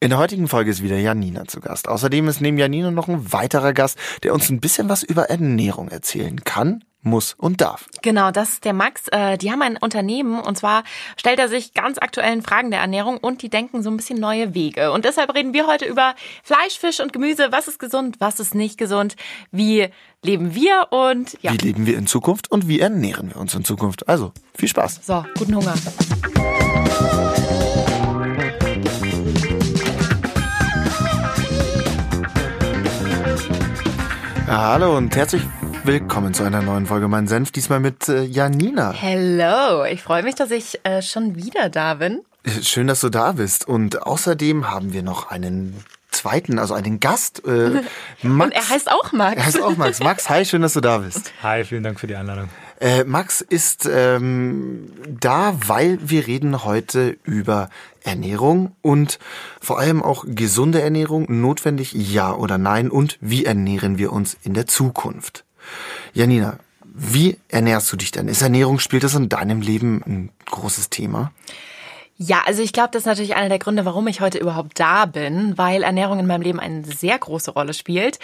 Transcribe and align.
In 0.00 0.10
der 0.10 0.18
heutigen 0.20 0.46
Folge 0.46 0.70
ist 0.70 0.80
wieder 0.80 0.96
Janina 0.96 1.46
zu 1.46 1.60
Gast. 1.60 1.88
Außerdem 1.88 2.28
ist 2.28 2.40
neben 2.40 2.56
Janina 2.56 2.92
noch 2.92 3.08
ein 3.08 3.32
weiterer 3.32 3.72
Gast, 3.72 3.98
der 4.22 4.32
uns 4.32 4.48
ein 4.48 4.60
bisschen 4.60 4.88
was 4.88 5.02
über 5.02 5.28
Ernährung 5.28 5.88
erzählen 5.88 6.44
kann, 6.44 6.84
muss 7.02 7.34
und 7.36 7.60
darf. 7.60 7.88
Genau, 8.02 8.30
das 8.30 8.50
ist 8.50 8.64
der 8.64 8.74
Max. 8.74 9.08
Äh, 9.08 9.38
die 9.38 9.50
haben 9.50 9.60
ein 9.60 9.76
Unternehmen 9.76 10.38
und 10.38 10.56
zwar 10.56 10.84
stellt 11.16 11.40
er 11.40 11.48
sich 11.48 11.74
ganz 11.74 11.98
aktuellen 11.98 12.42
Fragen 12.42 12.70
der 12.70 12.78
Ernährung 12.78 13.16
und 13.16 13.42
die 13.42 13.48
denken 13.48 13.82
so 13.82 13.90
ein 13.90 13.96
bisschen 13.96 14.20
neue 14.20 14.54
Wege. 14.54 14.92
Und 14.92 15.04
deshalb 15.04 15.34
reden 15.34 15.52
wir 15.52 15.66
heute 15.66 15.84
über 15.84 16.14
Fleisch, 16.44 16.78
Fisch 16.78 17.00
und 17.00 17.12
Gemüse. 17.12 17.48
Was 17.50 17.66
ist 17.66 17.80
gesund, 17.80 18.20
was 18.20 18.38
ist 18.38 18.54
nicht 18.54 18.78
gesund? 18.78 19.16
Wie 19.50 19.88
leben 20.22 20.54
wir 20.54 20.86
und 20.90 21.36
ja. 21.42 21.52
Wie 21.52 21.56
leben 21.56 21.86
wir 21.86 21.98
in 21.98 22.06
Zukunft 22.06 22.52
und 22.52 22.68
wie 22.68 22.78
ernähren 22.78 23.30
wir 23.30 23.38
uns 23.38 23.52
in 23.52 23.64
Zukunft? 23.64 24.08
Also, 24.08 24.30
viel 24.54 24.68
Spaß. 24.68 25.00
So, 25.04 25.24
guten 25.36 25.56
Hunger. 25.56 25.74
Hallo 34.48 34.96
und 34.96 35.14
herzlich 35.14 35.42
willkommen 35.84 36.32
zu 36.32 36.42
einer 36.42 36.62
neuen 36.62 36.86
Folge 36.86 37.06
Mein 37.06 37.28
Senf, 37.28 37.52
diesmal 37.52 37.80
mit 37.80 38.08
äh, 38.08 38.22
Janina. 38.22 38.92
Hello, 38.92 39.84
ich 39.84 40.02
freue 40.02 40.22
mich, 40.22 40.36
dass 40.36 40.50
ich 40.50 40.80
äh, 40.84 41.02
schon 41.02 41.36
wieder 41.36 41.68
da 41.68 41.94
bin. 41.94 42.22
Schön, 42.62 42.86
dass 42.86 43.02
du 43.02 43.10
da 43.10 43.32
bist. 43.32 43.68
Und 43.68 44.02
außerdem 44.02 44.70
haben 44.70 44.94
wir 44.94 45.02
noch 45.02 45.30
einen 45.30 45.84
zweiten, 46.10 46.58
also 46.58 46.72
einen 46.72 46.98
Gast. 46.98 47.44
Äh, 47.46 47.82
Max. 48.22 48.46
Und 48.46 48.52
er 48.52 48.68
heißt 48.70 48.90
auch 48.90 49.12
Max. 49.12 49.36
Er 49.36 49.46
heißt 49.46 49.62
auch 49.62 49.76
Max. 49.76 50.00
Max, 50.00 50.30
hi, 50.30 50.46
schön, 50.46 50.62
dass 50.62 50.72
du 50.72 50.80
da 50.80 50.98
bist. 50.98 51.30
Hi, 51.42 51.64
vielen 51.64 51.82
Dank 51.82 52.00
für 52.00 52.06
die 52.06 52.16
Einladung. 52.16 52.48
Äh, 52.80 53.04
Max 53.04 53.42
ist 53.42 53.86
ähm, 53.92 54.92
da, 55.20 55.54
weil 55.66 55.98
wir 56.00 56.26
reden 56.26 56.64
heute 56.64 57.18
über 57.24 57.68
Ernährung 58.04 58.72
und 58.82 59.18
vor 59.60 59.78
allem 59.78 60.02
auch 60.02 60.24
gesunde 60.26 60.80
Ernährung, 60.80 61.26
notwendig 61.28 61.92
ja 61.92 62.34
oder 62.34 62.58
nein 62.58 62.90
und 62.90 63.18
wie 63.20 63.44
ernähren 63.44 63.98
wir 63.98 64.12
uns 64.12 64.36
in 64.42 64.54
der 64.54 64.66
Zukunft. 64.66 65.44
Janina, 66.12 66.58
wie 66.84 67.38
ernährst 67.48 67.92
du 67.92 67.96
dich 67.96 68.10
denn? 68.10 68.28
Ist 68.28 68.42
Ernährung, 68.42 68.78
spielt 68.78 69.04
das 69.04 69.14
in 69.14 69.28
deinem 69.28 69.60
Leben 69.60 70.02
ein 70.04 70.30
großes 70.46 70.90
Thema? 70.90 71.32
Ja, 72.20 72.42
also 72.46 72.62
ich 72.62 72.72
glaube, 72.72 72.88
das 72.90 73.02
ist 73.02 73.06
natürlich 73.06 73.36
einer 73.36 73.48
der 73.48 73.60
Gründe, 73.60 73.84
warum 73.84 74.08
ich 74.08 74.20
heute 74.20 74.38
überhaupt 74.38 74.80
da 74.80 75.06
bin, 75.06 75.56
weil 75.56 75.84
Ernährung 75.84 76.18
in 76.18 76.26
meinem 76.26 76.42
Leben 76.42 76.58
eine 76.58 76.84
sehr 76.84 77.16
große 77.16 77.52
Rolle 77.52 77.72
spielt. 77.74 78.18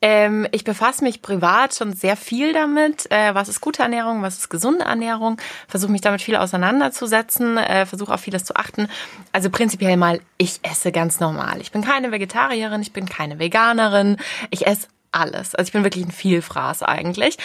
Ähm, 0.00 0.46
ich 0.52 0.62
befasse 0.62 1.02
mich 1.02 1.20
privat 1.20 1.74
schon 1.74 1.92
sehr 1.92 2.14
viel 2.16 2.52
damit, 2.52 3.10
äh, 3.10 3.34
was 3.34 3.48
ist 3.48 3.60
gute 3.60 3.82
Ernährung, 3.82 4.22
was 4.22 4.38
ist 4.38 4.50
gesunde 4.50 4.84
Ernährung, 4.84 5.40
versuche 5.66 5.90
mich 5.90 6.00
damit 6.00 6.22
viel 6.22 6.36
auseinanderzusetzen, 6.36 7.58
äh, 7.58 7.86
versuche 7.86 8.14
auf 8.14 8.20
vieles 8.20 8.44
zu 8.44 8.54
achten. 8.54 8.86
Also 9.32 9.50
prinzipiell 9.50 9.96
mal, 9.96 10.20
ich 10.38 10.60
esse 10.62 10.92
ganz 10.92 11.18
normal. 11.18 11.60
Ich 11.60 11.72
bin 11.72 11.82
keine 11.82 12.12
Vegetarierin, 12.12 12.82
ich 12.82 12.92
bin 12.92 13.06
keine 13.06 13.40
Veganerin, 13.40 14.18
ich 14.50 14.68
esse 14.68 14.86
alles. 15.12 15.54
Also 15.54 15.68
ich 15.68 15.72
bin 15.72 15.84
wirklich 15.84 16.04
ein 16.04 16.12
Vielfraß 16.12 16.82
eigentlich. 16.82 17.36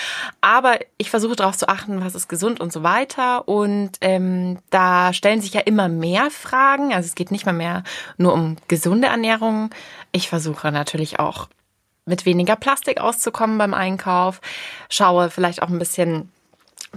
Aber 0.42 0.80
ich 0.98 1.10
versuche 1.10 1.36
darauf 1.36 1.58
zu 1.58 1.68
achten, 1.68 2.04
was 2.04 2.16
ist 2.16 2.28
gesund 2.28 2.60
und 2.60 2.72
so 2.72 2.84
weiter. 2.84 3.48
Und 3.48 3.92
ähm, 4.02 4.60
da 4.70 5.14
stellen 5.14 5.42
sich 5.42 5.54
ja 5.54 5.62
immer 5.62 5.88
mehr 5.88 6.30
Fragen. 6.32 6.94
Also 6.94 7.08
es 7.08 7.16
geht 7.16 7.32
nicht 7.32 7.46
mehr 7.46 7.54
mehr 7.54 7.84
nur 8.18 8.34
um 8.34 8.58
gesunde 8.68 9.08
Ernährung. 9.08 9.70
Ich 10.12 10.30
versuche 10.30 10.72
natürlich 10.72 11.20
auch 11.20 11.48
mit 12.06 12.26
weniger 12.26 12.56
Plastik 12.56 13.00
auszukommen 13.00 13.58
beim 13.58 13.74
Einkauf. 13.74 14.42
Schaue 14.90 15.30
vielleicht 15.30 15.62
auch 15.62 15.70
ein 15.70 15.80
bisschen 15.80 16.32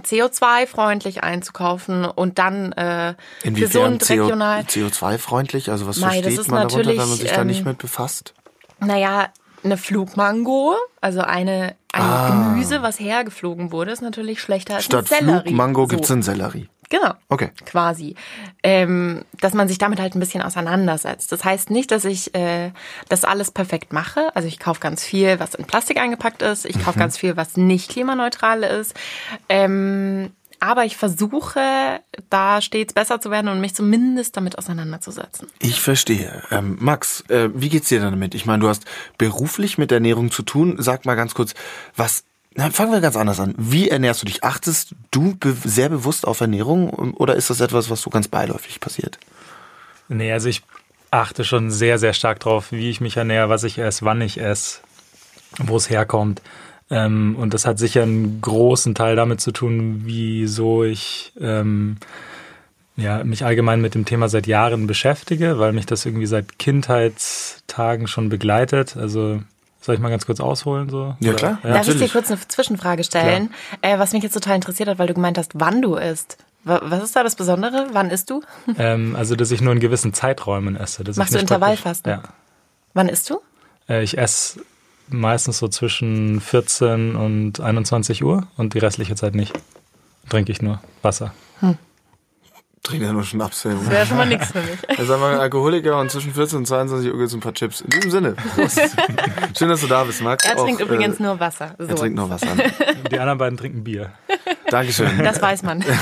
CO2-freundlich 0.01 1.23
einzukaufen 1.23 2.05
und 2.05 2.39
dann 2.39 2.71
äh, 2.73 3.15
gesund, 3.43 4.01
CO, 4.05 4.13
regional. 4.13 4.61
CO2-freundlich? 4.61 5.69
Also 5.71 5.87
was 5.87 5.97
Nein, 5.97 6.23
versteht 6.23 6.47
man 6.49 6.67
darunter, 6.67 6.89
wenn 6.89 6.97
man 6.97 7.17
sich 7.17 7.29
ähm, 7.29 7.35
da 7.35 7.43
nicht 7.43 7.59
ähm, 7.59 7.65
mit 7.65 7.77
befasst? 7.79 8.33
Naja, 8.79 9.29
eine 9.63 9.77
Flugmango, 9.77 10.75
also 11.01 11.21
eine, 11.21 11.75
ein 11.91 12.01
ah. 12.01 12.29
Gemüse, 12.29 12.81
was 12.81 12.99
hergeflogen 12.99 13.71
wurde, 13.71 13.91
ist 13.91 14.01
natürlich 14.01 14.41
schlechter 14.41 14.75
als 14.75 14.85
Statt 14.85 15.11
ein 15.11 15.25
Sellerie. 15.25 15.47
Flugmango 15.47 15.81
so. 15.81 15.87
gibt's 15.87 16.11
einen 16.11 16.21
Sellerie. 16.21 16.69
Genau. 16.89 17.13
Okay. 17.29 17.51
Quasi. 17.65 18.15
Ähm, 18.63 19.23
dass 19.39 19.53
man 19.53 19.67
sich 19.67 19.77
damit 19.77 19.99
halt 19.99 20.15
ein 20.15 20.19
bisschen 20.19 20.41
auseinandersetzt. 20.41 21.31
Das 21.31 21.43
heißt 21.43 21.69
nicht, 21.69 21.91
dass 21.91 22.03
ich 22.03 22.33
äh, 22.33 22.71
das 23.09 23.23
alles 23.23 23.51
perfekt 23.51 23.93
mache. 23.93 24.35
Also 24.35 24.47
ich 24.47 24.59
kaufe 24.59 24.79
ganz 24.79 25.03
viel, 25.03 25.39
was 25.39 25.53
in 25.53 25.65
Plastik 25.65 25.97
eingepackt 25.97 26.41
ist. 26.41 26.65
Ich 26.65 26.83
kaufe 26.83 26.97
mhm. 26.97 27.01
ganz 27.01 27.17
viel, 27.17 27.37
was 27.37 27.57
nicht 27.57 27.91
klimaneutral 27.91 28.63
ist. 28.63 28.95
Ähm, 29.49 30.31
aber 30.59 30.85
ich 30.85 30.97
versuche, 30.97 31.99
da 32.29 32.61
stets 32.61 32.93
besser 32.93 33.21
zu 33.21 33.31
werden 33.31 33.47
und 33.47 33.61
mich 33.61 33.75
zumindest 33.75 34.35
damit 34.37 34.57
auseinanderzusetzen. 34.57 35.47
Ich 35.59 35.81
verstehe. 35.81 36.43
Ähm, 36.51 36.77
Max, 36.79 37.21
äh, 37.29 37.49
wie 37.53 37.69
geht's 37.69 37.89
dir 37.89 38.01
damit? 38.01 38.35
Ich 38.35 38.45
meine, 38.45 38.61
du 38.61 38.69
hast 38.69 38.85
beruflich 39.17 39.77
mit 39.77 39.91
Ernährung 39.91 40.31
zu 40.31 40.43
tun. 40.43 40.75
Sag 40.79 41.05
mal 41.05 41.15
ganz 41.15 41.33
kurz, 41.33 41.53
was 41.95 42.23
na, 42.55 42.69
fangen 42.71 42.91
wir 42.91 42.99
ganz 42.99 43.15
anders 43.15 43.39
an. 43.39 43.53
Wie 43.57 43.89
ernährst 43.89 44.21
du 44.21 44.25
dich? 44.25 44.43
Achtest 44.43 44.95
du 45.11 45.35
be 45.35 45.55
sehr 45.63 45.89
bewusst 45.89 46.27
auf 46.27 46.41
Ernährung 46.41 46.89
oder 47.13 47.35
ist 47.35 47.49
das 47.49 47.61
etwas, 47.61 47.89
was 47.89 48.01
so 48.01 48.09
ganz 48.09 48.27
beiläufig 48.27 48.79
passiert? 48.79 49.19
Nee, 50.07 50.33
also 50.33 50.49
ich 50.49 50.63
achte 51.11 51.43
schon 51.45 51.71
sehr, 51.71 51.99
sehr 51.99 52.13
stark 52.13 52.39
drauf, 52.39 52.71
wie 52.71 52.89
ich 52.89 53.01
mich 53.01 53.17
ernähre, 53.17 53.49
was 53.49 53.63
ich 53.63 53.77
esse, 53.77 54.03
wann 54.03 54.21
ich 54.21 54.39
esse, 54.39 54.79
wo 55.59 55.77
es 55.77 55.89
herkommt. 55.89 56.41
Ähm, 56.91 57.35
und 57.37 57.53
das 57.53 57.65
hat 57.65 57.77
sicher 57.79 58.03
einen 58.03 58.41
großen 58.41 58.95
Teil 58.95 59.15
damit 59.15 59.41
zu 59.41 59.51
tun, 59.51 60.01
wieso 60.05 60.83
ich 60.83 61.31
ähm, 61.39 61.97
ja, 62.97 63.23
mich 63.23 63.45
allgemein 63.45 63.81
mit 63.81 63.95
dem 63.95 64.05
Thema 64.05 64.27
seit 64.29 64.47
Jahren 64.47 64.87
beschäftige, 64.87 65.59
weil 65.59 65.71
mich 65.71 65.85
das 65.85 66.05
irgendwie 66.05 66.25
seit 66.25 66.59
Kindheitstagen 66.59 68.07
schon 68.07 68.29
begleitet. 68.29 68.97
Also 68.97 69.41
soll 69.81 69.95
ich 69.95 70.01
mal 70.01 70.09
ganz 70.09 70.25
kurz 70.25 70.39
ausholen? 70.39 70.89
So? 70.89 71.15
Ja, 71.19 71.33
klar. 71.33 71.59
Ja, 71.63 71.73
Darf 71.73 71.87
ich 71.87 71.97
dir 71.97 72.09
kurz 72.09 72.29
eine 72.29 72.39
Zwischenfrage 72.47 73.03
stellen, 73.03 73.53
äh, 73.81 73.97
was 73.99 74.11
mich 74.13 74.23
jetzt 74.23 74.33
total 74.33 74.55
interessiert 74.55 74.89
hat, 74.89 74.99
weil 74.99 75.07
du 75.07 75.13
gemeint 75.13 75.37
hast, 75.37 75.51
wann 75.55 75.81
du 75.81 75.95
isst. 75.95 76.37
Was 76.65 77.03
ist 77.03 77.15
da 77.15 77.23
das 77.23 77.35
Besondere? 77.35 77.87
Wann 77.93 78.09
isst 78.09 78.29
du? 78.29 78.41
Ähm, 78.77 79.15
also, 79.15 79.35
dass 79.35 79.49
ich 79.49 79.61
nur 79.61 79.73
in 79.73 79.79
gewissen 79.79 80.13
Zeiträumen 80.13 80.75
esse. 80.75 81.03
Machst 81.15 81.33
du 81.33 81.39
Intervallfasten? 81.39 82.11
Ja. 82.11 82.23
Wann 82.93 83.07
isst 83.07 83.29
du? 83.29 83.39
Äh, 83.87 84.03
ich 84.03 84.17
esse 84.17 84.59
meistens 85.09 85.59
so 85.59 85.67
zwischen 85.67 86.41
14 86.41 87.15
und 87.15 87.59
21 87.59 88.23
Uhr 88.23 88.47
und 88.57 88.73
die 88.73 88.79
restliche 88.79 89.15
Zeit 89.15 89.35
nicht. 89.35 89.53
Trinke 90.29 90.51
ich 90.51 90.61
nur 90.61 90.81
Wasser. 91.01 91.33
Hm. 91.59 91.77
Trinke 92.83 93.05
ja 93.05 93.13
nur 93.13 93.23
Schnaps. 93.23 93.63
Das 93.63 93.89
wäre 93.89 94.05
schon 94.05 94.17
mal 94.17 94.25
nichts 94.25 94.51
für 94.51 94.61
mich. 94.61 94.79
Er 94.87 94.99
ist 94.99 95.11
einfach 95.11 95.31
ein 95.31 95.39
Alkoholiker 95.39 95.99
und 95.99 96.09
zwischen 96.11 96.33
14 96.33 96.59
und 96.59 96.65
22 96.65 97.11
Uhr 97.11 97.17
gibt 97.17 97.27
es 97.27 97.33
ein 97.33 97.39
paar 97.39 97.53
Chips. 97.53 97.81
In 97.81 97.89
diesem 97.89 98.11
Sinne. 98.11 98.35
Schön, 99.57 99.69
dass 99.69 99.81
du 99.81 99.87
da 99.87 100.03
bist, 100.03 100.21
Max. 100.21 100.45
Er 100.45 100.55
trinkt 100.55 100.81
Auch, 100.81 100.85
übrigens 100.87 101.19
äh, 101.19 101.23
nur 101.23 101.39
Wasser. 101.39 101.75
So. 101.77 101.87
Er 101.87 101.95
trinkt 101.95 102.17
nur 102.17 102.29
Wasser. 102.29 102.47
Die 103.11 103.19
anderen 103.19 103.37
beiden 103.37 103.57
trinken 103.57 103.83
Bier. 103.83 104.13
Dankeschön. 104.69 105.23
Das 105.23 105.41
weiß 105.41 105.63
man. 105.63 105.83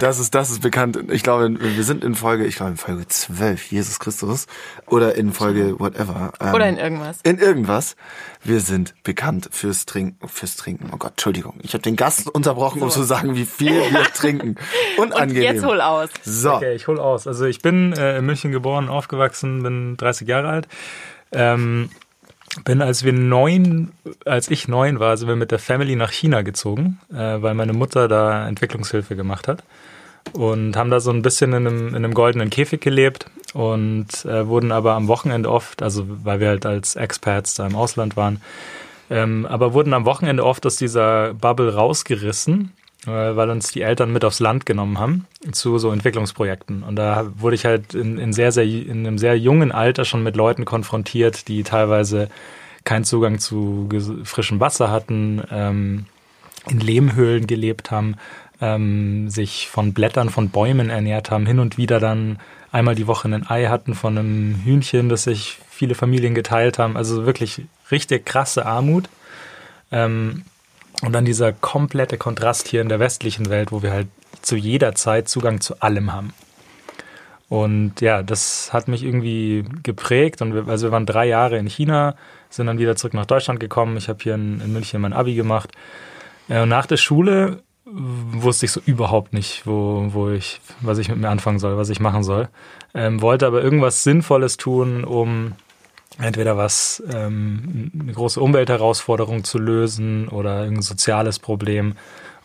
Das 0.00 0.18
ist, 0.18 0.34
das 0.34 0.50
ist 0.50 0.60
bekannt. 0.60 0.98
Ich 1.10 1.22
glaube, 1.22 1.56
wir 1.58 1.84
sind 1.84 2.04
in 2.04 2.14
Folge, 2.14 2.44
ich 2.46 2.56
glaube 2.56 2.72
in 2.72 2.76
Folge 2.76 3.06
12, 3.06 3.70
Jesus 3.70 3.98
Christus. 3.98 4.46
Oder 4.86 5.14
in 5.14 5.32
Folge 5.32 5.78
whatever. 5.78 6.32
Ähm, 6.40 6.54
oder 6.54 6.68
in 6.68 6.76
irgendwas. 6.76 7.18
In 7.22 7.38
irgendwas. 7.38 7.96
Wir 8.42 8.60
sind 8.60 8.94
bekannt 9.04 9.48
fürs 9.52 9.86
Trinken, 9.86 10.28
fürs 10.28 10.56
Trinken. 10.56 10.90
Oh 10.92 10.96
Gott, 10.96 11.12
Entschuldigung. 11.12 11.58
Ich 11.62 11.72
habe 11.72 11.82
den 11.82 11.96
Gast 11.96 12.28
unterbrochen, 12.28 12.80
so. 12.80 12.84
um 12.86 12.90
zu 12.90 13.02
sagen, 13.02 13.36
wie 13.36 13.46
viel 13.46 13.72
wir 13.72 14.04
trinken. 14.14 14.56
Unangenehm. 14.98 15.36
Und 15.36 15.54
jetzt 15.54 15.64
hol 15.64 15.80
aus. 15.80 16.03
So. 16.22 16.54
Okay, 16.54 16.74
ich 16.74 16.86
hol 16.86 16.98
aus. 16.98 17.26
Also 17.26 17.44
ich 17.44 17.60
bin 17.60 17.92
äh, 17.92 18.18
in 18.18 18.26
München 18.26 18.52
geboren, 18.52 18.88
aufgewachsen, 18.88 19.62
bin 19.62 19.96
30 19.96 20.28
Jahre 20.28 20.48
alt. 20.48 20.68
Ähm, 21.32 21.90
bin, 22.64 22.82
als 22.82 23.04
wir 23.04 23.12
neun, 23.12 23.92
als 24.24 24.48
ich 24.48 24.68
neun 24.68 25.00
war, 25.00 25.16
sind 25.16 25.28
wir 25.28 25.36
mit 25.36 25.50
der 25.50 25.58
Family 25.58 25.96
nach 25.96 26.12
China 26.12 26.42
gezogen, 26.42 27.00
äh, 27.12 27.16
weil 27.16 27.54
meine 27.54 27.72
Mutter 27.72 28.06
da 28.06 28.46
Entwicklungshilfe 28.46 29.16
gemacht 29.16 29.48
hat. 29.48 29.64
Und 30.32 30.76
haben 30.76 30.90
da 30.90 31.00
so 31.00 31.10
ein 31.10 31.22
bisschen 31.22 31.52
in 31.52 31.66
einem, 31.66 31.88
in 31.88 31.96
einem 31.96 32.14
goldenen 32.14 32.50
Käfig 32.50 32.80
gelebt 32.80 33.26
und 33.52 34.24
äh, 34.24 34.46
wurden 34.46 34.72
aber 34.72 34.94
am 34.94 35.06
Wochenende 35.06 35.50
oft, 35.50 35.82
also 35.82 36.06
weil 36.24 36.40
wir 36.40 36.48
halt 36.48 36.64
als 36.64 36.96
Expats 36.96 37.54
da 37.54 37.66
im 37.66 37.76
Ausland 37.76 38.16
waren, 38.16 38.40
ähm, 39.10 39.44
aber 39.44 39.74
wurden 39.74 39.92
am 39.92 40.06
Wochenende 40.06 40.44
oft 40.44 40.64
aus 40.64 40.76
dieser 40.76 41.34
Bubble 41.34 41.74
rausgerissen 41.74 42.72
weil 43.06 43.50
uns 43.50 43.70
die 43.72 43.82
Eltern 43.82 44.12
mit 44.12 44.24
aufs 44.24 44.40
Land 44.40 44.66
genommen 44.66 44.98
haben 44.98 45.26
zu 45.52 45.78
so 45.78 45.90
Entwicklungsprojekten. 45.90 46.82
Und 46.82 46.96
da 46.96 47.26
wurde 47.36 47.54
ich 47.54 47.64
halt 47.64 47.94
in, 47.94 48.18
in, 48.18 48.32
sehr, 48.32 48.52
sehr, 48.52 48.64
in 48.64 49.06
einem 49.06 49.18
sehr 49.18 49.38
jungen 49.38 49.72
Alter 49.72 50.04
schon 50.04 50.22
mit 50.22 50.36
Leuten 50.36 50.64
konfrontiert, 50.64 51.48
die 51.48 51.62
teilweise 51.62 52.28
keinen 52.84 53.04
Zugang 53.04 53.38
zu 53.38 53.88
frischem 54.24 54.60
Wasser 54.60 54.90
hatten, 54.90 55.42
ähm, 55.50 56.06
in 56.68 56.80
Lehmhöhlen 56.80 57.46
gelebt 57.46 57.90
haben, 57.90 58.16
ähm, 58.60 59.28
sich 59.28 59.68
von 59.68 59.92
Blättern 59.92 60.30
von 60.30 60.50
Bäumen 60.50 60.90
ernährt 60.90 61.30
haben, 61.30 61.46
hin 61.46 61.58
und 61.58 61.76
wieder 61.76 62.00
dann 62.00 62.38
einmal 62.72 62.94
die 62.94 63.06
Woche 63.06 63.28
ein 63.28 63.48
Ei 63.48 63.66
hatten 63.66 63.94
von 63.94 64.18
einem 64.18 64.62
Hühnchen, 64.64 65.08
das 65.08 65.24
sich 65.24 65.58
viele 65.70 65.94
Familien 65.94 66.34
geteilt 66.34 66.78
haben. 66.78 66.96
Also 66.96 67.26
wirklich 67.26 67.62
richtig 67.90 68.24
krasse 68.26 68.66
Armut. 68.66 69.08
Ähm, 69.92 70.42
und 71.04 71.12
dann 71.12 71.24
dieser 71.24 71.52
komplette 71.52 72.18
Kontrast 72.18 72.68
hier 72.68 72.80
in 72.80 72.88
der 72.88 73.00
westlichen 73.00 73.50
Welt, 73.50 73.72
wo 73.72 73.82
wir 73.82 73.92
halt 73.92 74.08
zu 74.42 74.56
jeder 74.56 74.94
Zeit 74.94 75.28
Zugang 75.28 75.60
zu 75.60 75.80
allem 75.80 76.12
haben. 76.12 76.32
Und 77.48 78.00
ja, 78.00 78.22
das 78.22 78.72
hat 78.72 78.88
mich 78.88 79.04
irgendwie 79.04 79.64
geprägt. 79.82 80.42
Und 80.42 80.54
wir, 80.54 80.68
also 80.68 80.88
wir 80.88 80.92
waren 80.92 81.06
drei 81.06 81.26
Jahre 81.26 81.58
in 81.58 81.66
China, 81.66 82.16
sind 82.48 82.66
dann 82.66 82.78
wieder 82.78 82.96
zurück 82.96 83.14
nach 83.14 83.26
Deutschland 83.26 83.60
gekommen. 83.60 83.96
Ich 83.96 84.08
habe 84.08 84.18
hier 84.22 84.34
in, 84.34 84.60
in, 84.60 84.72
München 84.72 85.00
mein 85.00 85.12
Abi 85.12 85.34
gemacht. 85.34 85.70
Ja, 86.48 86.62
und 86.62 86.68
nach 86.68 86.86
der 86.86 86.96
Schule 86.96 87.62
wusste 87.84 88.66
ich 88.66 88.72
so 88.72 88.80
überhaupt 88.86 89.34
nicht, 89.34 89.66
wo, 89.66 90.08
wo 90.10 90.30
ich, 90.30 90.60
was 90.80 90.98
ich 90.98 91.08
mit 91.08 91.18
mir 91.18 91.28
anfangen 91.28 91.58
soll, 91.58 91.76
was 91.76 91.90
ich 91.90 92.00
machen 92.00 92.24
soll. 92.24 92.48
Ähm, 92.94 93.20
wollte 93.20 93.46
aber 93.46 93.62
irgendwas 93.62 94.02
Sinnvolles 94.02 94.56
tun, 94.56 95.04
um 95.04 95.52
entweder 96.18 96.56
was, 96.56 97.02
ähm, 97.12 97.90
eine 97.98 98.12
große 98.12 98.40
Umweltherausforderung 98.40 99.44
zu 99.44 99.58
lösen 99.58 100.28
oder 100.28 100.60
irgendein 100.60 100.82
soziales 100.82 101.38
Problem. 101.38 101.94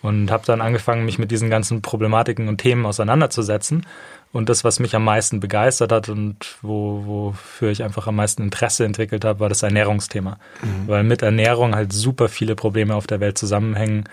Und 0.01 0.31
habe 0.31 0.45
dann 0.45 0.61
angefangen, 0.61 1.03
mich 1.03 1.19
mit 1.19 1.29
diesen 1.29 1.49
ganzen 1.49 1.81
Problematiken 1.81 2.47
und 2.47 2.59
Themen 2.59 2.85
auseinanderzusetzen. 2.85 3.85
Und 4.31 4.47
das, 4.47 4.63
was 4.63 4.79
mich 4.79 4.95
am 4.95 5.03
meisten 5.03 5.39
begeistert 5.41 5.91
hat 5.91 6.07
und 6.07 6.57
wo, 6.61 7.03
wofür 7.05 7.71
ich 7.71 7.83
einfach 7.83 8.07
am 8.07 8.15
meisten 8.15 8.43
Interesse 8.43 8.85
entwickelt 8.85 9.25
habe, 9.25 9.41
war 9.41 9.49
das 9.49 9.63
Ernährungsthema. 9.63 10.37
Mhm. 10.61 10.87
Weil 10.87 11.03
mit 11.03 11.21
Ernährung 11.21 11.75
halt 11.75 11.91
super 11.91 12.29
viele 12.29 12.55
Probleme 12.55 12.95
auf 12.95 13.07
der 13.07 13.19
Welt 13.19 13.37
zusammenhängen 13.37 14.05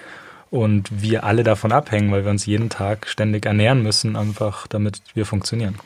und 0.50 1.02
wir 1.02 1.24
alle 1.24 1.44
davon 1.44 1.70
abhängen, 1.70 2.10
weil 2.12 2.24
wir 2.24 2.30
uns 2.30 2.46
jeden 2.46 2.70
Tag 2.70 3.06
ständig 3.06 3.46
ernähren 3.46 3.82
müssen, 3.82 4.16
einfach 4.16 4.66
damit 4.66 5.02
wir 5.14 5.26
funktionieren. 5.26 5.76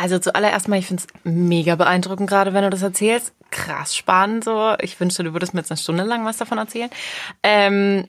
Also 0.00 0.20
zuallererst 0.20 0.68
mal, 0.68 0.78
ich 0.78 0.86
finde 0.86 1.02
es 1.02 1.24
mega 1.24 1.74
beeindruckend, 1.74 2.30
gerade 2.30 2.54
wenn 2.54 2.62
du 2.62 2.70
das 2.70 2.82
erzählst. 2.82 3.32
Krass 3.50 3.96
spannend 3.96 4.44
so. 4.44 4.74
Ich 4.80 5.00
wünschte, 5.00 5.24
du 5.24 5.32
würdest 5.32 5.54
mir 5.54 5.60
jetzt 5.60 5.72
eine 5.72 5.78
Stunde 5.78 6.04
lang 6.04 6.24
was 6.24 6.36
davon 6.36 6.56
erzählen. 6.56 6.88
Ähm, 7.42 8.06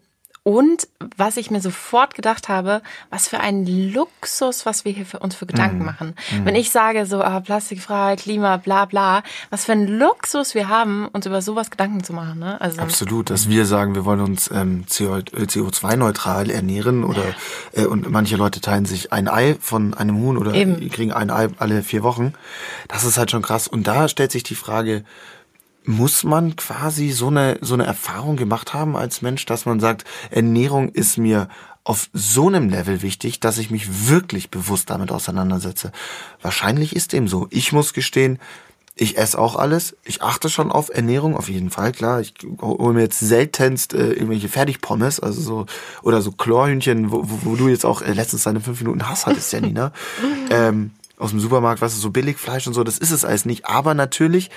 und 0.50 0.88
was 1.16 1.38
ich 1.38 1.52
mir 1.52 1.62
sofort 1.62 2.16
gedacht 2.16 2.50
habe, 2.50 2.82
was 3.12 3.28
für 3.28 3.40
ein 3.40 3.68
Luxus, 3.68 4.66
was 4.66 4.84
wir 4.84 4.92
hier 4.92 5.06
für 5.06 5.20
uns 5.20 5.36
für 5.36 5.46
Gedanken 5.46 5.84
mm. 5.84 5.86
machen. 5.86 6.16
Mm. 6.32 6.46
Wenn 6.46 6.56
ich 6.56 6.72
sage 6.72 7.06
so, 7.06 7.22
ah, 7.22 7.40
plastikfrei, 7.40 8.16
Klima, 8.16 8.58
bla 8.58 8.86
bla, 8.86 9.22
was 9.52 9.66
für 9.66 9.74
ein 9.74 9.86
Luxus 9.86 10.56
wir 10.56 10.68
haben, 10.68 11.08
uns 11.10 11.28
über 11.28 11.44
sowas 11.44 11.70
Gedanken 11.70 12.04
zu 12.04 12.14
machen. 12.14 12.40
Ne? 12.40 12.60
Also, 12.60 12.82
Absolut, 12.82 13.30
dass 13.30 13.48
wir 13.48 13.68
sagen, 13.68 13.94
wir 13.94 14.06
wollen 14.06 14.22
uns 14.22 14.50
ähm, 14.52 14.86
CO2-neutral 14.90 16.50
ernähren 16.50 17.04
oder 17.04 17.26
äh, 17.74 17.86
und 17.86 18.10
manche 18.10 18.36
Leute 18.36 18.60
teilen 18.60 18.86
sich 18.86 19.14
ein 19.14 19.28
Ei 19.28 19.56
von 19.60 19.94
einem 19.94 20.18
Huhn 20.18 20.36
oder 20.36 20.56
Eben. 20.56 20.90
kriegen 20.90 21.14
ein 21.14 21.30
Ei 21.30 21.50
alle 21.60 21.84
vier 21.84 22.02
Wochen. 22.02 22.34
Das 22.88 23.04
ist 23.04 23.20
halt 23.20 23.30
schon 23.30 23.44
krass. 23.44 23.68
Und 23.68 23.86
da 23.86 24.08
stellt 24.08 24.32
sich 24.32 24.42
die 24.42 24.56
Frage, 24.56 25.04
muss 25.90 26.24
man 26.24 26.56
quasi 26.56 27.10
so 27.10 27.30
eine, 27.30 27.58
so 27.62 27.74
eine 27.74 27.84
Erfahrung 27.86 28.38
gemacht 28.38 28.76
haben 28.76 28.96
als 28.96 29.24
Mensch, 29.24 29.48
dass 29.48 29.66
man 29.66 29.80
sagt, 29.80 30.06
Ernährung 30.30 30.90
ist 30.90 31.18
mir 31.18 31.50
auf 31.84 32.12
so 32.14 32.48
einem 32.48 32.70
Level 32.70 33.02
wichtig, 33.02 33.40
dass 33.40 33.58
ich 33.58 33.72
mich 33.72 34.08
wirklich 34.08 34.52
bewusst 34.52 34.92
damit 34.92 35.12
auseinandersetze. 35.12 35.92
Wahrscheinlich 36.44 36.96
ist 36.96 37.12
dem 37.12 37.28
so. 37.28 37.48
Ich 37.50 37.72
muss 37.72 37.94
gestehen, 37.94 38.38
ich 38.94 39.18
esse 39.18 39.40
auch 39.40 39.56
alles. 39.56 39.98
Ich 40.04 40.22
achte 40.22 40.50
schon 40.50 40.72
auf 40.72 40.90
Ernährung, 40.94 41.36
auf 41.36 41.50
jeden 41.50 41.72
Fall, 41.72 41.92
klar. 41.92 42.22
Ich 42.22 42.36
hole 42.62 42.94
mir 42.94 43.02
jetzt 43.02 43.20
seltenst 43.20 43.96
äh, 43.96 44.12
irgendwelche 44.12 44.48
Fertigpommes, 44.48 45.20
also 45.20 45.42
so, 45.42 45.66
oder 46.04 46.22
so 46.22 46.32
Chlorhühnchen, 46.32 47.10
wo, 47.12 47.24
wo, 47.24 47.40
wo 47.42 47.56
du 47.56 47.68
jetzt 47.68 47.86
auch 47.86 48.04
äh, 48.04 48.14
letztens 48.14 48.44
deine 48.44 48.62
fünf 48.62 48.80
Minuten 48.82 49.10
Hass 49.10 49.26
hattest, 49.26 49.52
Janina. 49.52 49.92
ähm, 50.52 50.92
aus 51.20 51.32
dem 51.32 51.40
Supermarkt, 51.40 51.82
was 51.82 51.94
ist 51.94 52.02
so 52.02 52.10
Billigfleisch 52.10 52.66
und 52.68 52.74
so, 52.74 52.84
das 52.84 52.98
ist 52.98 53.12
es 53.12 53.26
alles 53.26 53.46
nicht. 53.46 53.66
Aber 53.66 53.94
natürlich 53.94 54.50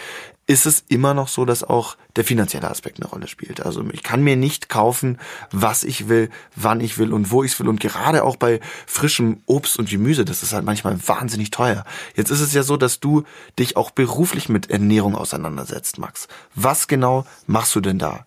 ist 0.46 0.66
es 0.66 0.84
immer 0.88 1.14
noch 1.14 1.28
so, 1.28 1.44
dass 1.44 1.62
auch 1.62 1.96
der 2.16 2.24
finanzielle 2.24 2.68
Aspekt 2.70 3.00
eine 3.00 3.08
Rolle 3.08 3.28
spielt. 3.28 3.64
Also 3.64 3.84
ich 3.92 4.02
kann 4.02 4.22
mir 4.22 4.36
nicht 4.36 4.68
kaufen, 4.68 5.18
was 5.50 5.84
ich 5.84 6.08
will, 6.08 6.30
wann 6.56 6.80
ich 6.80 6.98
will 6.98 7.12
und 7.12 7.30
wo 7.30 7.44
ich 7.44 7.52
es 7.52 7.60
will. 7.60 7.68
Und 7.68 7.80
gerade 7.80 8.24
auch 8.24 8.36
bei 8.36 8.60
frischem 8.86 9.40
Obst 9.46 9.78
und 9.78 9.88
Gemüse, 9.88 10.24
das 10.24 10.42
ist 10.42 10.52
halt 10.52 10.64
manchmal 10.64 10.98
wahnsinnig 11.06 11.50
teuer. 11.50 11.84
Jetzt 12.16 12.30
ist 12.30 12.40
es 12.40 12.52
ja 12.52 12.62
so, 12.62 12.76
dass 12.76 13.00
du 13.00 13.24
dich 13.58 13.76
auch 13.76 13.90
beruflich 13.90 14.48
mit 14.48 14.70
Ernährung 14.70 15.14
auseinandersetzt, 15.14 15.98
Max. 15.98 16.28
Was 16.54 16.88
genau 16.88 17.24
machst 17.46 17.74
du 17.74 17.80
denn 17.80 17.98
da? 17.98 18.24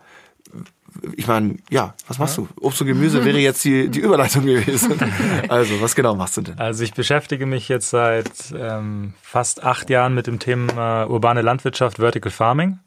Ich 1.16 1.28
meine, 1.28 1.58
ja, 1.70 1.94
was 2.08 2.20
machst 2.20 2.38
ja. 2.38 2.44
du? 2.44 2.66
Obst 2.66 2.82
und 2.82 2.88
Gemüse 2.88 3.24
wäre 3.26 3.38
jetzt 3.38 3.64
die, 3.64 3.90
die 3.90 4.00
Überleitung 4.00 4.46
gewesen. 4.46 4.94
Also, 5.50 5.80
was 5.82 5.96
genau 5.96 6.16
machst 6.16 6.38
du 6.38 6.42
denn? 6.42 6.60
Also, 6.60 6.84
ich 6.84 6.94
beschäftige 6.94 7.46
mich 7.46 7.70
jetzt 7.70 7.90
seit 7.90 8.30
ähm, 8.58 9.14
fast 9.22 9.64
acht 9.64 9.90
Jahren 9.90 10.14
mit 10.14 10.28
dem 10.28 10.40
Thema 10.40 11.06
urbane 11.06 11.42
Landwirtschaft, 11.42 11.98
Vertical 11.98 12.32
Farming. 12.32 12.80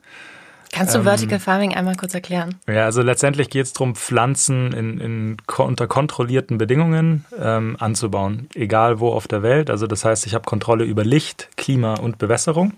Kannst 0.73 0.95
du 0.95 0.99
ähm, 0.99 1.05
Vertical 1.05 1.39
Farming 1.39 1.75
einmal 1.75 1.97
kurz 1.97 2.15
erklären? 2.15 2.57
Ja, 2.67 2.85
also 2.85 3.03
letztendlich 3.03 3.51
geht 3.51 3.67
es 3.67 3.73
darum, 3.73 3.95
Pflanzen 3.95 4.73
in, 4.73 4.99
in, 5.01 5.37
unter 5.57 5.87
kontrollierten 5.87 6.59
Bedingungen 6.59 7.25
ähm, 7.39 7.77
anzubauen, 7.79 8.49
egal 8.55 9.01
wo 9.01 9.11
auf 9.11 9.29
der 9.29 9.43
Welt. 9.43 9.71
Also 9.71 9.87
das 9.87 10.05
heißt, 10.05 10.27
ich 10.27 10.35
habe 10.35 10.45
Kontrolle 10.45 10.85
über 10.85 11.05
Licht, 11.05 11.49
Klima 11.57 11.95
und 11.95 12.19
Bewässerung 12.19 12.73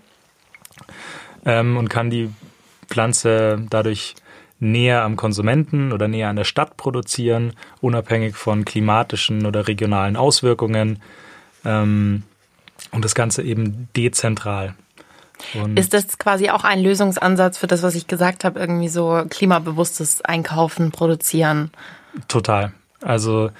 ähm, 1.45 1.77
und 1.77 1.89
kann 1.89 2.11
die 2.11 2.31
Pflanze 2.89 3.67
dadurch 3.71 4.15
näher 4.61 5.03
am 5.03 5.17
Konsumenten 5.17 5.93
oder 5.93 6.07
näher 6.07 6.29
an 6.29 6.37
der 6.37 6.45
Stadt 6.45 6.77
produzieren, 6.77 7.55
unabhängig 7.81 8.37
von 8.37 8.65
klimatischen 8.65 9.47
oder 9.47 9.67
regionalen 9.67 10.17
Auswirkungen. 10.17 11.03
Ähm, 11.65 12.23
und 12.93 13.05
das 13.05 13.15
Ganze 13.15 13.43
eben 13.43 13.89
dezentral. 13.97 14.75
Und 15.55 15.79
ist 15.79 15.95
das 15.95 16.19
quasi 16.19 16.51
auch 16.51 16.65
ein 16.65 16.83
Lösungsansatz 16.83 17.59
für 17.59 17.67
das, 17.67 17.83
was 17.83 17.95
ich 17.95 18.07
gesagt 18.07 18.45
habe, 18.45 18.61
irgendwie 18.61 18.89
so 18.89 19.25
klimabewusstes 19.29 20.23
Einkaufen, 20.23 20.91
Produzieren? 20.91 21.71
Total. 22.29 22.73
Also 23.01 23.51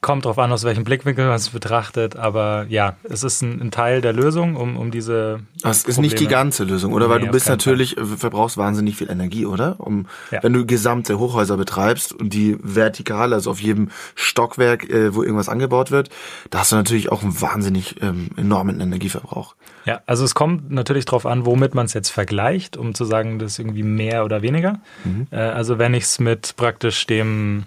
Kommt 0.00 0.24
darauf 0.24 0.38
an, 0.38 0.52
aus 0.52 0.62
welchem 0.62 0.84
Blickwinkel 0.84 1.26
man 1.26 1.34
es 1.34 1.48
betrachtet, 1.48 2.14
aber 2.14 2.66
ja, 2.68 2.94
es 3.02 3.24
ist 3.24 3.42
ein, 3.42 3.60
ein 3.60 3.70
Teil 3.72 4.00
der 4.00 4.12
Lösung, 4.12 4.54
um, 4.54 4.76
um 4.76 4.92
diese. 4.92 5.40
Das 5.60 5.82
ist 5.82 5.98
nicht 5.98 6.20
die 6.20 6.28
ganze 6.28 6.62
Lösung, 6.62 6.92
oder? 6.92 7.08
Nee, 7.08 7.14
Weil 7.14 7.20
du 7.22 7.30
bist 7.32 7.48
natürlich, 7.48 7.94
Fall. 7.94 8.06
verbrauchst 8.06 8.56
wahnsinnig 8.56 8.96
viel 8.96 9.10
Energie, 9.10 9.44
oder? 9.44 9.74
Um, 9.78 10.06
ja. 10.30 10.40
Wenn 10.40 10.52
du 10.52 10.64
gesamte 10.64 11.18
Hochhäuser 11.18 11.56
betreibst 11.56 12.12
und 12.12 12.32
die 12.32 12.56
vertikal, 12.62 13.32
also 13.32 13.50
auf 13.50 13.60
jedem 13.60 13.90
Stockwerk, 14.14 14.88
äh, 14.88 15.16
wo 15.16 15.24
irgendwas 15.24 15.48
angebaut 15.48 15.90
wird, 15.90 16.10
da 16.50 16.60
hast 16.60 16.70
du 16.70 16.76
natürlich 16.76 17.10
auch 17.10 17.24
einen 17.24 17.40
wahnsinnig 17.40 18.00
ähm, 18.00 18.30
enormen 18.36 18.80
Energieverbrauch. 18.80 19.56
Ja, 19.84 20.00
also 20.06 20.24
es 20.24 20.36
kommt 20.36 20.70
natürlich 20.70 21.06
darauf 21.06 21.26
an, 21.26 21.44
womit 21.44 21.74
man 21.74 21.86
es 21.86 21.94
jetzt 21.94 22.10
vergleicht, 22.10 22.76
um 22.76 22.94
zu 22.94 23.04
sagen, 23.04 23.40
das 23.40 23.52
ist 23.52 23.58
irgendwie 23.58 23.82
mehr 23.82 24.24
oder 24.24 24.42
weniger. 24.42 24.78
Mhm. 25.02 25.26
Äh, 25.32 25.38
also 25.38 25.78
wenn 25.78 25.94
ich 25.94 26.04
es 26.04 26.20
mit 26.20 26.54
praktisch 26.56 27.04
dem 27.06 27.64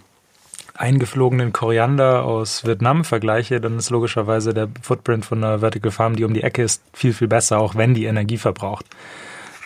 eingeflogenen 0.75 1.53
Koriander 1.53 2.23
aus 2.23 2.65
Vietnam 2.65 3.03
vergleiche, 3.03 3.61
dann 3.61 3.77
ist 3.77 3.89
logischerweise 3.89 4.53
der 4.53 4.69
Footprint 4.81 5.25
von 5.25 5.43
einer 5.43 5.59
Vertical 5.59 5.91
Farm, 5.91 6.15
die 6.15 6.23
um 6.23 6.33
die 6.33 6.43
Ecke 6.43 6.63
ist, 6.63 6.83
viel, 6.93 7.13
viel 7.13 7.27
besser, 7.27 7.59
auch 7.59 7.75
wenn 7.75 7.93
die 7.93 8.05
Energie 8.05 8.37
verbraucht. 8.37 8.85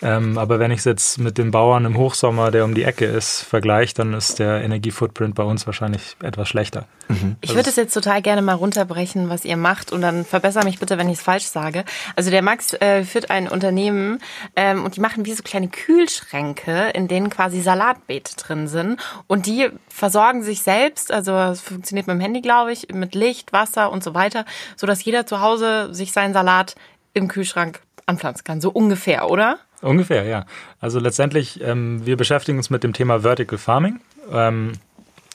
Ähm, 0.02 0.38
aber 0.38 0.58
wenn 0.58 0.70
ich 0.70 0.80
es 0.80 0.84
jetzt 0.84 1.18
mit 1.18 1.38
dem 1.38 1.50
Bauern 1.50 1.84
im 1.84 1.96
Hochsommer, 1.96 2.50
der 2.50 2.64
um 2.64 2.74
die 2.74 2.84
Ecke 2.84 3.06
ist, 3.06 3.42
vergleiche, 3.42 3.94
dann 3.94 4.14
ist 4.14 4.38
der 4.38 4.62
Energiefootprint 4.62 5.34
bei 5.34 5.42
uns 5.42 5.66
wahrscheinlich 5.66 6.16
etwas 6.22 6.48
schlechter. 6.48 6.86
Mhm. 7.08 7.36
Ich 7.40 7.54
würde 7.54 7.70
es 7.70 7.76
jetzt 7.76 7.94
total 7.94 8.22
gerne 8.22 8.42
mal 8.42 8.54
runterbrechen, 8.54 9.28
was 9.28 9.44
ihr 9.44 9.56
macht 9.56 9.92
und 9.92 10.00
dann 10.00 10.24
verbessere 10.24 10.64
mich 10.64 10.78
bitte, 10.78 10.98
wenn 10.98 11.08
ich 11.08 11.18
es 11.18 11.22
falsch 11.22 11.44
sage. 11.44 11.84
Also 12.14 12.30
der 12.30 12.42
Max 12.42 12.74
äh, 12.74 13.04
führt 13.04 13.30
ein 13.30 13.48
Unternehmen 13.48 14.18
ähm, 14.54 14.84
und 14.84 14.96
die 14.96 15.00
machen 15.00 15.24
wie 15.24 15.32
so 15.32 15.42
kleine 15.42 15.68
Kühlschränke, 15.68 16.90
in 16.94 17.08
denen 17.08 17.30
quasi 17.30 17.60
Salatbeete 17.60 18.36
drin 18.36 18.68
sind 18.68 19.00
und 19.26 19.46
die 19.46 19.70
versorgen 19.88 20.42
sich 20.42 20.62
selbst, 20.62 21.12
also 21.12 21.32
es 21.36 21.60
funktioniert 21.60 22.06
mit 22.06 22.14
dem 22.14 22.20
Handy, 22.20 22.40
glaube 22.40 22.72
ich, 22.72 22.88
mit 22.92 23.14
Licht, 23.14 23.52
Wasser 23.52 23.90
und 23.90 24.02
so 24.02 24.14
weiter, 24.14 24.44
sodass 24.76 25.04
jeder 25.04 25.26
zu 25.26 25.40
Hause 25.40 25.94
sich 25.94 26.12
seinen 26.12 26.34
Salat 26.34 26.74
im 27.14 27.28
Kühlschrank 27.28 27.80
anpflanzen 28.06 28.44
kann. 28.44 28.60
So 28.60 28.70
ungefähr, 28.70 29.30
oder? 29.30 29.58
Ungefähr, 29.82 30.24
ja. 30.24 30.46
Also 30.80 30.98
letztendlich, 30.98 31.60
ähm, 31.62 32.04
wir 32.04 32.16
beschäftigen 32.16 32.58
uns 32.58 32.70
mit 32.70 32.82
dem 32.82 32.92
Thema 32.92 33.20
Vertical 33.20 33.58
Farming. 33.58 34.00
Ähm, 34.32 34.72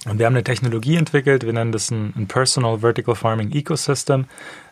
und 0.05 0.17
wir 0.17 0.25
haben 0.25 0.33
eine 0.33 0.43
Technologie 0.43 0.95
entwickelt, 0.95 1.45
wir 1.45 1.53
nennen 1.53 1.71
das 1.71 1.91
ein, 1.91 2.13
ein 2.15 2.27
Personal 2.27 2.79
Vertical 2.79 3.15
Farming 3.15 3.51
Ecosystem. 3.51 4.25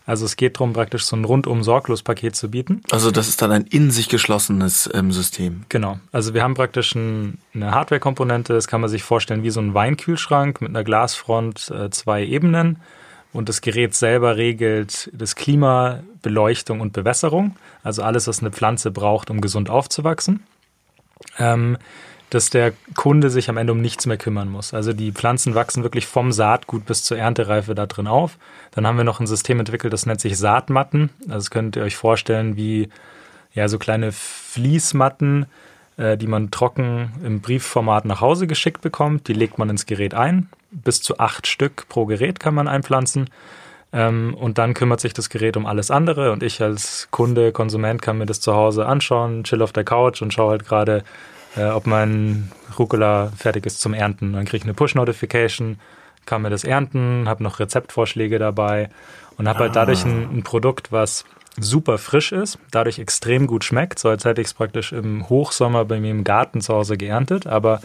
Also 0.08 0.26
es 0.26 0.38
geht 0.38 0.56
darum, 0.56 0.74
praktisch 0.74 1.06
so 1.06 1.16
ein 1.16 1.24
rundum 1.24 1.62
sorglos 1.62 2.02
Paket 2.02 2.36
zu 2.36 2.50
bieten. 2.50 2.82
Also 2.90 3.12
das 3.12 3.28
ist 3.28 3.44
dann 3.44 3.52
ein 3.52 3.66
in 3.66 3.92
sich 3.92 4.10
geschlossenes 4.10 4.90
ähm, 4.92 5.12
System. 5.12 5.66
Genau. 5.70 6.00
Also 6.12 6.34
wir 6.34 6.42
haben 6.42 6.56
praktisch 6.56 6.96
ein, 6.96 7.38
eine 7.54 7.72
Hardware-Komponente, 7.72 8.54
das 8.54 8.68
kann 8.68 8.82
man 8.82 8.90
sich 8.90 9.04
vorstellen 9.04 9.44
wie 9.44 9.52
so 9.52 9.60
ein 9.60 9.76
Weinkühlschrank 9.76 10.62
mit 10.62 10.70
einer 10.70 10.84
Glasfront, 10.84 11.70
äh, 11.70 11.92
zwei 11.92 12.26
Ebenen 12.26 12.80
und 13.34 13.50
das 13.50 13.62
Gerät 13.62 13.94
selber 13.94 14.38
regelt 14.38 15.10
das 15.14 15.36
Klima, 15.36 16.00
Beleuchtung 16.22 16.82
und 16.82 16.94
Bewässerung, 16.94 17.56
also 17.84 18.04
alles, 18.04 18.28
was 18.28 18.40
eine 18.40 18.52
Pflanze 18.52 18.92
braucht, 18.92 19.30
um 19.30 19.42
gesund 19.42 19.70
aufzuwachsen. 19.70 20.44
Ähm, 21.38 21.78
dass 22.30 22.50
der 22.50 22.74
Kunde 22.96 23.30
sich 23.30 23.50
am 23.50 23.58
Ende 23.58 23.74
um 23.74 23.82
nichts 23.82 24.06
mehr 24.06 24.18
kümmern 24.18 24.50
muss. 24.50 24.74
Also 24.74 24.94
die 24.94 25.12
Pflanzen 25.12 25.56
wachsen 25.56 25.84
wirklich 25.84 26.06
vom 26.06 26.32
Saatgut 26.32 26.86
bis 26.86 27.04
zur 27.04 27.18
Erntereife 27.18 27.74
da 27.74 27.88
drin 27.88 28.08
auf. 28.08 28.38
Dann 28.72 28.86
haben 28.86 28.98
wir 28.98 29.04
noch 29.04 29.20
ein 29.20 29.28
System 29.28 29.60
entwickelt, 29.60 29.94
das 29.94 30.06
nennt 30.06 30.22
sich 30.22 30.38
Saatmatten. 30.38 31.10
Also 31.22 31.38
das 31.38 31.50
könnt 31.50 31.76
ihr 31.76 31.84
euch 31.84 31.96
vorstellen 31.96 32.56
wie 32.56 32.90
ja 33.54 33.68
so 33.68 33.80
kleine 33.80 34.12
Fließmatten, 34.12 35.48
äh, 36.00 36.18
die 36.18 36.28
man 36.28 36.50
trocken 36.50 37.12
im 37.24 37.42
Briefformat 37.42 38.06
nach 38.06 38.22
Hause 38.22 38.48
geschickt 38.48 38.82
bekommt. 38.82 39.28
Die 39.28 39.34
legt 39.34 39.60
man 39.60 39.70
ins 39.70 39.86
Gerät 39.86 40.16
ein 40.16 40.50
bis 40.72 41.02
zu 41.02 41.20
acht 41.20 41.48
Stück 41.48 41.88
pro 41.90 42.06
Gerät 42.06 42.40
kann 42.40 42.54
man 42.54 42.68
einpflanzen. 42.68 43.30
Ähm, 43.92 44.36
und 44.36 44.58
dann 44.58 44.74
kümmert 44.74 45.00
sich 45.00 45.14
das 45.14 45.30
Gerät 45.30 45.58
um 45.58 45.66
alles 45.66 45.90
andere 45.90 46.32
und 46.32 46.44
ich 46.44 46.62
als 46.62 47.08
Kunde, 47.10 47.52
Konsument 47.52 48.02
kann 48.02 48.20
mir 48.20 48.28
das 48.28 48.40
zu 48.40 48.54
Hause 48.54 48.86
anschauen, 48.86 49.44
chill 49.44 49.64
auf 49.64 49.74
der 49.74 49.84
Couch 49.84 50.22
und 50.22 50.32
schaue 50.32 50.52
halt 50.52 50.66
gerade, 50.66 51.04
äh, 51.58 51.66
ob 51.66 51.88
mein 51.88 52.52
Rucola 52.78 53.32
fertig 53.36 53.66
ist 53.66 53.82
zum 53.82 53.96
Ernten. 53.96 54.34
Dann 54.34 54.46
kriege 54.46 54.58
ich 54.58 54.64
eine 54.64 54.76
Push-Notification, 54.76 55.80
kann 56.28 56.44
mir 56.44 56.52
das 56.52 56.64
ernten, 56.64 57.28
habe 57.28 57.42
noch 57.42 57.60
Rezeptvorschläge 57.60 58.38
dabei 58.38 58.90
und 59.38 59.48
habe 59.48 59.60
halt 59.60 59.76
dadurch 59.76 60.06
ein, 60.06 60.30
ein 60.32 60.44
Produkt, 60.44 60.92
was 60.92 61.26
super 61.58 61.98
frisch 61.98 62.32
ist, 62.32 62.60
dadurch 62.72 63.00
extrem 63.00 63.48
gut 63.48 63.64
schmeckt, 63.64 64.00
so 64.00 64.10
als 64.10 64.26
hätte 64.26 64.42
ich 64.42 64.48
es 64.48 64.54
praktisch 64.54 64.92
im 64.92 65.30
Hochsommer 65.30 65.86
bei 65.86 66.00
mir 66.00 66.12
im 66.12 66.24
Garten 66.24 66.62
zu 66.62 66.74
Hause 66.74 66.98
geerntet, 66.98 67.48
aber 67.48 67.82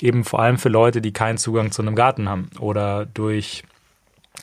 eben 0.00 0.24
vor 0.24 0.40
allem 0.40 0.58
für 0.58 0.68
Leute, 0.68 1.00
die 1.00 1.12
keinen 1.12 1.38
Zugang 1.38 1.70
zu 1.70 1.82
einem 1.82 1.94
Garten 1.94 2.28
haben 2.28 2.50
oder 2.58 3.06
durch 3.06 3.64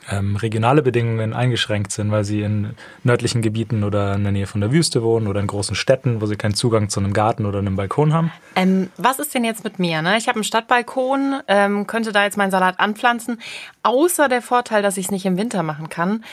ähm, 0.09 0.35
regionale 0.35 0.81
Bedingungen 0.81 1.33
eingeschränkt 1.33 1.91
sind, 1.91 2.11
weil 2.11 2.23
sie 2.23 2.41
in 2.41 2.75
nördlichen 3.03 3.41
Gebieten 3.41 3.83
oder 3.83 4.15
in 4.15 4.23
der 4.23 4.31
Nähe 4.31 4.47
von 4.47 4.61
der 4.61 4.71
Wüste 4.71 5.03
wohnen 5.03 5.27
oder 5.27 5.39
in 5.39 5.47
großen 5.47 5.75
Städten, 5.75 6.21
wo 6.21 6.25
sie 6.25 6.35
keinen 6.35 6.55
Zugang 6.55 6.89
zu 6.89 6.99
einem 6.99 7.13
Garten 7.13 7.45
oder 7.45 7.59
einem 7.59 7.75
Balkon 7.75 8.13
haben. 8.13 8.31
Ähm, 8.55 8.89
was 8.97 9.19
ist 9.19 9.33
denn 9.33 9.43
jetzt 9.43 9.63
mit 9.63 9.79
mir? 9.79 10.01
Ne? 10.01 10.17
Ich 10.17 10.27
habe 10.27 10.37
einen 10.37 10.43
Stadtbalkon, 10.43 11.41
ähm, 11.47 11.87
könnte 11.87 12.11
da 12.11 12.23
jetzt 12.23 12.37
meinen 12.37 12.51
Salat 12.51 12.79
anpflanzen. 12.79 13.39
Außer 13.83 14.29
der 14.29 14.41
Vorteil, 14.41 14.81
dass 14.81 14.97
ich 14.97 15.05
es 15.05 15.11
nicht 15.11 15.25
im 15.25 15.37
Winter 15.37 15.63
machen 15.63 15.89
kann. 15.89 16.23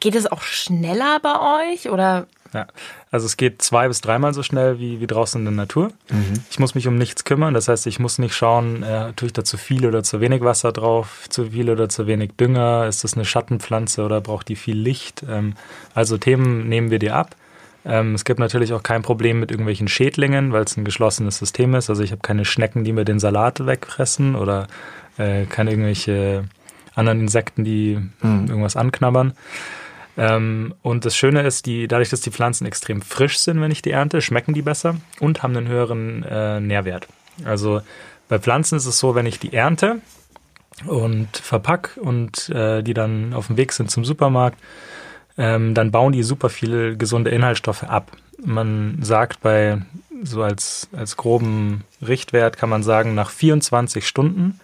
Geht 0.00 0.14
es 0.14 0.30
auch 0.30 0.42
schneller 0.42 1.20
bei 1.20 1.68
euch 1.70 1.90
oder 1.90 2.26
ja, 2.52 2.66
also 3.12 3.26
es 3.26 3.36
geht 3.36 3.62
zwei 3.62 3.86
bis 3.86 4.00
dreimal 4.00 4.34
so 4.34 4.42
schnell 4.42 4.80
wie, 4.80 5.00
wie 5.00 5.06
draußen 5.06 5.40
in 5.40 5.44
der 5.44 5.54
Natur. 5.54 5.92
Mhm. 6.10 6.32
Ich 6.50 6.58
muss 6.58 6.74
mich 6.74 6.88
um 6.88 6.96
nichts 6.96 7.24
kümmern. 7.24 7.54
Das 7.54 7.68
heißt, 7.68 7.86
ich 7.86 8.00
muss 8.00 8.18
nicht 8.18 8.34
schauen, 8.34 8.82
äh, 8.82 9.12
tue 9.12 9.26
ich 9.26 9.32
da 9.32 9.44
zu 9.44 9.56
viel 9.56 9.86
oder 9.86 10.02
zu 10.02 10.20
wenig 10.20 10.42
Wasser 10.42 10.72
drauf, 10.72 11.26
zu 11.28 11.50
viel 11.50 11.70
oder 11.70 11.88
zu 11.88 12.06
wenig 12.08 12.32
Dünger, 12.40 12.86
ist 12.88 13.04
das 13.04 13.14
eine 13.14 13.24
Schattenpflanze 13.24 14.04
oder 14.04 14.20
braucht 14.20 14.48
die 14.48 14.56
viel 14.56 14.76
Licht? 14.76 15.24
Ähm, 15.28 15.54
also 15.94 16.18
Themen 16.18 16.68
nehmen 16.68 16.90
wir 16.90 16.98
dir 16.98 17.14
ab. 17.14 17.36
Ähm, 17.84 18.14
es 18.14 18.24
gibt 18.24 18.40
natürlich 18.40 18.72
auch 18.72 18.82
kein 18.82 19.02
Problem 19.02 19.38
mit 19.38 19.52
irgendwelchen 19.52 19.88
Schädlingen, 19.88 20.52
weil 20.52 20.64
es 20.64 20.76
ein 20.76 20.84
geschlossenes 20.84 21.38
System 21.38 21.74
ist. 21.74 21.88
Also 21.88 22.02
ich 22.02 22.10
habe 22.10 22.20
keine 22.20 22.44
Schnecken, 22.44 22.82
die 22.82 22.92
mir 22.92 23.04
den 23.04 23.20
Salat 23.20 23.64
wegfressen 23.64 24.34
oder 24.34 24.66
äh, 25.18 25.46
keine 25.46 25.70
irgendwelche 25.70 26.44
anderen 26.96 27.20
Insekten, 27.20 27.62
die 27.62 27.98
mhm. 28.22 28.46
irgendwas 28.48 28.76
anknabbern. 28.76 29.34
Ähm, 30.16 30.74
und 30.82 31.04
das 31.04 31.16
Schöne 31.16 31.42
ist, 31.42 31.66
die, 31.66 31.88
dadurch, 31.88 32.10
dass 32.10 32.20
die 32.20 32.30
Pflanzen 32.30 32.66
extrem 32.66 33.02
frisch 33.02 33.38
sind, 33.38 33.60
wenn 33.60 33.70
ich 33.70 33.82
die 33.82 33.90
ernte, 33.90 34.20
schmecken 34.20 34.54
die 34.54 34.62
besser 34.62 34.96
und 35.20 35.42
haben 35.42 35.56
einen 35.56 35.68
höheren 35.68 36.22
äh, 36.24 36.60
Nährwert. 36.60 37.08
Also 37.44 37.80
bei 38.28 38.38
Pflanzen 38.38 38.76
ist 38.76 38.86
es 38.86 38.98
so, 38.98 39.14
wenn 39.14 39.26
ich 39.26 39.38
die 39.38 39.52
ernte 39.52 40.00
und 40.86 41.36
verpack 41.36 41.98
und 42.00 42.48
äh, 42.50 42.82
die 42.82 42.94
dann 42.94 43.34
auf 43.34 43.48
dem 43.48 43.56
Weg 43.56 43.72
sind 43.72 43.90
zum 43.90 44.04
Supermarkt, 44.04 44.58
ähm, 45.38 45.74
dann 45.74 45.90
bauen 45.90 46.12
die 46.12 46.22
super 46.22 46.48
viele 46.48 46.96
gesunde 46.96 47.30
Inhaltsstoffe 47.30 47.84
ab. 47.84 48.12
Man 48.42 48.98
sagt 49.02 49.40
bei 49.40 49.82
so 50.22 50.42
als, 50.42 50.88
als 50.92 51.16
groben 51.16 51.84
Richtwert 52.06 52.56
kann 52.56 52.68
man 52.68 52.82
sagen, 52.82 53.14
nach 53.14 53.30
24 53.30 54.06
Stunden 54.06 54.60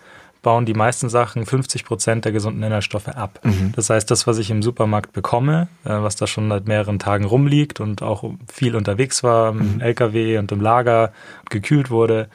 bauen 0.46 0.64
die 0.64 0.74
meisten 0.74 1.08
Sachen 1.08 1.44
50 1.44 1.84
Prozent 1.84 2.24
der 2.24 2.30
gesunden 2.30 2.62
Inhaltsstoffe 2.62 3.08
ab. 3.08 3.40
Mhm. 3.42 3.72
Das 3.74 3.90
heißt, 3.90 4.08
das, 4.08 4.28
was 4.28 4.38
ich 4.38 4.48
im 4.48 4.62
Supermarkt 4.62 5.12
bekomme, 5.12 5.66
äh, 5.84 5.88
was 5.88 6.14
da 6.14 6.28
schon 6.28 6.48
seit 6.48 6.68
mehreren 6.68 7.00
Tagen 7.00 7.24
rumliegt 7.24 7.80
und 7.80 8.00
auch 8.00 8.22
viel 8.46 8.76
unterwegs 8.76 9.24
war, 9.24 9.50
im 9.50 9.74
mhm. 9.74 9.80
LKW 9.80 10.38
und 10.38 10.52
im 10.52 10.60
Lager 10.60 11.12
gekühlt 11.50 11.90
wurde, 11.90 12.28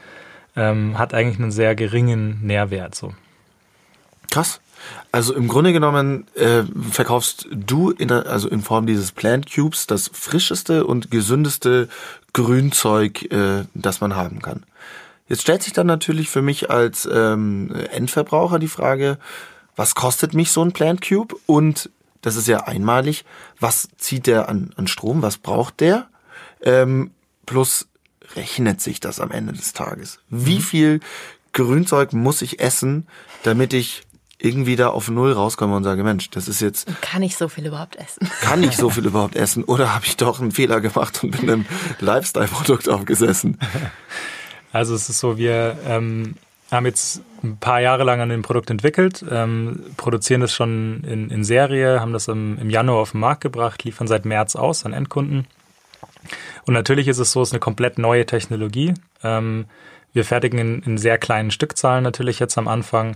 ähm, 0.57 0.99
hat 0.99 1.13
eigentlich 1.13 1.39
einen 1.39 1.53
sehr 1.53 1.73
geringen 1.73 2.45
Nährwert. 2.45 2.95
So. 2.95 3.13
Krass. 4.29 4.59
Also 5.13 5.33
im 5.33 5.47
Grunde 5.47 5.71
genommen 5.71 6.27
äh, 6.35 6.63
verkaufst 6.91 7.47
du 7.49 7.91
in 7.91 8.09
der, 8.09 8.25
also 8.25 8.49
in 8.49 8.59
Form 8.61 8.87
dieses 8.87 9.13
Plant 9.13 9.49
Cubes 9.49 9.87
das 9.87 10.11
frischeste 10.13 10.85
und 10.85 11.11
gesündeste 11.11 11.87
Grünzeug, 12.33 13.31
äh, 13.31 13.63
das 13.73 14.01
man 14.01 14.17
haben 14.17 14.41
kann. 14.41 14.63
Jetzt 15.31 15.43
stellt 15.43 15.63
sich 15.63 15.71
dann 15.71 15.87
natürlich 15.87 16.29
für 16.29 16.41
mich 16.41 16.69
als 16.69 17.07
ähm, 17.09 17.73
Endverbraucher 17.93 18.59
die 18.59 18.67
Frage, 18.67 19.17
was 19.77 19.95
kostet 19.95 20.33
mich 20.33 20.51
so 20.51 20.61
ein 20.61 20.73
Plant 20.73 21.01
Cube? 21.01 21.33
Und 21.45 21.89
das 22.19 22.35
ist 22.35 22.49
ja 22.49 22.65
einmalig, 22.65 23.23
was 23.57 23.87
zieht 23.97 24.27
der 24.27 24.49
an, 24.49 24.73
an 24.75 24.87
Strom, 24.87 25.21
was 25.21 25.37
braucht 25.37 25.79
der? 25.79 26.09
Ähm, 26.61 27.11
plus 27.45 27.87
rechnet 28.35 28.81
sich 28.81 28.99
das 28.99 29.21
am 29.21 29.31
Ende 29.31 29.53
des 29.53 29.71
Tages? 29.71 30.19
Wie 30.27 30.55
mhm. 30.55 30.63
viel 30.63 30.99
Grünzeug 31.53 32.11
muss 32.11 32.41
ich 32.41 32.59
essen, 32.59 33.07
damit 33.43 33.71
ich 33.71 34.03
irgendwie 34.37 34.75
da 34.75 34.89
auf 34.89 35.09
Null 35.09 35.31
rauskomme 35.31 35.77
und 35.77 35.85
sage, 35.85 36.03
Mensch, 36.03 36.29
das 36.31 36.49
ist 36.49 36.59
jetzt... 36.59 36.89
Kann 36.99 37.23
ich 37.23 37.37
so 37.37 37.47
viel 37.47 37.65
überhaupt 37.65 37.95
essen? 37.95 38.29
Kann 38.41 38.63
ich 38.63 38.75
so 38.75 38.89
viel 38.89 39.05
überhaupt 39.05 39.37
essen? 39.37 39.63
Oder 39.63 39.95
habe 39.95 40.05
ich 40.05 40.17
doch 40.17 40.41
einen 40.41 40.51
Fehler 40.51 40.81
gemacht 40.81 41.23
und 41.23 41.31
bin 41.31 41.49
einem 41.49 41.65
Lifestyle-Produkt 42.01 42.89
aufgesessen? 42.89 43.57
Also 44.71 44.95
es 44.95 45.09
ist 45.09 45.19
so, 45.19 45.37
wir 45.37 45.77
ähm, 45.85 46.35
haben 46.71 46.85
jetzt 46.85 47.21
ein 47.43 47.57
paar 47.57 47.81
Jahre 47.81 48.03
lang 48.03 48.21
an 48.21 48.29
dem 48.29 48.43
Produkt 48.43 48.69
entwickelt, 48.69 49.25
ähm, 49.29 49.83
produzieren 49.97 50.41
das 50.41 50.53
schon 50.53 51.03
in, 51.03 51.29
in 51.29 51.43
Serie, 51.43 51.99
haben 51.99 52.13
das 52.13 52.27
im, 52.27 52.57
im 52.59 52.69
Januar 52.69 52.99
auf 52.99 53.11
den 53.11 53.19
Markt 53.19 53.41
gebracht, 53.41 53.83
liefern 53.83 54.07
seit 54.07 54.25
März 54.25 54.55
aus 54.55 54.85
an 54.85 54.93
Endkunden. 54.93 55.47
Und 56.65 56.73
natürlich 56.73 57.07
ist 57.07 57.17
es 57.17 57.31
so, 57.31 57.41
es 57.41 57.49
ist 57.49 57.53
eine 57.53 57.59
komplett 57.59 57.97
neue 57.97 58.25
Technologie. 58.25 58.93
Ähm, 59.23 59.65
wir 60.13 60.23
fertigen 60.23 60.59
in, 60.59 60.81
in 60.83 60.97
sehr 60.97 61.17
kleinen 61.17 61.51
Stückzahlen 61.51 62.03
natürlich 62.03 62.39
jetzt 62.39 62.57
am 62.57 62.67
Anfang. 62.67 63.15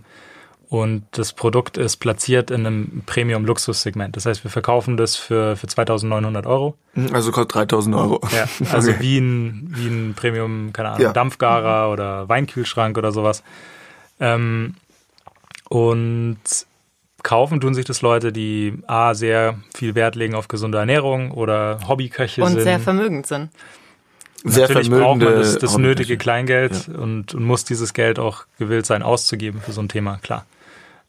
Und 0.70 1.06
das 1.12 1.34
Produkt 1.34 1.78
ist 1.78 1.98
platziert 1.98 2.50
in 2.50 2.66
einem 2.66 3.04
Premium-Luxus-Segment. 3.06 4.16
Das 4.16 4.26
heißt, 4.26 4.44
wir 4.44 4.50
verkaufen 4.50 4.98
das 4.98 5.16
für, 5.16 5.56
für 5.56 5.68
2.900 5.68 6.48
Euro. 6.48 6.76
Also 7.14 7.32
kostet 7.32 7.72
3.000 7.72 7.98
Euro. 7.98 8.22
Ja, 8.36 8.48
also 8.72 8.92
okay. 8.92 9.00
wie, 9.00 9.18
ein, 9.20 9.68
wie 9.76 9.88
ein 9.88 10.14
Premium, 10.16 10.74
keine 10.74 10.90
Ahnung, 10.90 11.02
ja. 11.02 11.14
Dampfgarer 11.14 11.92
oder 11.92 12.28
Weinkühlschrank 12.30 12.98
oder 12.98 13.12
sowas. 13.12 13.44
Ähm, 14.20 14.76
und 15.70 16.38
kaufen 17.22 17.60
tun 17.60 17.74
sich 17.76 17.86
das 17.86 18.02
Leute, 18.02 18.32
die 18.32 18.80
A, 18.88 19.14
sehr 19.14 19.60
viel 19.76 19.94
Wert 19.94 20.16
legen 20.16 20.36
auf 20.36 20.48
gesunde 20.48 20.78
Ernährung 20.78 21.32
oder 21.32 21.80
Hobbyköche 21.88 22.42
und 22.42 22.50
sind. 22.50 22.58
Und 22.60 22.64
sehr 22.64 22.80
vermögend 22.80 23.28
sind. 23.28 23.50
Sehr 24.44 24.68
Natürlich 24.68 24.92
braucht 24.92 25.22
man 25.22 25.34
das, 25.34 25.58
das 25.58 25.78
nötige 25.78 26.18
Kleingeld 26.18 26.88
ja. 26.88 27.00
und, 27.00 27.34
und 27.34 27.44
muss 27.44 27.66
dieses 27.66 27.94
Geld 27.94 28.20
auch 28.20 28.46
gewillt 28.60 28.86
sein 28.86 29.02
auszugeben 29.02 29.60
für 29.60 29.72
so 29.72 29.82
ein 29.82 29.90
Thema, 29.90 30.20
klar. 30.22 30.46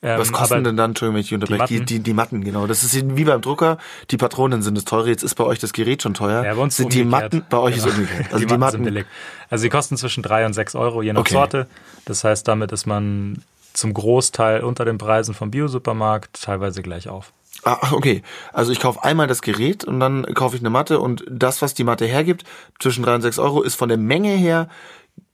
Ähm, 0.03 0.19
Was 0.19 0.31
kosten 0.31 0.63
denn 0.63 0.77
dann, 0.77 0.91
Entschuldigung, 0.91 1.17
wenn 1.17 1.21
ich 1.23 1.35
unterbreche, 1.35 1.67
die, 1.67 1.79
die, 1.79 1.85
die, 1.85 2.01
die, 2.01 2.13
Matten, 2.13 2.45
genau. 2.45 2.67
Das 2.67 2.85
ist 2.85 3.17
wie 3.17 3.25
beim 3.25 3.41
Drucker, 3.41 3.79
die 4.11 4.17
Patronen 4.17 4.63
sind 4.63 4.77
das 4.77 4.85
teure, 4.85 5.09
jetzt 5.09 5.23
ist 5.23 5.35
bei 5.35 5.45
euch 5.45 5.59
das 5.59 5.73
Gerät 5.73 6.03
schon 6.03 6.15
teuer. 6.15 6.45
Ja, 6.45 6.55
bei 6.55 6.61
uns 6.61 6.77
sind 6.77 6.93
die 6.93 7.05
Matten, 7.05 7.45
bei 7.49 7.59
euch 7.59 7.77
genau. 7.77 7.87
ist 7.89 7.95
umgekehrt. 7.95 8.27
Also 8.27 8.39
die, 8.39 8.47
die 8.47 8.59
Matten, 8.59 8.77
sind 8.77 8.85
billig. 8.85 9.07
Also 9.49 9.63
sie 9.63 9.69
kosten 9.71 9.97
zwischen 9.97 10.23
drei 10.23 10.45
und 10.45 10.53
sechs 10.53 10.75
Euro, 10.75 11.03
je 11.03 11.13
nach 11.13 11.21
okay. 11.21 11.33
Sorte. 11.33 11.67
Das 12.05 12.25
heißt, 12.25 12.47
damit 12.47 12.73
ist 12.73 12.87
man 12.87 13.43
zum 13.73 13.95
Großteil 13.95 14.63
unter 14.63 14.85
den 14.85 14.99
Preisen 14.99 15.35
vom 15.35 15.51
Biosupermarkt, 15.51 16.43
teilweise 16.43 16.83
gleich 16.83 17.09
auf. 17.09 17.33
Ah, 17.65 17.93
okay. 17.93 18.23
Also 18.53 18.73
ich 18.73 18.81
kaufe 18.81 19.03
einmal 19.03 19.27
das 19.27 19.43
Gerät 19.43 19.85
und 19.85 19.99
dann 19.99 20.25
kaufe 20.35 20.57
ich 20.57 20.63
eine 20.63 20.71
Matte 20.71 21.01
und 21.01 21.25
das, 21.29 21.63
was 21.63 21.75
die 21.75 21.85
Matte 21.85 22.07
hergibt, 22.07 22.45
zwischen 22.79 23.03
drei 23.03 23.15
und 23.15 23.23
sechs 23.23 23.39
Euro, 23.39 23.63
ist 23.63 23.75
von 23.75 23.89
der 23.89 23.99
Menge 23.99 24.31
her 24.31 24.69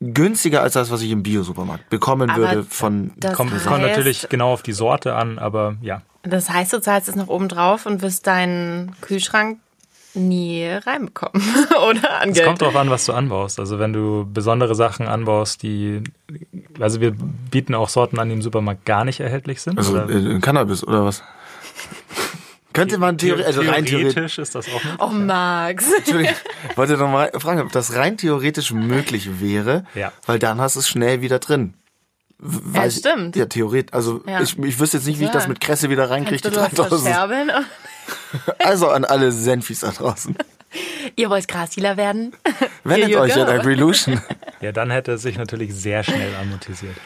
günstiger 0.01 0.63
als 0.63 0.75
das, 0.75 0.91
was 0.91 1.03
ich 1.03 1.11
im 1.11 1.23
Biosupermarkt 1.23 1.89
bekommen 1.89 2.31
aber 2.31 2.41
würde 2.41 2.65
von 2.65 3.13
das 3.17 3.35
kommt, 3.35 3.53
heißt, 3.53 3.67
kommt 3.67 3.83
natürlich 3.83 4.29
genau 4.29 4.53
auf 4.53 4.63
die 4.63 4.73
Sorte 4.73 5.15
an, 5.15 5.39
aber 5.39 5.77
ja. 5.81 6.03
Das 6.23 6.51
heißt, 6.51 6.73
du 6.73 6.81
zahlst 6.81 7.09
es 7.09 7.17
noch 7.17 7.29
oben 7.29 7.49
drauf 7.49 7.87
und 7.87 8.03
wirst 8.03 8.27
deinen 8.27 8.95
Kühlschrank 9.01 9.59
nie 10.15 10.67
reinbekommen, 10.67 11.43
oder? 11.89 12.21
An 12.21 12.31
es 12.31 12.43
kommt 12.43 12.61
darauf 12.61 12.77
an, 12.77 12.91
was 12.91 13.07
du 13.07 13.13
anbaust. 13.13 13.59
Also 13.59 13.79
wenn 13.79 13.93
du 13.93 14.29
besondere 14.31 14.75
Sachen 14.75 15.09
anbaust, 15.09 15.63
die, 15.63 16.03
also 16.79 17.01
wir 17.01 17.13
bieten 17.51 17.75
auch 17.75 17.89
Sorten 17.89 18.19
an, 18.19 18.29
die 18.29 18.35
im 18.35 18.43
Supermarkt 18.43 18.85
gar 18.85 19.05
nicht 19.05 19.21
erhältlich 19.21 19.63
sind. 19.63 19.79
Also 19.79 19.95
oder? 19.95 20.41
Cannabis 20.41 20.87
oder 20.87 21.05
was? 21.05 21.23
Könnte 22.73 22.99
man 22.99 23.19
theoretisch, 23.19 23.47
also 23.47 23.61
rein 23.63 23.85
theoretisch 23.85 24.39
ist 24.39 24.55
das 24.55 24.67
auch 24.69 24.85
möglich. 24.85 25.01
Oh, 25.01 25.09
Max. 25.09 25.93
Entschuldigung, 25.99 26.35
wollte 26.77 26.97
noch 26.97 27.09
mal 27.09 27.31
fragen, 27.39 27.61
ob 27.61 27.73
das 27.73 27.95
rein 27.95 28.17
theoretisch 28.17 28.73
möglich 28.73 29.41
wäre, 29.41 29.85
ja. 29.95 30.13
weil 30.27 30.39
dann 30.39 30.61
hast 30.61 30.77
du 30.77 30.81
es 30.81 30.89
schnell 30.89 31.21
wieder 31.21 31.39
drin. 31.39 31.75
Weil, 32.39 32.85
ja, 32.85 32.91
stimmt. 32.91 33.37
Ja, 33.37 33.47
theoretisch. 33.47 33.93
Also 33.93 34.23
ja. 34.27 34.41
Ich, 34.41 34.59
ich 34.59 34.81
wüsste 34.81 34.97
jetzt 34.97 35.07
nicht, 35.07 35.21
wie 35.21 35.25
ich 35.25 35.31
das 35.31 35.47
mit 35.47 35.61
Kresse 35.61 35.91
wieder 35.91 36.11
reinkriege, 36.11 36.43
die 36.43 36.51
3000. 36.51 37.15
also 38.59 38.89
an 38.89 39.05
alle 39.05 39.31
Senfis 39.31 39.81
da 39.81 39.91
draußen. 39.91 40.37
Ihr 41.17 41.31
wollt 41.31 41.47
Grasdealer 41.49 41.97
werden? 41.97 42.33
Wendet 42.85 43.15
euch 43.15 43.35
an 43.35 43.49
Agrilution. 43.49 44.21
Ja, 44.61 44.73
dann 44.73 44.91
hätte 44.91 45.13
es 45.13 45.23
sich 45.23 45.37
natürlich 45.37 45.75
sehr 45.75 46.03
schnell 46.03 46.35
amortisiert. 46.35 46.97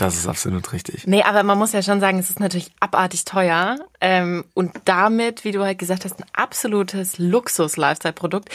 Das 0.00 0.16
ist 0.16 0.26
absolut 0.26 0.72
richtig. 0.72 1.06
Nee, 1.06 1.22
aber 1.22 1.42
man 1.42 1.58
muss 1.58 1.72
ja 1.72 1.82
schon 1.82 2.00
sagen, 2.00 2.18
es 2.18 2.30
ist 2.30 2.40
natürlich 2.40 2.70
abartig 2.80 3.24
teuer 3.24 3.76
ähm, 4.00 4.44
und 4.54 4.72
damit, 4.86 5.44
wie 5.44 5.52
du 5.52 5.62
halt 5.62 5.78
gesagt 5.78 6.04
hast, 6.04 6.18
ein 6.18 6.26
absolutes 6.32 7.18
Luxus-Lifestyle-Produkt. 7.18 8.48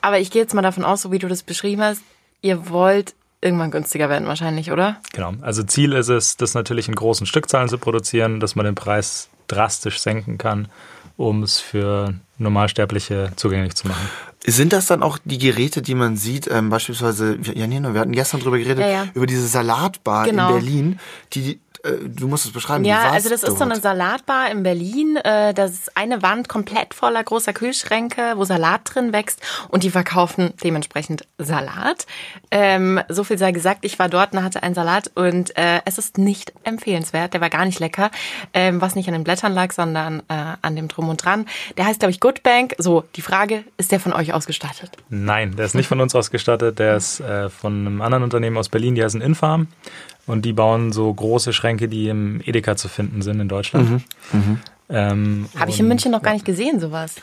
Aber 0.00 0.20
ich 0.20 0.30
gehe 0.30 0.42
jetzt 0.42 0.54
mal 0.54 0.62
davon 0.62 0.84
aus, 0.84 1.02
so 1.02 1.10
wie 1.10 1.18
du 1.18 1.26
das 1.26 1.42
beschrieben 1.42 1.82
hast, 1.82 2.02
ihr 2.42 2.68
wollt 2.70 3.14
irgendwann 3.40 3.70
günstiger 3.70 4.08
werden 4.08 4.28
wahrscheinlich, 4.28 4.70
oder? 4.70 5.00
Genau. 5.12 5.34
Also 5.42 5.64
Ziel 5.64 5.92
ist 5.92 6.08
es, 6.08 6.36
das 6.36 6.54
natürlich 6.54 6.88
in 6.88 6.94
großen 6.94 7.26
Stückzahlen 7.26 7.68
zu 7.68 7.78
produzieren, 7.78 8.40
dass 8.40 8.54
man 8.54 8.64
den 8.64 8.74
Preis 8.74 9.28
drastisch 9.48 9.98
senken 10.00 10.38
kann, 10.38 10.68
um 11.16 11.42
es 11.42 11.58
für 11.58 12.14
Normalsterbliche 12.38 13.32
zugänglich 13.36 13.74
zu 13.74 13.88
machen. 13.88 14.08
Sind 14.46 14.74
das 14.74 14.86
dann 14.86 15.02
auch 15.02 15.18
die 15.24 15.38
Geräte, 15.38 15.80
die 15.80 15.94
man 15.94 16.16
sieht, 16.18 16.48
ähm, 16.50 16.68
beispielsweise, 16.68 17.38
Janina, 17.54 17.94
wir 17.94 18.00
hatten 18.02 18.12
gestern 18.12 18.40
drüber 18.40 18.58
geredet, 18.58 18.80
Ja, 18.80 18.88
ja. 18.88 19.08
über 19.14 19.26
diese 19.26 19.46
Salatbar 19.46 20.26
Genau. 20.26 20.48
in 20.48 20.54
Berlin, 20.54 20.98
die, 21.32 21.60
du 21.84 22.28
musst 22.28 22.46
es 22.46 22.52
beschreiben. 22.52 22.84
Ja, 22.84 23.10
also 23.10 23.28
das 23.28 23.42
ist 23.42 23.58
so 23.58 23.64
eine 23.64 23.76
Salatbar 23.76 24.50
in 24.50 24.62
Berlin. 24.62 25.16
Äh, 25.16 25.52
Das 25.54 25.72
ist 25.72 25.96
eine 25.96 26.22
Wand 26.22 26.48
komplett 26.48 26.94
voller 26.94 27.22
großer 27.22 27.52
Kühlschränke, 27.52 28.34
wo 28.36 28.44
Salat 28.44 28.80
drin 28.84 29.12
wächst 29.12 29.40
und 29.68 29.82
die 29.82 29.90
verkaufen 29.90 30.52
dementsprechend 30.62 31.26
Salat. 31.38 32.06
Ähm, 32.50 33.00
so 33.08 33.24
viel 33.24 33.38
sei 33.38 33.52
gesagt, 33.52 33.84
ich 33.84 33.98
war 33.98 34.08
dort 34.08 34.32
und 34.32 34.42
hatte 34.42 34.62
einen 34.62 34.74
Salat 34.74 35.10
und 35.14 35.56
äh, 35.56 35.80
es 35.84 35.98
ist 35.98 36.18
nicht 36.18 36.52
empfehlenswert. 36.64 37.34
Der 37.34 37.40
war 37.40 37.50
gar 37.50 37.64
nicht 37.64 37.80
lecker, 37.80 38.10
ähm, 38.52 38.80
was 38.80 38.94
nicht 38.94 39.08
an 39.08 39.14
den 39.14 39.24
Blättern 39.24 39.52
lag, 39.52 39.72
sondern 39.72 40.20
äh, 40.28 40.56
an 40.62 40.76
dem 40.76 40.88
Drum 40.88 41.08
und 41.08 41.24
Dran. 41.24 41.46
Der 41.76 41.86
heißt, 41.86 42.00
glaube 42.00 42.10
ich, 42.10 42.20
Good 42.20 42.42
Bank. 42.42 42.74
So, 42.78 43.04
die 43.16 43.22
Frage, 43.22 43.64
ist 43.76 43.92
der 43.92 44.00
von 44.00 44.12
euch 44.12 44.32
ausgestattet? 44.32 44.92
Nein, 45.08 45.56
der 45.56 45.66
ist 45.66 45.74
nicht 45.74 45.88
von 45.88 46.00
uns 46.00 46.14
ausgestattet, 46.14 46.78
der 46.78 46.96
ist 46.96 47.20
äh, 47.20 47.50
von 47.50 47.86
einem 47.86 48.02
anderen 48.02 48.24
Unternehmen 48.24 48.56
aus 48.56 48.68
Berlin, 48.68 48.94
die 48.94 49.04
heißen 49.04 49.20
Infarm. 49.20 49.68
Und 50.26 50.44
die 50.44 50.52
bauen 50.52 50.92
so 50.92 51.12
große 51.12 51.52
Schränke, 51.52 51.86
die 51.88 52.08
im 52.08 52.40
Edeka 52.44 52.76
zu 52.76 52.88
finden 52.88 53.20
sind 53.22 53.40
in 53.40 53.48
Deutschland. 53.48 54.02
Ähm, 54.88 55.46
Habe 55.58 55.70
ich 55.70 55.80
in 55.80 55.88
München 55.88 56.10
noch 56.12 56.22
gar 56.22 56.32
nicht 56.32 56.44
gesehen, 56.44 56.80
sowas. 56.80 57.14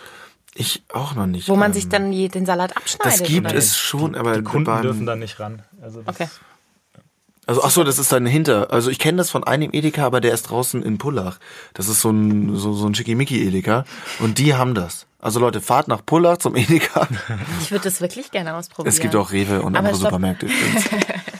Ich 0.53 0.83
auch 0.93 1.15
noch 1.15 1.27
nicht. 1.27 1.47
Wo 1.47 1.55
man 1.55 1.71
ähm, 1.71 1.73
sich 1.73 1.87
dann 1.89 2.11
den 2.11 2.45
Salat 2.45 2.75
abschneidet. 2.75 3.21
Das 3.21 3.27
gibt 3.27 3.51
es 3.53 3.77
schon, 3.77 4.15
aber 4.15 4.37
Die 4.37 4.43
Kunden 4.43 4.65
beim- 4.65 4.81
dürfen 4.81 5.05
da 5.05 5.15
nicht 5.15 5.39
ran. 5.39 5.61
Also 5.81 6.01
das- 6.01 6.15
Okay. 6.15 6.27
Also 7.47 7.63
ach 7.63 7.71
so, 7.71 7.83
das 7.83 7.97
ist 7.99 8.11
dann 8.11 8.25
hinter. 8.25 8.71
Also 8.71 8.91
ich 8.91 8.99
kenne 8.99 9.17
das 9.17 9.29
von 9.31 9.43
einem 9.43 9.71
Edeka, 9.73 10.05
aber 10.05 10.21
der 10.21 10.33
ist 10.33 10.43
draußen 10.43 10.83
in 10.83 10.97
Pullach. 10.99 11.39
Das 11.73 11.87
ist 11.89 12.01
so 12.01 12.09
ein 12.11 12.55
so, 12.55 12.73
so 12.73 12.85
ein 12.87 12.93
schickimicki 12.93 13.45
Edeka 13.47 13.83
und 14.19 14.37
die 14.37 14.53
haben 14.53 14.75
das. 14.75 15.07
Also 15.19 15.39
Leute, 15.39 15.59
fahrt 15.59 15.87
nach 15.87 16.05
Pullach 16.05 16.37
zum 16.37 16.55
Edeka. 16.55 17.07
Ich 17.61 17.71
würde 17.71 17.83
das 17.85 17.99
wirklich 17.99 18.31
gerne 18.31 18.55
ausprobieren. 18.55 18.93
Es 18.93 18.99
gibt 18.99 19.15
auch 19.15 19.31
Rewe 19.31 19.61
und 19.63 19.75
Aber 19.75 19.79
andere 19.87 19.95
stopp. 19.95 20.09
Supermärkte 20.11 20.45
übrigens. 20.45 20.85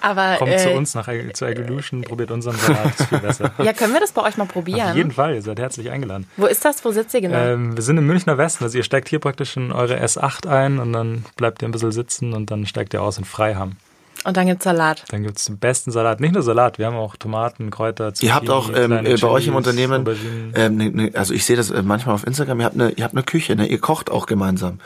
Aber 0.00 0.36
Kommt 0.38 0.52
äh, 0.52 0.58
zu 0.58 0.70
uns 0.70 0.94
nach 0.94 1.08
zur 1.32 1.48
Evolution, 1.48 2.02
probiert 2.02 2.30
unseren 2.30 2.56
Salat, 2.56 2.86
ist 2.98 3.08
viel 3.08 3.18
besser. 3.18 3.52
Ja, 3.62 3.72
können 3.72 3.92
wir 3.92 4.00
das 4.00 4.12
bei 4.12 4.22
euch 4.22 4.36
mal 4.36 4.44
Auf 4.44 4.50
probieren? 4.50 4.96
jeden 4.96 5.12
Fall, 5.12 5.34
ihr 5.34 5.42
seid 5.42 5.58
herzlich 5.58 5.90
eingeladen. 5.90 6.26
Wo 6.36 6.46
ist 6.46 6.64
das? 6.64 6.84
Wo 6.84 6.90
sitzt 6.90 7.14
ihr 7.14 7.20
genau? 7.20 7.38
Ähm, 7.38 7.76
wir 7.76 7.82
sind 7.82 7.98
im 7.98 8.06
Münchner 8.06 8.38
Westen, 8.38 8.64
also 8.64 8.78
ihr 8.78 8.84
steigt 8.84 9.08
hier 9.08 9.18
praktisch 9.18 9.56
in 9.56 9.72
eure 9.72 10.02
S8 10.02 10.46
ein 10.48 10.78
und 10.78 10.92
dann 10.92 11.24
bleibt 11.36 11.62
ihr 11.62 11.68
ein 11.68 11.72
bisschen 11.72 11.92
sitzen 11.92 12.32
und 12.32 12.50
dann 12.50 12.66
steigt 12.66 12.94
ihr 12.94 13.02
aus 13.02 13.18
in 13.18 13.24
Freiham. 13.24 13.76
Und 14.24 14.36
dann 14.36 14.46
gibt's 14.46 14.64
Salat. 14.64 15.04
Dann 15.08 15.22
gibt's 15.22 15.46
den 15.46 15.58
besten 15.58 15.90
Salat. 15.92 16.20
Nicht 16.20 16.34
nur 16.34 16.42
Salat, 16.42 16.78
wir 16.78 16.86
haben 16.86 16.96
auch 16.96 17.16
Tomaten, 17.16 17.70
Kräuter, 17.70 18.12
Ihr 18.20 18.34
habt 18.34 18.50
auch 18.50 18.70
ähm, 18.74 18.92
äh, 18.92 19.16
bei 19.16 19.28
euch 19.28 19.46
im 19.46 19.54
Chilis, 19.54 19.56
Unternehmen, 19.56 20.06
ähm, 20.54 20.76
ne, 20.76 20.90
ne, 20.90 21.10
also 21.14 21.32
ich 21.32 21.46
sehe 21.46 21.56
das 21.56 21.70
äh, 21.70 21.82
manchmal 21.82 22.14
auf 22.14 22.26
Instagram, 22.26 22.60
ihr 22.60 22.66
habt 22.66 22.74
eine, 22.74 22.90
ihr 22.90 23.04
habt 23.04 23.14
eine 23.14 23.22
Küche, 23.22 23.56
ne? 23.56 23.66
ihr 23.66 23.78
kocht 23.78 24.10
auch 24.10 24.26
gemeinsam. 24.26 24.78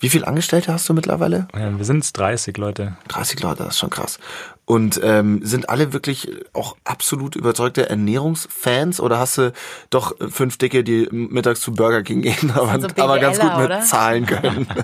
Wie 0.00 0.08
viele 0.08 0.26
Angestellte 0.26 0.72
hast 0.72 0.88
du 0.88 0.94
mittlerweile? 0.94 1.48
Ja, 1.54 1.76
wir 1.76 1.84
sind 1.84 1.96
jetzt 1.96 2.12
30 2.12 2.56
Leute. 2.56 2.96
30 3.08 3.40
Leute, 3.42 3.64
das 3.64 3.74
ist 3.74 3.78
schon 3.78 3.90
krass. 3.90 4.18
Und 4.64 5.00
ähm, 5.02 5.40
sind 5.42 5.68
alle 5.70 5.92
wirklich 5.92 6.30
auch 6.52 6.76
absolut 6.84 7.34
überzeugte 7.34 7.88
Ernährungsfans 7.88 9.00
oder 9.00 9.18
hast 9.18 9.38
du 9.38 9.52
doch 9.90 10.14
fünf 10.28 10.58
Dicke, 10.58 10.84
die 10.84 11.08
mittags 11.10 11.60
zu 11.60 11.72
Burger 11.72 12.02
King 12.02 12.22
gehen, 12.22 12.50
aber, 12.54 12.78
so 12.80 12.88
aber 12.96 13.18
ganz 13.18 13.38
gut 13.40 13.56
mit 13.56 13.66
oder? 13.66 13.80
zahlen 13.80 14.26
können? 14.26 14.66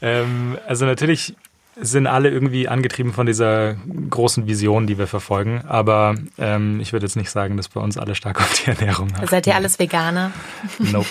Ähm, 0.00 0.56
also 0.64 0.84
natürlich 0.84 1.34
sind 1.80 2.06
alle 2.06 2.30
irgendwie 2.30 2.68
angetrieben 2.68 3.12
von 3.12 3.26
dieser 3.26 3.76
großen 4.10 4.46
Vision, 4.46 4.86
die 4.86 4.98
wir 4.98 5.06
verfolgen. 5.06 5.62
Aber 5.66 6.14
ähm, 6.38 6.80
ich 6.80 6.92
würde 6.92 7.06
jetzt 7.06 7.16
nicht 7.16 7.30
sagen, 7.30 7.56
dass 7.56 7.68
bei 7.68 7.80
uns 7.80 7.96
alle 7.98 8.14
stark 8.14 8.40
auf 8.40 8.52
die 8.54 8.70
Ernährung 8.70 9.08
achten. 9.14 9.26
Seid 9.26 9.46
ihr 9.46 9.54
alles 9.54 9.78
Veganer? 9.78 10.32
Nope. 10.78 11.08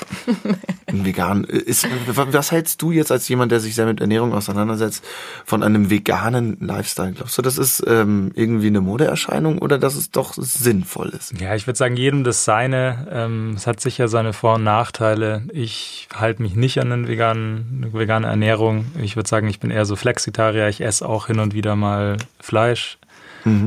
Ein 0.87 1.05
vegan 1.05 1.43
ist, 1.43 1.87
was 2.07 2.51
hältst 2.51 2.81
du 2.81 2.91
jetzt 2.91 3.11
als 3.11 3.27
jemand, 3.27 3.51
der 3.51 3.59
sich 3.59 3.75
sehr 3.75 3.85
mit 3.85 3.99
Ernährung 3.99 4.33
auseinandersetzt, 4.33 5.03
von 5.45 5.61
einem 5.61 5.89
veganen 5.89 6.57
Lifestyle? 6.61 7.11
Glaubst 7.11 7.37
du, 7.37 7.41
das 7.41 7.57
ist 7.57 7.83
ähm, 7.85 8.31
irgendwie 8.35 8.67
eine 8.67 8.79
Modeerscheinung 8.81 9.57
oder 9.57 9.77
dass 9.79 9.95
es 9.95 10.11
doch 10.11 10.33
sinnvoll 10.37 11.09
ist? 11.09 11.39
Ja, 11.41 11.55
ich 11.55 11.67
würde 11.67 11.77
sagen, 11.77 11.97
jedem 11.97 12.23
das 12.23 12.45
seine. 12.45 13.07
Ähm, 13.11 13.53
es 13.55 13.67
hat 13.67 13.81
sicher 13.81 14.07
seine 14.07 14.31
Vor- 14.33 14.55
und 14.55 14.63
Nachteile. 14.63 15.43
Ich 15.51 16.07
halte 16.13 16.41
mich 16.41 16.55
nicht 16.55 16.79
an 16.79 16.91
eine 16.91 17.07
vegane, 17.07 17.65
eine 17.69 17.93
vegane 17.93 18.27
Ernährung. 18.27 18.85
Ich 19.01 19.15
würde 19.15 19.27
sagen, 19.27 19.47
ich 19.49 19.59
bin 19.59 19.71
eher 19.71 19.85
so 19.85 19.95
Flexitarier. 19.95 20.56
Ich 20.69 20.81
esse 20.81 21.07
auch 21.07 21.27
hin 21.27 21.39
und 21.39 21.53
wieder 21.53 21.75
mal 21.75 22.17
Fleisch. 22.39 22.97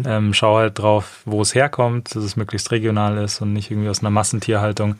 Ähm, 0.07 0.35
schaue 0.35 0.61
halt 0.62 0.79
drauf, 0.79 1.22
wo 1.24 1.40
es 1.40 1.55
herkommt, 1.55 2.14
dass 2.14 2.22
es 2.22 2.37
möglichst 2.37 2.70
regional 2.70 3.18
ist 3.18 3.40
und 3.40 3.53
nicht 3.53 3.70
irgendwie 3.70 3.88
aus 3.88 4.00
einer 4.00 4.11
Massentierhaltung. 4.11 4.96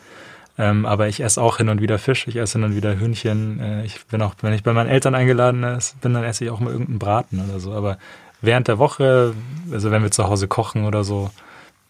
Ähm, 0.59 0.87
aber 0.87 1.09
ich 1.09 1.22
esse 1.22 1.40
auch 1.40 1.59
hin 1.59 1.68
und 1.68 1.81
wieder 1.81 1.98
Fisch, 1.98 2.26
ich 2.29 2.37
esse 2.37 2.59
hin 2.59 2.64
und 2.64 2.76
wieder 2.76 2.98
Hühnchen. 2.98 3.61
Äh, 3.61 3.85
ich 3.85 4.05
bin 4.07 4.22
auch, 4.22 4.35
wenn 4.42 4.53
ich 4.53 4.62
bei 4.62 4.72
meinen 4.72 4.88
Eltern 4.90 5.14
eingeladen 5.14 5.62
bin, 6.00 6.14
dann 6.14 6.24
esse 6.24 6.44
ich 6.44 6.50
auch 6.50 6.61
mal 6.61 6.70
irgendeinen 6.70 6.98
Braten 6.98 7.40
oder 7.40 7.61
so. 7.61 7.72
Aber 7.72 7.98
während 8.40 8.68
der 8.68 8.79
Woche, 8.79 9.35
also 9.72 9.90
wenn 9.90 10.03
wir 10.03 10.11
zu 10.11 10.24
Hause 10.24 10.48
kochen 10.48 10.85
oder 10.85 11.05
so, 11.05 11.31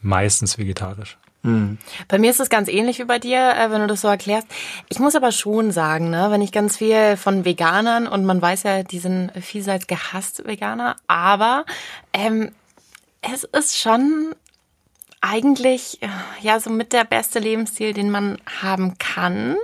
meistens 0.03 0.59
vegetarisch. 0.59 1.19
Bei 2.09 2.19
mir 2.19 2.31
ist 2.31 2.41
es 2.41 2.51
ganz 2.51 2.69
ähnlich 2.69 2.99
wie 2.99 3.05
bei 3.05 3.19
dir, 3.19 3.39
äh, 3.39 3.71
wenn 3.71 3.81
du 3.81 3.87
das 3.87 4.03
so 4.03 4.09
erklärst. 4.09 4.47
Ich 4.89 4.99
muss 4.99 5.17
aber 5.17 5.33
schon 5.33 5.71
sagen, 5.71 6.11
ne, 6.11 6.31
wenn 6.31 6.43
ich 6.43 6.53
ganz 6.53 6.77
viel 6.77 7.17
von 7.17 7.45
Veganern 7.45 8.07
und 8.07 8.25
man 8.27 8.43
weiß 8.43 8.65
ja, 8.65 8.83
die 8.83 8.99
sind 8.99 9.33
vielseits 9.41 9.87
gehasst 9.87 10.47
Veganer, 10.47 10.97
aber 11.07 11.65
ähm, 12.13 12.53
es 13.23 13.45
ist 13.45 13.79
schon 13.79 14.35
eigentlich 15.23 16.03
äh, 16.03 16.09
ja 16.43 16.61
so 16.61 16.71
mit 16.71 16.93
der 16.93 17.05
beste 17.05 17.39
Lebensstil, 17.39 17.93
den 17.93 18.11
man 18.11 18.39
haben 18.61 18.99
kann. 18.99 19.57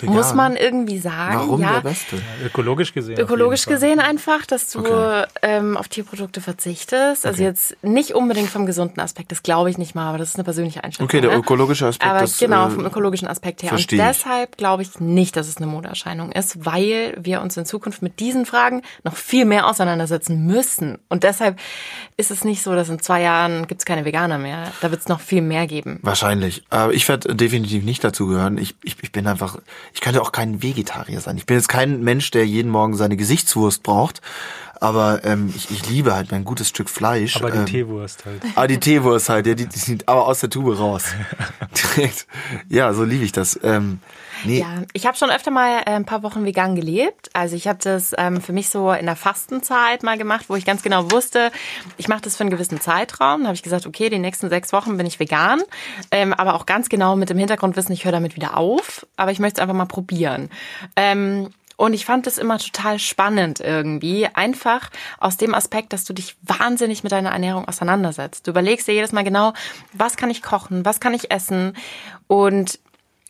Vegan? 0.00 0.14
Muss 0.14 0.34
man 0.34 0.56
irgendwie 0.56 0.98
sagen. 0.98 1.36
Warum 1.36 1.60
ja, 1.60 1.74
der 1.74 1.80
Beste? 1.80 2.16
Ökologisch 2.44 2.92
gesehen. 2.92 3.18
Ökologisch 3.18 3.66
gesehen 3.66 4.00
einfach, 4.00 4.46
dass 4.46 4.70
du 4.70 4.80
Okay. 4.80 5.24
ähm, 5.42 5.76
auf 5.76 5.88
Tierprodukte 5.88 6.40
verzichtest. 6.40 7.26
Also 7.26 7.36
Okay. 7.36 7.44
jetzt 7.44 7.76
nicht 7.82 8.14
unbedingt 8.14 8.48
vom 8.48 8.66
gesunden 8.66 9.00
Aspekt, 9.00 9.32
das 9.32 9.42
glaube 9.42 9.70
ich 9.70 9.78
nicht 9.78 9.94
mal, 9.94 10.08
aber 10.08 10.18
das 10.18 10.30
ist 10.30 10.34
eine 10.36 10.44
persönliche 10.44 10.82
Einstellung. 10.84 11.08
Okay, 11.08 11.20
der 11.20 11.30
ne? 11.30 11.36
ökologische 11.36 11.86
Aspekt. 11.86 12.10
Aber 12.10 12.20
das, 12.20 12.38
genau, 12.38 12.68
äh, 12.68 12.70
vom 12.70 12.84
ökologischen 12.84 13.28
Aspekt 13.28 13.62
her. 13.62 13.72
Und 13.72 13.90
deshalb 13.90 14.56
glaube 14.56 14.82
ich 14.82 15.00
nicht, 15.00 15.36
dass 15.36 15.48
es 15.48 15.56
eine 15.56 15.66
Modeerscheinung 15.66 16.32
ist, 16.32 16.64
weil 16.64 17.16
wir 17.18 17.40
uns 17.40 17.56
in 17.56 17.64
Zukunft 17.66 18.02
mit 18.02 18.20
diesen 18.20 18.46
Fragen 18.46 18.82
noch 19.04 19.16
viel 19.16 19.44
mehr 19.44 19.66
auseinandersetzen 19.66 20.46
müssen. 20.46 20.98
Und 21.08 21.22
deshalb 21.22 21.58
ist 22.16 22.30
es 22.30 22.44
nicht 22.44 22.62
so, 22.62 22.74
dass 22.74 22.88
in 22.88 23.00
zwei 23.00 23.22
Jahren 23.22 23.66
gibt 23.66 23.80
es 23.80 23.84
keine 23.84 24.04
Veganer 24.04 24.38
mehr. 24.38 24.72
Da 24.80 24.90
wird 24.90 25.00
es 25.00 25.08
noch 25.08 25.20
viel 25.20 25.42
mehr 25.42 25.66
geben. 25.66 25.98
Wahrscheinlich. 26.02 26.62
Aber 26.70 26.92
ich 26.94 27.08
werde 27.08 27.34
definitiv 27.34 27.84
nicht 27.84 28.02
dazu 28.04 28.26
gehören. 28.26 28.58
Ich, 28.58 28.74
ich, 28.82 28.96
ich 29.02 29.12
bin 29.12 29.26
einfach, 29.26 29.58
ich 29.96 30.02
könnte 30.02 30.20
auch 30.20 30.30
kein 30.30 30.62
Vegetarier 30.62 31.22
sein. 31.22 31.38
Ich 31.38 31.46
bin 31.46 31.56
jetzt 31.56 31.68
kein 31.68 32.02
Mensch, 32.02 32.30
der 32.30 32.46
jeden 32.46 32.70
Morgen 32.70 32.94
seine 32.98 33.16
Gesichtswurst 33.16 33.82
braucht. 33.82 34.20
Aber 34.78 35.24
ähm, 35.24 35.54
ich, 35.56 35.70
ich 35.70 35.88
liebe 35.88 36.14
halt 36.14 36.30
mein 36.30 36.44
gutes 36.44 36.68
Stück 36.68 36.90
Fleisch. 36.90 37.38
Aber 37.38 37.50
die 37.50 37.56
ähm, 37.56 37.64
Teewurst 37.64 38.26
halt. 38.26 38.42
Ah, 38.56 38.66
die 38.66 38.78
Teewurst 38.78 39.30
halt, 39.30 39.46
ja, 39.46 39.54
die, 39.54 39.64
die 39.64 39.78
sind 39.78 40.06
aber 40.06 40.26
aus 40.26 40.40
der 40.40 40.50
Tube 40.50 40.78
raus. 40.78 41.04
Direkt. 41.96 42.26
Ja, 42.68 42.92
so 42.92 43.04
liebe 43.04 43.24
ich 43.24 43.32
das. 43.32 43.58
Ähm, 43.62 44.00
nee, 44.46 44.60
Ja, 44.60 44.82
ich 44.92 45.06
habe 45.06 45.16
schon 45.16 45.30
öfter 45.30 45.50
mal 45.50 45.80
äh, 45.80 45.90
ein 45.90 46.04
paar 46.04 46.22
Wochen 46.22 46.44
vegan 46.44 46.74
gelebt. 46.74 47.30
Also 47.32 47.56
ich 47.56 47.68
habe 47.68 47.78
das 47.82 48.14
ähm, 48.16 48.40
für 48.40 48.52
mich 48.52 48.68
so 48.68 48.92
in 48.92 49.06
der 49.06 49.16
Fastenzeit 49.16 50.02
mal 50.02 50.18
gemacht, 50.18 50.46
wo 50.48 50.56
ich 50.56 50.64
ganz 50.64 50.82
genau 50.82 51.10
wusste, 51.10 51.50
ich 51.96 52.08
mache 52.08 52.22
das 52.22 52.36
für 52.36 52.42
einen 52.42 52.50
gewissen 52.50 52.80
Zeitraum. 52.80 53.42
Da 53.42 53.48
habe 53.48 53.54
ich 53.54 53.62
gesagt, 53.62 53.86
okay, 53.86 54.08
die 54.10 54.18
nächsten 54.18 54.48
sechs 54.48 54.72
Wochen 54.72 54.96
bin 54.96 55.06
ich 55.06 55.20
vegan, 55.20 55.62
ähm, 56.10 56.32
aber 56.32 56.54
auch 56.54 56.66
ganz 56.66 56.88
genau 56.88 57.16
mit 57.16 57.30
dem 57.30 57.38
Hintergrundwissen, 57.38 57.92
ich 57.92 58.04
höre 58.04 58.12
damit 58.12 58.36
wieder 58.36 58.56
auf, 58.56 59.06
aber 59.16 59.30
ich 59.30 59.38
möchte 59.38 59.60
es 59.60 59.62
einfach 59.62 59.76
mal 59.76 59.86
probieren. 59.86 60.50
Ähm, 60.96 61.50
und 61.76 61.92
ich 61.92 62.06
fand 62.06 62.26
das 62.26 62.38
immer 62.38 62.58
total 62.58 62.98
spannend 62.98 63.60
irgendwie. 63.60 64.26
Einfach 64.26 64.90
aus 65.18 65.36
dem 65.36 65.54
Aspekt, 65.54 65.92
dass 65.92 66.04
du 66.04 66.14
dich 66.14 66.36
wahnsinnig 66.42 67.02
mit 67.02 67.12
deiner 67.12 67.30
Ernährung 67.30 67.68
auseinandersetzt. 67.68 68.46
Du 68.46 68.50
überlegst 68.50 68.88
dir 68.88 68.94
jedes 68.94 69.12
Mal 69.12 69.24
genau, 69.24 69.52
was 69.92 70.16
kann 70.16 70.30
ich 70.30 70.42
kochen, 70.42 70.84
was 70.86 71.00
kann 71.00 71.12
ich 71.12 71.30
essen. 71.30 71.76
Und 72.28 72.78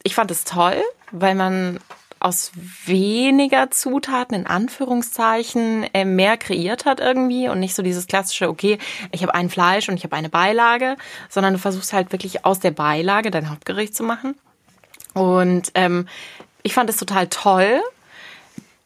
ich 0.05 0.15
fand 0.15 0.31
es 0.31 0.45
toll, 0.45 0.81
weil 1.12 1.35
man 1.35 1.79
aus 2.19 2.51
weniger 2.87 3.71
Zutaten 3.71 4.35
in 4.35 4.47
Anführungszeichen 4.47 5.85
äh, 5.92 6.05
mehr 6.05 6.37
kreiert 6.38 6.85
hat 6.87 6.99
irgendwie 6.99 7.49
und 7.49 7.61
nicht 7.61 7.75
so 7.75 7.83
dieses 7.83 8.07
klassische, 8.07 8.49
okay, 8.49 8.79
ich 9.12 9.23
habe 9.23 9.35
ein 9.35 9.51
Fleisch 9.51 9.88
und 9.88 9.97
ich 9.97 10.05
habe 10.05 10.16
eine 10.16 10.31
Beilage, 10.31 10.97
sondern 11.29 11.53
du 11.53 11.59
versuchst 11.59 11.92
halt 11.92 12.12
wirklich 12.12 12.45
aus 12.45 12.59
der 12.59 12.71
Beilage 12.71 13.31
dein 13.31 13.51
Hauptgericht 13.51 13.95
zu 13.95 14.03
machen. 14.03 14.35
Und 15.12 15.71
ähm, 15.75 16.09
ich 16.62 16.73
fand 16.75 16.88
es 16.90 16.97
total 16.97 17.29
toll. 17.29 17.81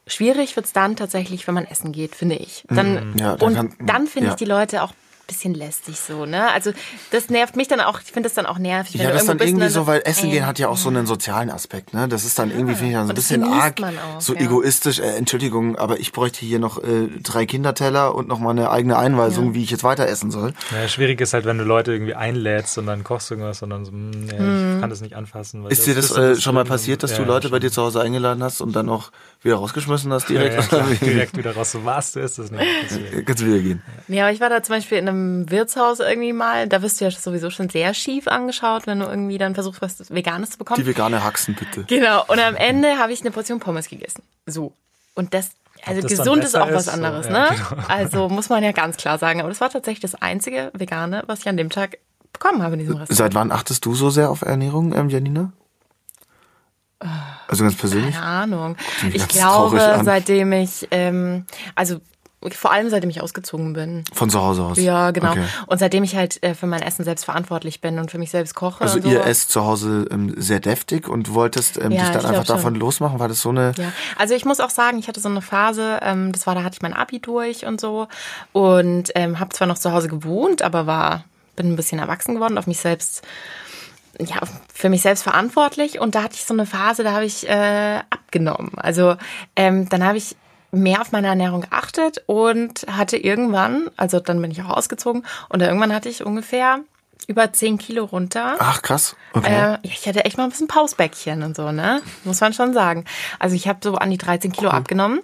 Schwierig 0.07 0.55
wird's 0.55 0.73
dann 0.73 0.95
tatsächlich, 0.95 1.47
wenn 1.47 1.53
man 1.55 1.65
essen 1.65 1.91
geht, 1.93 2.15
finde 2.15 2.35
ich. 2.35 2.65
Dann, 2.69 3.15
Ja, 3.17 3.35
dann 3.37 3.47
und 3.49 3.55
kann- 3.55 3.75
dann 3.87 4.07
finde 4.07 4.27
ja. 4.27 4.33
ich 4.33 4.37
die 4.37 4.45
Leute 4.45 4.83
auch 4.83 4.93
bisschen 5.27 5.53
lästig 5.53 5.99
so, 5.99 6.25
ne? 6.25 6.51
Also 6.51 6.71
das 7.11 7.29
nervt 7.29 7.55
mich 7.55 7.67
dann 7.67 7.79
auch, 7.79 7.99
ich 8.01 8.11
finde 8.11 8.27
das 8.27 8.33
dann 8.33 8.45
auch 8.45 8.57
nervig. 8.57 8.95
Ja, 8.95 9.07
wenn 9.09 9.13
das 9.13 9.25
dann 9.25 9.39
irgendwie 9.39 9.69
so, 9.69 9.87
weil 9.87 10.01
Essen 10.05 10.25
Ey, 10.25 10.31
gehen 10.31 10.45
hat 10.47 10.59
ja 10.59 10.67
auch 10.67 10.77
so 10.77 10.89
einen 10.89 11.05
sozialen 11.05 11.49
Aspekt, 11.49 11.93
ne? 11.93 12.07
Das 12.07 12.25
ist 12.25 12.37
dann 12.39 12.51
irgendwie, 12.51 12.75
finde 12.75 12.91
ich, 12.91 12.93
dann 12.97 13.07
so 13.07 13.11
ein 13.13 13.15
das 13.15 13.25
bisschen 13.27 13.43
arg, 13.43 13.81
auch, 13.81 14.21
so 14.21 14.33
ja. 14.33 14.41
egoistisch, 14.41 14.99
äh, 14.99 15.15
Entschuldigung, 15.15 15.77
aber 15.77 15.99
ich 15.99 16.11
bräuchte 16.11 16.45
hier 16.45 16.59
noch 16.59 16.83
äh, 16.83 17.07
drei 17.21 17.45
Kinderteller 17.45 18.13
und 18.15 18.27
noch 18.27 18.39
mal 18.39 18.51
eine 18.51 18.69
eigene 18.71 18.97
Einweisung, 18.97 19.47
Ja. 19.49 19.53
wie 19.55 19.63
ich 19.63 19.71
jetzt 19.71 19.83
weiter 19.83 20.07
essen 20.07 20.31
soll. 20.31 20.53
Ja, 20.71 20.87
schwierig 20.87 21.21
ist 21.21 21.33
halt, 21.33 21.45
wenn 21.45 21.57
du 21.57 21.63
Leute 21.63 21.93
irgendwie 21.93 22.15
einlädst 22.15 22.77
und 22.77 22.85
dann 22.85 23.03
kochst 23.03 23.29
du 23.29 23.35
irgendwas 23.35 23.61
und 23.61 23.69
dann 23.69 23.85
so, 23.85 23.91
hm, 23.91 24.09
nee, 24.11 24.37
Hm. 24.37 24.73
ich 24.75 24.81
kann 24.81 24.89
das 24.89 25.01
nicht 25.01 25.15
anfassen. 25.15 25.63
weil 25.63 25.71
Ist 25.71 25.85
dir 25.87 25.95
das 25.95 26.11
äh, 26.11 26.35
schon 26.35 26.55
mal 26.55 26.65
passiert, 26.65 27.03
dass 27.03 27.15
du 27.15 27.23
Leute 27.23 27.49
bei 27.49 27.59
dir 27.59 27.71
zu 27.71 27.81
Hause 27.81 28.01
eingeladen 28.01 28.43
hast 28.43 28.61
und 28.61 28.75
dann 28.75 28.89
auch 28.89 29.11
wieder 29.43 29.55
rausgeschmissen 29.55 30.11
hast 30.13 30.29
direkt? 30.29 30.51
Ja, 30.55 30.61
ja, 30.61 30.67
klar, 30.67 30.87
direkt 31.01 31.37
wieder 31.37 31.55
raus. 31.55 31.71
So 31.71 31.83
warst 31.83 32.15
du, 32.15 32.19
ist 32.19 32.37
das 32.37 32.51
nicht. 32.51 32.63
Deswegen. 32.83 33.25
Kannst 33.25 33.41
du 33.41 33.47
wieder 33.47 33.59
gehen. 33.59 33.81
Ja, 34.07 34.23
aber 34.23 34.33
ich 34.33 34.39
war 34.39 34.49
da 34.49 34.61
zum 34.61 34.75
Beispiel 34.75 34.97
in 34.97 35.07
einem 35.07 35.49
Wirtshaus 35.49 35.99
irgendwie 35.99 36.33
mal. 36.33 36.67
Da 36.67 36.81
wirst 36.81 37.01
du 37.01 37.05
ja 37.05 37.11
sowieso 37.11 37.49
schon 37.49 37.69
sehr 37.69 37.93
schief 37.93 38.27
angeschaut, 38.27 38.87
wenn 38.87 38.99
du 38.99 39.05
irgendwie 39.05 39.37
dann 39.37 39.53
versuchst, 39.53 39.81
was 39.81 40.13
Veganes 40.13 40.51
zu 40.51 40.57
bekommen. 40.57 40.81
Die 40.81 40.87
vegane 40.87 41.23
Haxen 41.23 41.55
bitte. 41.55 41.83
Genau. 41.83 42.23
Und 42.27 42.39
am 42.39 42.55
Ende 42.55 42.97
habe 42.97 43.13
ich 43.13 43.21
eine 43.21 43.31
Portion 43.31 43.59
Pommes 43.59 43.87
gegessen. 43.87 44.23
So. 44.45 44.73
Und 45.15 45.33
das, 45.33 45.51
also 45.85 46.07
gesund 46.07 46.43
ist 46.43 46.55
auch 46.55 46.71
was 46.71 46.85
so, 46.85 46.91
anderes, 46.91 47.25
ja, 47.27 47.31
ne? 47.31 47.55
genau. 47.55 47.83
Also 47.87 48.29
muss 48.29 48.49
man 48.49 48.63
ja 48.63 48.71
ganz 48.71 48.97
klar 48.97 49.17
sagen. 49.17 49.39
Aber 49.39 49.49
das 49.49 49.61
war 49.61 49.69
tatsächlich 49.69 50.01
das 50.01 50.15
einzige 50.15 50.71
Vegane, 50.73 51.23
was 51.27 51.39
ich 51.39 51.47
an 51.47 51.57
dem 51.57 51.69
Tag 51.69 51.97
bekommen 52.31 52.61
habe 52.61 52.73
in 52.73 52.79
diesem 52.79 52.97
Restaurant. 52.97 53.17
Seit 53.17 53.35
wann 53.35 53.51
achtest 53.51 53.85
du 53.85 53.95
so 53.95 54.09
sehr 54.09 54.29
auf 54.29 54.41
Ernährung, 54.41 54.93
ähm, 54.93 55.09
Janina? 55.09 55.51
Also 57.47 57.63
ganz 57.63 57.75
persönlich? 57.75 58.15
Keine 58.15 58.25
Ahnung. 58.25 58.77
Ich 59.13 59.27
glaube, 59.27 60.01
seitdem 60.03 60.51
ich, 60.53 60.87
ähm, 60.91 61.45
also 61.75 61.99
vor 62.53 62.71
allem 62.71 62.89
seitdem 62.89 63.11
ich 63.11 63.21
ausgezogen 63.21 63.73
bin. 63.73 64.03
Von 64.13 64.31
zu 64.31 64.41
Hause 64.41 64.63
aus? 64.63 64.79
Ja, 64.79 65.11
genau. 65.11 65.31
Okay. 65.31 65.45
Und 65.67 65.77
seitdem 65.77 66.03
ich 66.03 66.15
halt 66.15 66.41
äh, 66.41 66.55
für 66.55 66.65
mein 66.65 66.81
Essen 66.81 67.03
selbst 67.03 67.25
verantwortlich 67.25 67.81
bin 67.81 67.99
und 67.99 68.09
für 68.09 68.17
mich 68.17 68.31
selbst 68.31 68.55
koche. 68.55 68.81
Also 68.81 68.97
ihr 68.97 69.23
esst 69.25 69.51
zu 69.51 69.63
Hause 69.63 70.07
ähm, 70.09 70.33
sehr 70.37 70.59
deftig 70.59 71.07
und 71.07 71.35
wolltest 71.35 71.77
ähm, 71.77 71.91
Ja, 71.91 72.01
dich 72.01 72.09
dann 72.09 72.25
einfach 72.25 72.31
glaub 72.31 72.45
schon. 72.47 72.55
davon 72.55 72.75
losmachen? 72.75 73.19
War 73.19 73.27
das 73.27 73.41
so 73.41 73.49
eine... 73.49 73.73
Ja, 73.77 73.91
also 74.17 74.33
ich 74.33 74.43
muss 74.45 74.59
auch 74.59 74.71
sagen, 74.71 74.97
ich 74.97 75.07
hatte 75.07 75.19
so 75.19 75.29
eine 75.29 75.41
Phase, 75.41 75.99
ähm, 76.01 76.31
das 76.31 76.47
war, 76.47 76.55
da 76.55 76.63
hatte 76.63 76.77
ich 76.77 76.81
mein 76.81 76.93
Abi 76.93 77.19
durch 77.19 77.67
und 77.67 77.79
so 77.79 78.07
und 78.53 79.11
ähm, 79.13 79.39
habe 79.39 79.49
zwar 79.49 79.67
noch 79.67 79.77
zu 79.77 79.91
Hause 79.91 80.07
gewohnt, 80.07 80.63
aber 80.63 80.87
war 80.87 81.23
bin 81.55 81.73
ein 81.73 81.75
bisschen 81.75 81.99
erwachsen 81.99 82.35
geworden, 82.35 82.57
auf 82.57 82.65
mich 82.65 82.79
selbst, 82.79 83.23
ja, 84.25 84.39
für 84.73 84.89
mich 84.89 85.01
selbst 85.01 85.23
verantwortlich 85.23 85.99
und 85.99 86.15
da 86.15 86.23
hatte 86.23 86.35
ich 86.35 86.45
so 86.45 86.53
eine 86.53 86.65
Phase, 86.65 87.03
da 87.03 87.11
habe 87.13 87.25
ich 87.25 87.47
äh, 87.47 87.99
abgenommen. 88.09 88.71
Also 88.77 89.15
ähm, 89.55 89.89
dann 89.89 90.03
habe 90.03 90.17
ich 90.17 90.35
mehr 90.71 91.01
auf 91.01 91.11
meine 91.11 91.27
Ernährung 91.27 91.61
geachtet 91.61 92.23
und 92.27 92.85
hatte 92.89 93.17
irgendwann, 93.17 93.89
also 93.97 94.19
dann 94.19 94.41
bin 94.41 94.51
ich 94.51 94.61
auch 94.61 94.69
ausgezogen 94.69 95.25
und 95.49 95.61
irgendwann 95.61 95.93
hatte 95.93 96.09
ich 96.09 96.25
ungefähr 96.25 96.79
über 97.27 97.51
10 97.51 97.77
Kilo 97.77 98.05
runter. 98.05 98.55
Ach, 98.59 98.81
krass. 98.81 99.15
Okay. 99.33 99.73
Äh, 99.73 99.77
ich 99.83 100.07
hatte 100.07 100.25
echt 100.25 100.37
mal 100.37 100.45
ein 100.45 100.49
bisschen 100.49 100.67
Pausbäckchen 100.67 101.43
und 101.43 101.55
so, 101.55 101.71
ne? 101.71 102.01
Muss 102.23 102.41
man 102.41 102.53
schon 102.53 102.73
sagen. 102.73 103.05
Also 103.37 103.55
ich 103.55 103.67
habe 103.67 103.79
so 103.83 103.95
an 103.95 104.09
die 104.09 104.17
13 104.17 104.51
Kilo 104.51 104.69
abgenommen 104.69 105.21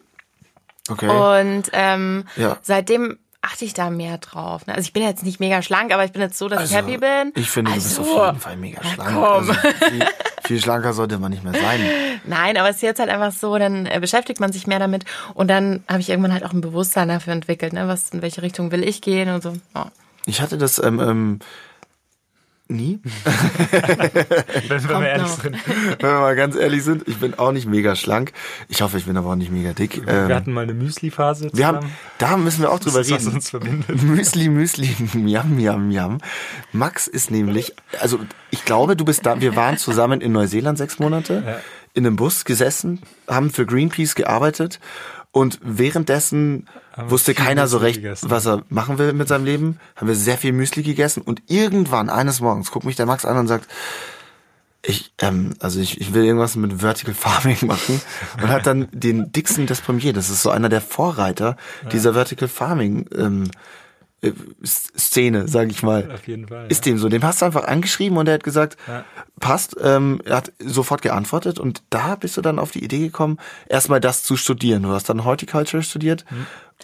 okay. 0.89 1.07
und 1.07 1.63
ähm, 1.73 2.25
Ja. 2.35 2.57
seitdem 2.61 3.17
achte 3.41 3.65
ich 3.65 3.73
da 3.73 3.89
mehr 3.89 4.17
drauf. 4.17 4.65
Ne? 4.67 4.75
Also 4.75 4.85
ich 4.87 4.93
bin 4.93 5.03
jetzt 5.03 5.23
nicht 5.23 5.39
mega 5.39 5.61
schlank, 5.61 5.93
aber 5.93 6.03
ich 6.03 6.11
bin 6.11 6.21
jetzt 6.21 6.37
so, 6.37 6.47
dass 6.49 6.69
ich 6.69 6.75
happy 6.75 6.97
bin. 6.97 7.31
Ich 7.35 7.49
finde, 7.49 7.71
du 7.71 7.75
bist 7.77 7.99
Also, 7.99 8.11
auf 8.19 8.25
jeden 8.27 8.39
Fall 8.39 8.57
mega 8.57 8.83
schlank. 8.83 9.09
komm. 9.13 9.23
Also 9.23 9.53
viel, 9.53 10.05
viel 10.45 10.61
schlanker 10.61 10.93
sollte 10.93 11.17
man 11.19 11.31
nicht 11.31 11.43
mehr 11.43 11.53
sein. 11.53 11.79
Nein, 12.25 12.57
aber 12.57 12.69
es 12.69 12.77
ist 12.77 12.81
jetzt 12.81 12.99
halt 12.99 13.09
einfach 13.09 13.31
so, 13.31 13.57
dann 13.57 13.85
äh, 13.85 13.99
beschäftigt 13.99 14.39
man 14.39 14.51
sich 14.51 14.67
mehr 14.67 14.79
damit 14.79 15.05
und 15.33 15.47
dann 15.49 15.83
habe 15.87 15.99
ich 15.99 16.09
irgendwann 16.09 16.33
halt 16.33 16.43
auch 16.43 16.53
ein 16.53 16.61
Bewusstsein 16.61 17.07
dafür 17.07 17.33
entwickelt, 17.33 17.73
ne? 17.73 17.87
was 17.87 18.09
in 18.09 18.21
welche 18.21 18.41
Richtung 18.41 18.71
will 18.71 18.83
ich 18.83 19.01
gehen 19.01 19.29
und 19.29 19.43
so. 19.43 19.53
Ja. 19.75 19.91
Ich 20.25 20.41
hatte 20.41 20.57
das 20.57 20.79
ähm, 20.79 20.99
ähm, 20.99 21.39
nie, 22.69 22.99
Wenn, 24.67 24.89
wir 24.89 25.07
ehrlich 25.07 25.27
noch. 25.27 25.41
sind. 25.41 25.57
wenn 25.99 26.09
wir 26.09 26.19
mal 26.19 26.35
ganz 26.35 26.55
ehrlich 26.55 26.83
sind. 26.83 27.07
Ich 27.07 27.17
bin 27.17 27.37
auch 27.37 27.51
nicht 27.51 27.67
mega 27.67 27.95
schlank. 27.95 28.33
Ich 28.67 28.81
hoffe, 28.81 28.97
ich 28.97 29.05
bin 29.05 29.17
aber 29.17 29.29
auch 29.31 29.35
nicht 29.35 29.51
mega 29.51 29.73
dick. 29.73 29.97
Ähm, 30.07 30.27
Wir 30.27 30.35
hatten 30.35 30.51
mal 30.53 30.63
eine 30.63 30.73
Müsli-Phase 30.73 31.49
wir 31.53 31.67
haben, 31.67 31.91
da 32.17 32.37
müssen 32.37 32.61
wir 32.61 32.71
auch 32.71 32.79
drüber 32.79 32.99
Das 32.99 33.07
ist, 33.07 33.13
was 33.15 33.25
reden. 33.25 33.35
uns 33.35 33.49
verbindet. 33.49 34.03
Müsli, 34.03 34.49
Müsli, 34.49 34.95
miam, 35.13 35.55
miam, 35.55 35.87
miam. 35.87 36.17
Max 36.71 37.07
ist 37.07 37.31
nämlich, 37.31 37.73
also 37.99 38.19
ich 38.51 38.65
glaube, 38.65 38.95
du 38.95 39.05
bist 39.05 39.25
da, 39.25 39.39
wir 39.41 39.55
waren 39.55 39.77
zusammen 39.77 40.21
in 40.21 40.31
Neuseeland 40.31 40.77
sechs 40.77 40.99
Monate, 40.99 41.43
Ja. 41.45 41.59
in 41.93 42.05
einem 42.05 42.15
Bus 42.15 42.45
gesessen, 42.45 43.01
haben 43.27 43.49
für 43.51 43.65
Greenpeace 43.65 44.15
gearbeitet 44.15 44.79
und 45.37 45.59
währenddessen 45.61 46.67
Haben 46.93 47.11
wusste 47.11 47.35
keiner 47.35 47.67
so 47.67 47.77
Müsli 47.77 47.87
recht, 47.87 48.01
gegessen. 48.01 48.31
was 48.31 48.47
er 48.47 48.63
machen 48.69 48.97
will 48.97 49.13
mit 49.13 49.27
seinem 49.27 49.45
Leben, 49.45 49.79
haben 49.95 50.07
wir 50.07 50.15
sehr 50.15 50.37
viel 50.37 50.51
Müsli 50.51 50.81
gegessen. 50.81 51.21
Und 51.21 51.43
irgendwann 51.45 52.09
eines 52.09 52.41
Morgens 52.41 52.71
guckt 52.71 52.85
mich 52.85 52.95
der 52.95 53.05
Max 53.05 53.23
an 53.23 53.37
und 53.37 53.47
sagt, 53.47 53.69
ich, 54.81 55.13
ähm, 55.19 55.53
also 55.59 55.79
ich, 55.79 56.01
ich 56.01 56.15
will 56.15 56.23
irgendwas 56.23 56.55
mit 56.55 56.81
Vertical 56.81 57.13
Farming 57.13 57.57
machen. 57.67 58.01
Und 58.41 58.49
hat 58.49 58.65
dann 58.65 58.87
den 58.91 59.31
Dixon 59.31 59.67
des 59.67 59.81
Premier, 59.81 60.11
das 60.11 60.31
ist 60.31 60.41
so 60.41 60.49
einer 60.49 60.69
der 60.69 60.81
Vorreiter 60.81 61.55
dieser 61.91 62.13
Vertical 62.13 62.47
Farming 62.47 63.05
ähm, 63.15 63.51
äh, 64.21 64.31
Szene, 64.65 65.47
sage 65.47 65.69
ich 65.71 65.83
mal. 65.83 66.11
Auf 66.11 66.27
jeden 66.27 66.47
Fall. 66.47 66.67
Ist 66.69 66.85
dem 66.85 66.97
so. 66.97 67.07
Dem 67.09 67.23
hast 67.23 67.41
du 67.41 67.45
einfach 67.45 67.65
angeschrieben 67.65 68.17
und 68.17 68.27
er 68.27 68.35
hat 68.35 68.43
gesagt, 68.43 68.77
Ja. 68.87 69.03
passt. 69.39 69.75
Ähm, 69.81 70.21
er 70.25 70.37
hat 70.37 70.51
sofort 70.59 71.01
geantwortet 71.01 71.59
und 71.59 71.83
da 71.89 72.15
bist 72.15 72.35
du 72.37 72.41
dann 72.41 72.57
auf 72.59 72.71
die 72.71 72.83
Idee 72.83 72.99
gekommen, 72.99 73.37
erstmal 73.69 73.99
das 73.99 74.23
zu 74.23 74.35
studieren. 74.37 74.83
Du 74.83 74.89
hast 74.89 75.09
dann 75.09 75.23
Horticulture 75.25 75.83
studiert. 75.83 76.25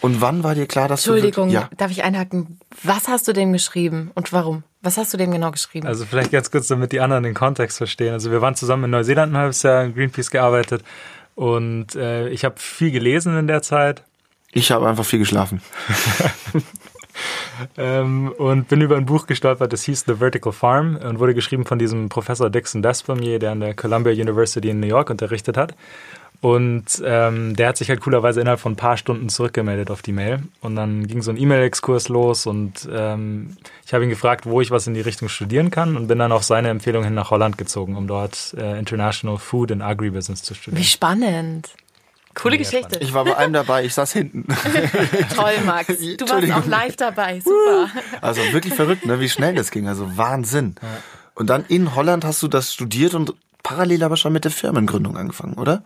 Und 0.00 0.20
wann 0.20 0.42
war 0.42 0.54
dir 0.56 0.66
klar, 0.66 0.88
dass 0.88 1.00
Entschuldigung, 1.06 1.48
du... 1.48 1.54
wirklich- 1.54 1.70
Ja. 1.70 1.76
darf 1.76 1.90
ich 1.92 2.02
einhaken? 2.02 2.58
Was 2.82 3.06
hast 3.08 3.28
du 3.28 3.32
dem 3.32 3.52
geschrieben 3.52 4.10
und 4.14 4.32
warum? 4.32 4.64
Was 4.82 4.96
hast 4.96 5.12
du 5.14 5.16
dem 5.16 5.30
genau 5.30 5.50
geschrieben? 5.52 5.86
Also 5.86 6.04
vielleicht 6.04 6.32
ganz 6.32 6.50
kurz, 6.50 6.66
damit 6.66 6.90
die 6.92 7.00
anderen 7.00 7.22
den 7.22 7.34
Kontext 7.34 7.78
verstehen. 7.78 8.12
Also 8.12 8.30
wir 8.32 8.40
waren 8.42 8.54
zusammen 8.56 8.84
in 8.84 8.90
Neuseeland 8.90 9.32
ein 9.32 9.36
halbes 9.38 9.62
Jahr, 9.62 9.84
in 9.84 9.94
Greenpeace 9.94 10.30
gearbeitet 10.30 10.82
und 11.36 11.94
äh, 11.96 12.28
ich 12.28 12.44
habe 12.44 12.56
viel 12.58 12.90
gelesen 12.90 13.36
in 13.38 13.46
der 13.46 13.62
Zeit 13.62 14.02
Ich 14.52 14.70
habe 14.72 14.88
einfach 14.88 15.04
viel 15.04 15.20
geschlafen. 15.20 15.60
ähm, 17.76 18.32
und 18.36 18.68
bin 18.68 18.80
über 18.80 18.96
ein 18.96 19.06
Buch 19.06 19.26
gestolpert, 19.26 19.72
das 19.72 19.84
hieß 19.84 20.04
The 20.06 20.14
Vertical 20.14 20.52
Farm 20.52 20.96
und 20.96 21.18
wurde 21.18 21.34
geschrieben 21.34 21.64
von 21.64 21.78
diesem 21.78 22.08
Professor 22.08 22.50
Dixon 22.50 22.82
Despomier, 22.82 23.38
der 23.38 23.52
an 23.52 23.60
der 23.60 23.74
Columbia 23.74 24.12
University 24.12 24.70
in 24.70 24.80
New 24.80 24.86
York 24.86 25.10
unterrichtet 25.10 25.56
hat. 25.56 25.74
Und 26.44 27.02
ähm, 27.02 27.56
der 27.56 27.68
hat 27.68 27.78
sich 27.78 27.88
halt 27.88 28.02
coolerweise 28.02 28.38
innerhalb 28.38 28.60
von 28.60 28.72
ein 28.72 28.76
paar 28.76 28.98
Stunden 28.98 29.30
zurückgemeldet 29.30 29.90
auf 29.90 30.02
die 30.02 30.12
Mail. 30.12 30.42
Und 30.60 30.76
dann 30.76 31.06
ging 31.06 31.22
so 31.22 31.30
ein 31.30 31.38
E-Mail-Exkurs 31.38 32.10
los 32.10 32.44
und 32.44 32.86
ähm, 32.92 33.56
ich 33.86 33.94
habe 33.94 34.04
ihn 34.04 34.10
gefragt, 34.10 34.44
wo 34.44 34.60
ich 34.60 34.70
was 34.70 34.86
in 34.86 34.92
die 34.92 35.00
Richtung 35.00 35.30
studieren 35.30 35.70
kann 35.70 35.96
und 35.96 36.06
bin 36.06 36.18
dann 36.18 36.32
auf 36.32 36.42
seine 36.42 36.68
Empfehlung 36.68 37.02
hin 37.02 37.14
nach 37.14 37.30
Holland 37.30 37.56
gezogen, 37.56 37.96
um 37.96 38.06
dort 38.06 38.54
äh, 38.58 38.78
International 38.78 39.38
Food 39.38 39.72
and 39.72 39.80
Agribusiness 39.80 40.42
zu 40.42 40.52
studieren. 40.52 40.82
Wie 40.82 40.86
spannend. 40.86 41.70
Coole 42.34 42.56
Mega 42.56 42.70
Geschichte. 42.70 42.98
Ich 43.00 43.14
war 43.14 43.24
bei 43.24 43.36
einem 43.36 43.52
dabei, 43.52 43.84
ich 43.84 43.94
saß 43.94 44.12
hinten. 44.12 44.46
Toll, 45.36 45.52
Max. 45.64 45.88
Du 46.16 46.28
warst 46.28 46.52
auch 46.52 46.66
live 46.66 46.96
dabei. 46.96 47.40
Super. 47.40 47.88
Also 48.20 48.40
wirklich 48.52 48.74
verrückt, 48.74 49.06
ne? 49.06 49.20
wie 49.20 49.28
schnell 49.28 49.54
das 49.54 49.70
ging. 49.70 49.88
Also 49.88 50.16
Wahnsinn. 50.16 50.74
Und 51.34 51.50
dann 51.50 51.64
in 51.68 51.94
Holland 51.94 52.24
hast 52.24 52.42
du 52.42 52.48
das 52.48 52.72
studiert 52.72 53.14
und 53.14 53.34
parallel 53.62 54.02
aber 54.04 54.16
schon 54.16 54.32
mit 54.32 54.44
der 54.44 54.50
Firmengründung 54.50 55.16
angefangen, 55.16 55.54
oder? 55.54 55.82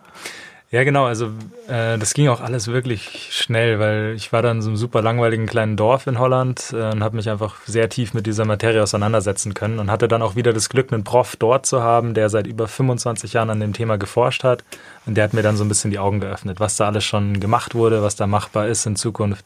Ja, 0.71 0.83
genau. 0.83 1.05
Also 1.05 1.31
äh, 1.67 1.97
das 1.97 2.13
ging 2.13 2.27
auch 2.27 2.41
alles 2.41 2.67
wirklich 2.67 3.29
schnell, 3.31 3.79
weil 3.79 4.13
ich 4.15 4.31
war 4.31 4.43
dann 4.43 4.57
in 4.57 4.61
so 4.61 4.69
einem 4.69 4.77
super 4.77 5.01
langweiligen 5.01 5.47
kleinen 5.47 5.75
Dorf 5.77 6.05
in 6.05 6.19
Holland 6.19 6.73
äh, 6.73 6.91
und 6.91 7.03
habe 7.03 7.15
mich 7.15 7.27
einfach 7.27 7.55
sehr 7.65 7.89
tief 7.89 8.13
mit 8.13 8.27
dieser 8.27 8.45
Materie 8.45 8.83
auseinandersetzen 8.83 9.55
können 9.55 9.79
und 9.79 9.89
hatte 9.89 10.07
dann 10.07 10.21
auch 10.21 10.35
wieder 10.35 10.53
das 10.53 10.69
Glück, 10.69 10.93
einen 10.93 11.03
Prof 11.03 11.35
dort 11.37 11.65
zu 11.65 11.81
haben, 11.81 12.13
der 12.13 12.29
seit 12.29 12.45
über 12.45 12.67
25 12.67 13.33
Jahren 13.33 13.49
an 13.49 13.59
dem 13.59 13.73
Thema 13.73 13.97
geforscht 13.97 14.43
hat. 14.43 14.63
Und 15.09 15.15
der 15.15 15.23
hat 15.23 15.33
mir 15.33 15.41
dann 15.41 15.57
so 15.57 15.63
ein 15.63 15.67
bisschen 15.67 15.89
die 15.89 15.97
Augen 15.97 16.19
geöffnet, 16.19 16.59
was 16.59 16.77
da 16.77 16.85
alles 16.85 17.03
schon 17.03 17.39
gemacht 17.39 17.73
wurde, 17.73 18.03
was 18.03 18.15
da 18.15 18.27
machbar 18.27 18.67
ist 18.67 18.85
in 18.85 18.95
Zukunft. 18.95 19.43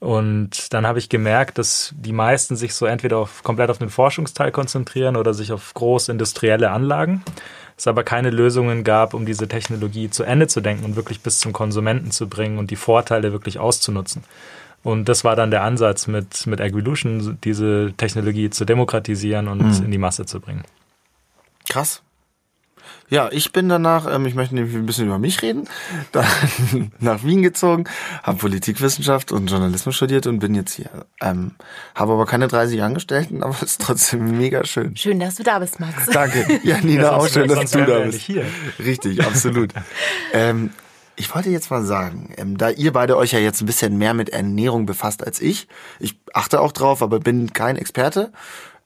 Und 0.00 0.70
dann 0.74 0.86
habe 0.86 0.98
ich 0.98 1.08
gemerkt, 1.08 1.56
dass 1.56 1.94
die 1.96 2.12
meisten 2.12 2.56
sich 2.56 2.74
so 2.74 2.84
entweder 2.84 3.16
auf, 3.16 3.42
komplett 3.42 3.70
auf 3.70 3.78
den 3.78 3.88
Forschungsteil 3.88 4.52
konzentrieren 4.52 5.16
oder 5.16 5.32
sich 5.32 5.50
auf 5.50 5.72
großindustrielle 5.72 6.70
Anlagen. 6.70 7.24
Es 7.78 7.86
aber 7.86 8.04
keine 8.04 8.28
Lösungen 8.28 8.84
gab, 8.84 9.14
um 9.14 9.24
diese 9.24 9.48
Technologie 9.48 10.10
zu 10.10 10.24
Ende 10.24 10.46
zu 10.46 10.60
denken 10.60 10.84
und 10.84 10.94
wirklich 10.94 11.22
bis 11.22 11.38
zum 11.38 11.54
Konsumenten 11.54 12.10
zu 12.10 12.28
bringen 12.28 12.58
und 12.58 12.70
die 12.70 12.76
Vorteile 12.76 13.32
wirklich 13.32 13.58
auszunutzen. 13.58 14.24
Und 14.82 15.08
das 15.08 15.24
war 15.24 15.36
dann 15.36 15.50
der 15.50 15.62
Ansatz 15.62 16.06
mit, 16.06 16.46
mit 16.46 16.60
Agrilution, 16.60 17.38
diese 17.44 17.94
Technologie 17.96 18.50
zu 18.50 18.66
demokratisieren 18.66 19.48
und 19.48 19.80
in 19.82 19.90
die 19.90 19.96
Masse 19.96 20.26
zu 20.26 20.38
bringen. 20.38 20.64
Krass. 21.66 22.02
Ja, 23.12 23.28
ich 23.30 23.52
bin 23.52 23.68
danach, 23.68 24.06
ähm, 24.10 24.24
ich 24.24 24.34
möchte 24.34 24.54
nämlich 24.54 24.74
ein 24.74 24.86
bisschen 24.86 25.04
über 25.04 25.18
mich 25.18 25.42
reden, 25.42 25.68
dann 26.12 26.24
nach 26.98 27.22
Wien 27.24 27.42
gezogen, 27.42 27.84
habe 28.22 28.38
Politikwissenschaft 28.38 29.32
und 29.32 29.50
Journalismus 29.50 29.94
studiert 29.94 30.26
und 30.26 30.38
bin 30.38 30.54
jetzt 30.54 30.72
hier. 30.72 30.88
Ähm, 31.20 31.50
habe 31.94 32.14
aber 32.14 32.24
keine 32.24 32.48
30 32.48 32.82
Angestellten, 32.82 33.42
aber 33.42 33.54
ist 33.62 33.82
trotzdem 33.82 34.38
mega 34.38 34.64
schön. 34.64 34.96
Schön, 34.96 35.20
dass 35.20 35.34
du 35.34 35.42
da 35.42 35.58
bist, 35.58 35.78
Max. 35.78 36.06
Danke. 36.10 36.60
Ja, 36.64 36.78
Nina, 36.80 37.02
Ja, 37.02 37.12
auch 37.16 37.28
schön, 37.28 37.48
dass 37.48 37.70
du 37.70 37.84
da 37.84 37.98
bist. 37.98 38.20
hier. 38.20 38.46
Richtig, 38.78 39.22
absolut. 39.26 39.74
ähm, 40.32 40.70
Ich 41.16 41.34
wollte 41.34 41.50
jetzt 41.50 41.70
mal 41.70 41.84
sagen, 41.84 42.32
ähm, 42.38 42.56
da 42.56 42.70
ihr 42.70 42.94
beide 42.94 43.18
euch 43.18 43.32
ja 43.32 43.38
jetzt 43.38 43.60
ein 43.60 43.66
bisschen 43.66 43.98
mehr 43.98 44.14
mit 44.14 44.30
Ernährung 44.30 44.86
befasst 44.86 45.22
als 45.22 45.38
ich, 45.38 45.68
ich 46.00 46.18
achte 46.32 46.62
auch 46.62 46.72
drauf, 46.72 47.02
aber 47.02 47.20
bin 47.20 47.52
kein 47.52 47.76
Experte. 47.76 48.32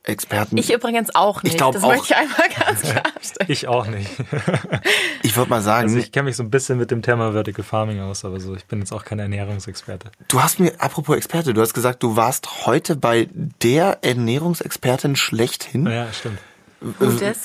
Experten. 0.07 0.57
Ich 0.57 0.73
übrigens 0.73 1.15
auch 1.15 1.43
nicht. 1.43 1.53
Ich 1.53 1.59
glaub 1.59 1.75
das 1.75 1.83
auch. 1.83 1.89
möchte 1.89 2.07
ich 2.07 2.17
einmal 2.17 2.49
ganz 2.59 2.81
klarstellen. 2.83 3.47
Ich 3.49 3.69
auch 3.69 3.87
nicht. 3.87 4.09
Ich 5.23 5.37
würde 5.37 5.51
mal 5.51 5.61
sagen, 5.61 5.89
Also 5.89 5.99
ich 5.99 6.13
kenne 6.13 6.27
mich 6.27 6.37
so 6.37 6.43
ein 6.45 6.51
bisschen 6.51 6.79
mit 6.79 6.91
dem 6.91 7.03
Thema 7.03 7.33
Vertical 7.33 7.65
Farming 7.65 8.01
aus, 8.01 8.25
aber 8.25 8.39
so, 8.41 8.55
ich 8.55 8.65
bin 8.67 8.79
jetzt 8.79 8.93
auch 8.93 9.05
kein 9.05 9.19
Ernährungsexperte. 9.19 10.11
du 10.29 10.41
hast 10.43 10.61
mir, 10.61 10.73
apropos 10.79 11.17
Experte, 11.17 11.53
du 11.53 11.61
hast 11.61 11.75
gesagt, 11.75 12.03
du 12.03 12.17
warst 12.17 12.67
heute 12.67 12.95
bei 12.97 13.29
der 13.63 13.99
Ernährungsexpertin 14.03 15.17
schlechthin. 15.17 15.87
Ja, 15.87 16.07
stimmt. 16.13 16.39
Gutes. 16.99 17.39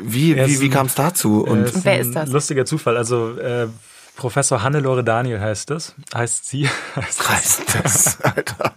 Wie, 0.00 0.34
wie, 0.34 0.40
ist 0.40 0.60
wie 0.60 0.70
kam 0.70 0.86
es 0.86 0.94
dazu? 0.94 1.44
Äh, 1.46 1.50
Und 1.50 1.64
ist 1.64 1.84
wer 1.84 2.00
ist 2.00 2.14
das? 2.14 2.30
Lustiger 2.30 2.64
Zufall. 2.64 2.96
Also 2.96 3.38
äh, 3.38 3.68
Professor 4.16 4.62
Hannelore 4.62 5.04
Daniel 5.04 5.40
heißt 5.40 5.70
das. 5.70 5.94
Heißt 6.12 6.48
sie. 6.48 6.68
Heißt 6.96 7.20
das. 7.20 7.28
heißt 7.28 7.62
das, 7.84 8.20
Alter. 8.22 8.74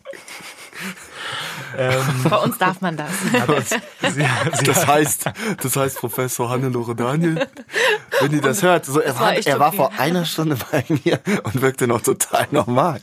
Ähm, 1.78 2.02
Bei 2.30 2.38
uns 2.38 2.58
darf 2.58 2.82
man 2.82 2.98
das. 2.98 3.12
sie, 4.14 4.26
sie 4.58 4.64
Das 4.66 4.88
heißt, 4.88 5.26
das 5.62 5.76
heißt 5.76 5.98
Professor 6.00 6.50
Hannelore 6.50 6.96
Daniel, 6.96 7.48
wenn 8.22 8.32
ihr 8.32 8.42
das 8.42 8.64
hört, 8.64 8.86
so, 8.86 9.00
er, 9.00 9.20
war 9.20 9.34
er 9.34 9.60
war 9.60 9.68
okay. 9.70 9.78
vor 9.78 9.92
einer 9.98 10.26
Stunde 10.26 10.58
bei 10.72 10.84
mir 11.04 11.20
und 11.44 11.62
wirkte 11.62 11.88
noch 11.88 12.02
total 12.02 12.48
normal. 12.52 13.02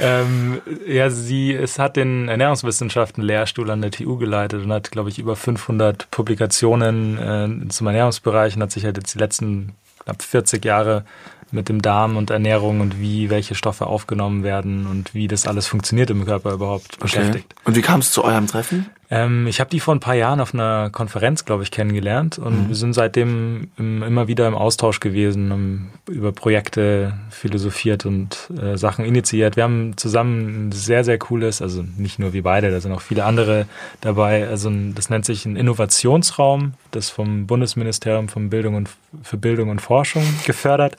Ähm, 0.00 0.60
ja, 0.86 1.10
sie 1.10 1.52
es 1.52 1.78
hat 1.78 1.96
den 1.96 2.28
Ernährungswissenschaften 2.28 3.22
Lehrstuhl 3.22 3.70
an 3.70 3.82
der 3.82 3.90
TU 3.90 4.16
geleitet 4.16 4.62
und 4.62 4.72
hat, 4.72 4.90
glaube 4.90 5.10
ich, 5.10 5.18
über 5.18 5.34
500 5.34 6.10
Publikationen 6.10 7.18
äh, 7.18 7.68
zum 7.68 7.86
Ernährungsbereich 7.88 8.56
und 8.56 8.62
hat 8.62 8.70
sich 8.70 8.84
halt 8.84 8.96
jetzt 8.96 9.14
die 9.14 9.18
letzten 9.18 9.74
knapp 10.04 10.22
40 10.22 10.64
Jahre 10.64 11.04
mit 11.50 11.68
dem 11.68 11.82
Darm 11.82 12.16
und 12.16 12.30
Ernährung 12.30 12.80
und 12.80 13.00
wie 13.00 13.30
welche 13.30 13.54
Stoffe 13.54 13.86
aufgenommen 13.86 14.42
werden 14.42 14.86
und 14.86 15.14
wie 15.14 15.28
das 15.28 15.46
alles 15.46 15.66
funktioniert 15.66 16.10
im 16.10 16.24
Körper 16.24 16.52
überhaupt 16.52 16.98
beschäftigt. 16.98 17.54
Und 17.64 17.76
wie 17.76 17.82
kam 17.82 18.00
es 18.00 18.12
zu 18.12 18.24
eurem 18.24 18.46
Treffen? 18.46 18.86
Ähm, 19.10 19.46
ich 19.46 19.58
habe 19.60 19.70
die 19.70 19.80
vor 19.80 19.94
ein 19.94 20.00
paar 20.00 20.14
Jahren 20.14 20.40
auf 20.40 20.52
einer 20.52 20.90
Konferenz, 20.90 21.44
glaube 21.44 21.62
ich, 21.62 21.70
kennengelernt 21.70 22.38
und 22.38 22.68
wir 22.68 22.76
sind 22.76 22.92
seitdem 22.92 23.68
im, 23.78 24.02
immer 24.02 24.28
wieder 24.28 24.46
im 24.46 24.54
Austausch 24.54 25.00
gewesen, 25.00 25.50
haben 25.50 25.92
über 26.10 26.32
Projekte 26.32 27.14
philosophiert 27.30 28.04
und 28.04 28.50
äh, 28.60 28.76
Sachen 28.76 29.06
initiiert. 29.06 29.56
Wir 29.56 29.64
haben 29.64 29.96
zusammen 29.96 30.68
ein 30.68 30.72
sehr, 30.72 31.04
sehr 31.04 31.18
cooles, 31.18 31.62
also 31.62 31.82
nicht 31.96 32.18
nur 32.18 32.34
wir 32.34 32.42
beide, 32.42 32.70
da 32.70 32.80
sind 32.80 32.92
auch 32.92 33.00
viele 33.00 33.24
andere 33.24 33.66
dabei. 34.02 34.46
Also 34.46 34.68
ein, 34.68 34.94
das 34.94 35.08
nennt 35.08 35.24
sich 35.24 35.46
ein 35.46 35.56
Innovationsraum, 35.56 36.74
das 36.90 37.08
vom 37.08 37.46
Bundesministerium 37.46 38.28
von 38.28 38.50
Bildung 38.50 38.74
und 38.74 38.90
für 39.22 39.38
Bildung 39.38 39.70
und 39.70 39.80
Forschung 39.80 40.22
gefördert. 40.44 40.98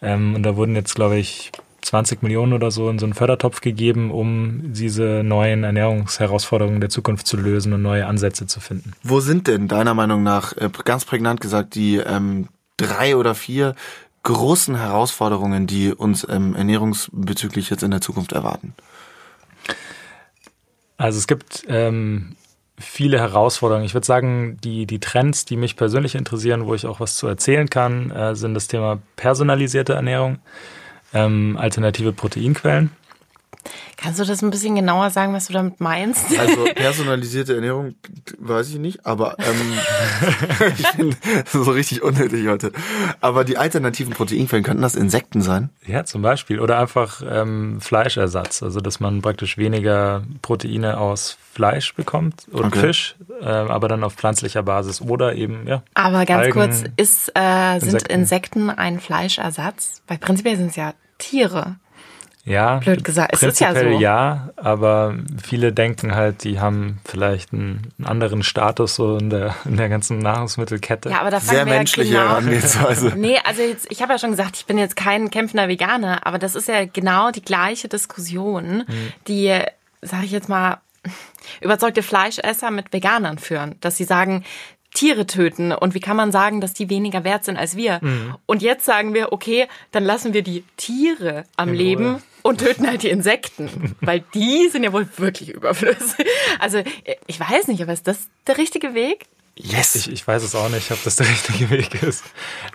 Ähm, 0.00 0.34
und 0.34 0.44
da 0.44 0.56
wurden 0.56 0.74
jetzt, 0.76 0.94
glaube 0.94 1.18
ich, 1.18 1.52
20 1.82 2.22
Millionen 2.22 2.52
oder 2.52 2.70
so 2.70 2.88
in 2.90 2.98
so 2.98 3.06
einen 3.06 3.14
Fördertopf 3.14 3.60
gegeben, 3.60 4.10
um 4.10 4.72
diese 4.72 5.22
neuen 5.24 5.64
Ernährungsherausforderungen 5.64 6.80
der 6.80 6.90
Zukunft 6.90 7.26
zu 7.26 7.36
lösen 7.36 7.72
und 7.72 7.82
neue 7.82 8.06
Ansätze 8.06 8.46
zu 8.46 8.60
finden. 8.60 8.92
Wo 9.02 9.20
sind 9.20 9.46
denn 9.46 9.68
deiner 9.68 9.94
Meinung 9.94 10.22
nach, 10.22 10.56
äh, 10.56 10.70
ganz 10.84 11.04
prägnant 11.04 11.40
gesagt, 11.40 11.74
die 11.74 11.96
ähm, 11.96 12.48
drei 12.76 13.16
oder 13.16 13.34
vier 13.34 13.74
großen 14.22 14.76
Herausforderungen, 14.76 15.66
die 15.66 15.92
uns 15.92 16.26
ähm, 16.28 16.54
ernährungsbezüglich 16.54 17.70
jetzt 17.70 17.82
in 17.82 17.90
der 17.90 18.00
Zukunft 18.00 18.32
erwarten? 18.32 18.74
Also 20.96 21.18
es 21.18 21.26
gibt 21.26 21.64
ähm, 21.68 22.36
viele 22.78 23.18
Herausforderungen. 23.18 23.86
Ich 23.86 23.94
würde 23.94 24.06
sagen, 24.06 24.58
die, 24.62 24.86
die 24.86 25.00
Trends, 25.00 25.44
die 25.44 25.56
mich 25.56 25.76
persönlich 25.76 26.14
interessieren, 26.14 26.66
wo 26.66 26.74
ich 26.74 26.86
auch 26.86 27.00
was 27.00 27.16
zu 27.16 27.26
erzählen 27.26 27.70
kann, 27.70 28.10
äh, 28.10 28.34
sind 28.34 28.54
das 28.54 28.68
Thema 28.68 29.00
personalisierte 29.16 29.94
Ernährung, 29.94 30.38
ähm, 31.12 31.56
alternative 31.56 32.12
Proteinquellen. 32.12 32.90
Kannst 33.96 34.18
du 34.18 34.24
das 34.24 34.42
ein 34.42 34.50
bisschen 34.50 34.74
genauer 34.74 35.10
sagen, 35.10 35.34
was 35.34 35.46
du 35.46 35.52
damit 35.52 35.80
meinst? 35.80 36.24
Also 36.38 36.64
personalisierte 36.74 37.54
Ernährung 37.54 37.94
weiß 38.38 38.70
ich 38.70 38.78
nicht, 38.78 39.04
aber 39.04 39.36
ähm, 39.38 39.78
ich 40.78 40.92
bin 40.92 41.16
so 41.46 41.62
richtig 41.70 42.02
unnötig 42.02 42.48
heute. 42.48 42.72
Aber 43.20 43.44
die 43.44 43.58
alternativen 43.58 44.14
Proteinquellen 44.14 44.64
könnten 44.64 44.82
das 44.82 44.94
Insekten 44.94 45.42
sein? 45.42 45.70
Ja, 45.86 46.04
zum 46.04 46.22
Beispiel. 46.22 46.60
Oder 46.60 46.78
einfach 46.78 47.22
ähm, 47.28 47.80
Fleischersatz, 47.80 48.62
also 48.62 48.80
dass 48.80 49.00
man 49.00 49.20
praktisch 49.20 49.58
weniger 49.58 50.22
Proteine 50.40 50.98
aus 50.98 51.36
Fleisch 51.52 51.94
bekommt 51.94 52.46
oder 52.52 52.70
Okay. 52.70 52.80
Fisch, 52.80 53.16
äh, 53.42 53.46
aber 53.46 53.88
dann 53.88 54.04
auf 54.04 54.14
pflanzlicher 54.14 54.62
Basis 54.62 55.00
oder 55.00 55.34
eben, 55.34 55.66
ja. 55.66 55.82
Aber 55.94 56.24
ganz 56.24 56.44
Algen, 56.44 56.52
kurz, 56.52 56.84
ist, 56.96 57.32
äh, 57.34 57.80
sind 57.80 58.02
Insekten. 58.08 58.12
Insekten. 58.12 58.70
ein 58.70 59.00
Fleischersatz? 59.00 60.02
Weil 60.06 60.18
prinzipiell 60.18 60.56
sind 60.56 60.68
es 60.68 60.76
ja 60.76 60.94
Tiere. 61.18 61.76
Ja, 62.50 62.78
Blöd 62.78 63.04
gesagt, 63.04 63.32
es 63.32 63.44
ist 63.44 63.60
ja 63.60 63.68
prinzipiell 63.68 63.94
so. 63.94 64.00
ja, 64.00 64.50
aber 64.56 65.14
viele 65.40 65.72
denken 65.72 66.16
halt, 66.16 66.42
die 66.42 66.58
haben 66.58 66.98
vielleicht 67.04 67.52
einen, 67.52 67.92
anderen 68.02 68.42
Status 68.42 68.96
so 68.96 69.18
in 69.18 69.30
der, 69.30 69.54
in 69.64 69.76
der 69.76 69.88
ganzen 69.88 70.18
Nahrungsmittelkette. 70.18 71.10
Ja, 71.10 71.20
aber 71.20 71.30
da 71.30 71.38
Sehr 71.38 71.60
fangen 71.60 71.68
wir 71.68 71.74
menschliche 71.76 72.12
ja 72.12 72.22
genau. 72.22 72.30
Herangehensweise. 72.30 73.12
Nee, 73.16 73.38
also 73.44 73.62
jetzt, 73.62 73.86
ich 73.90 74.02
habe 74.02 74.12
ja 74.12 74.18
schon 74.18 74.30
gesagt, 74.30 74.56
ich 74.56 74.66
bin 74.66 74.78
jetzt 74.78 74.96
kein 74.96 75.30
kämpfender 75.30 75.68
Veganer, 75.68 76.26
aber 76.26 76.38
das 76.38 76.56
ist 76.56 76.66
ja 76.66 76.86
genau 76.86 77.30
die 77.30 77.42
gleiche 77.42 77.86
Diskussion, 77.86 78.84
die, 79.28 79.56
sage 80.02 80.24
ich 80.24 80.32
jetzt 80.32 80.48
mal, 80.48 80.78
überzeugte 81.60 82.02
Fleischesser 82.02 82.72
mit 82.72 82.92
Veganern 82.92 83.38
führen, 83.38 83.76
dass 83.80 83.96
sie 83.96 84.04
sagen, 84.04 84.44
Tiere 84.92 85.24
töten 85.24 85.70
und 85.70 85.94
wie 85.94 86.00
kann 86.00 86.16
man 86.16 86.32
sagen, 86.32 86.60
dass 86.60 86.74
die 86.74 86.90
weniger 86.90 87.22
wert 87.22 87.44
sind 87.44 87.56
als 87.56 87.76
wir? 87.76 88.00
Und 88.46 88.60
jetzt 88.60 88.84
sagen 88.84 89.14
wir, 89.14 89.32
okay, 89.32 89.68
dann 89.92 90.04
lassen 90.04 90.34
wir 90.34 90.42
die 90.42 90.64
Tiere 90.76 91.44
am 91.56 91.72
Leben 91.72 92.20
und 92.42 92.58
töten 92.58 92.86
halt 92.86 93.02
die 93.02 93.10
Insekten, 93.10 93.96
weil 94.00 94.24
die 94.34 94.68
sind 94.68 94.82
ja 94.82 94.92
wohl 94.92 95.08
wirklich 95.16 95.50
überflüssig. 95.50 96.26
Also 96.58 96.82
ich 97.26 97.40
weiß 97.40 97.68
nicht, 97.68 97.82
aber 97.82 97.92
ist 97.92 98.06
das 98.06 98.28
der 98.46 98.58
richtige 98.58 98.94
Weg? 98.94 99.26
Yes. 99.54 99.94
Ich, 99.94 100.10
ich 100.10 100.26
weiß 100.26 100.42
es 100.42 100.54
auch 100.54 100.68
nicht, 100.70 100.90
ob 100.90 101.02
das 101.02 101.16
der 101.16 101.28
richtige 101.30 101.70
Weg 101.70 102.02
ist. 102.02 102.24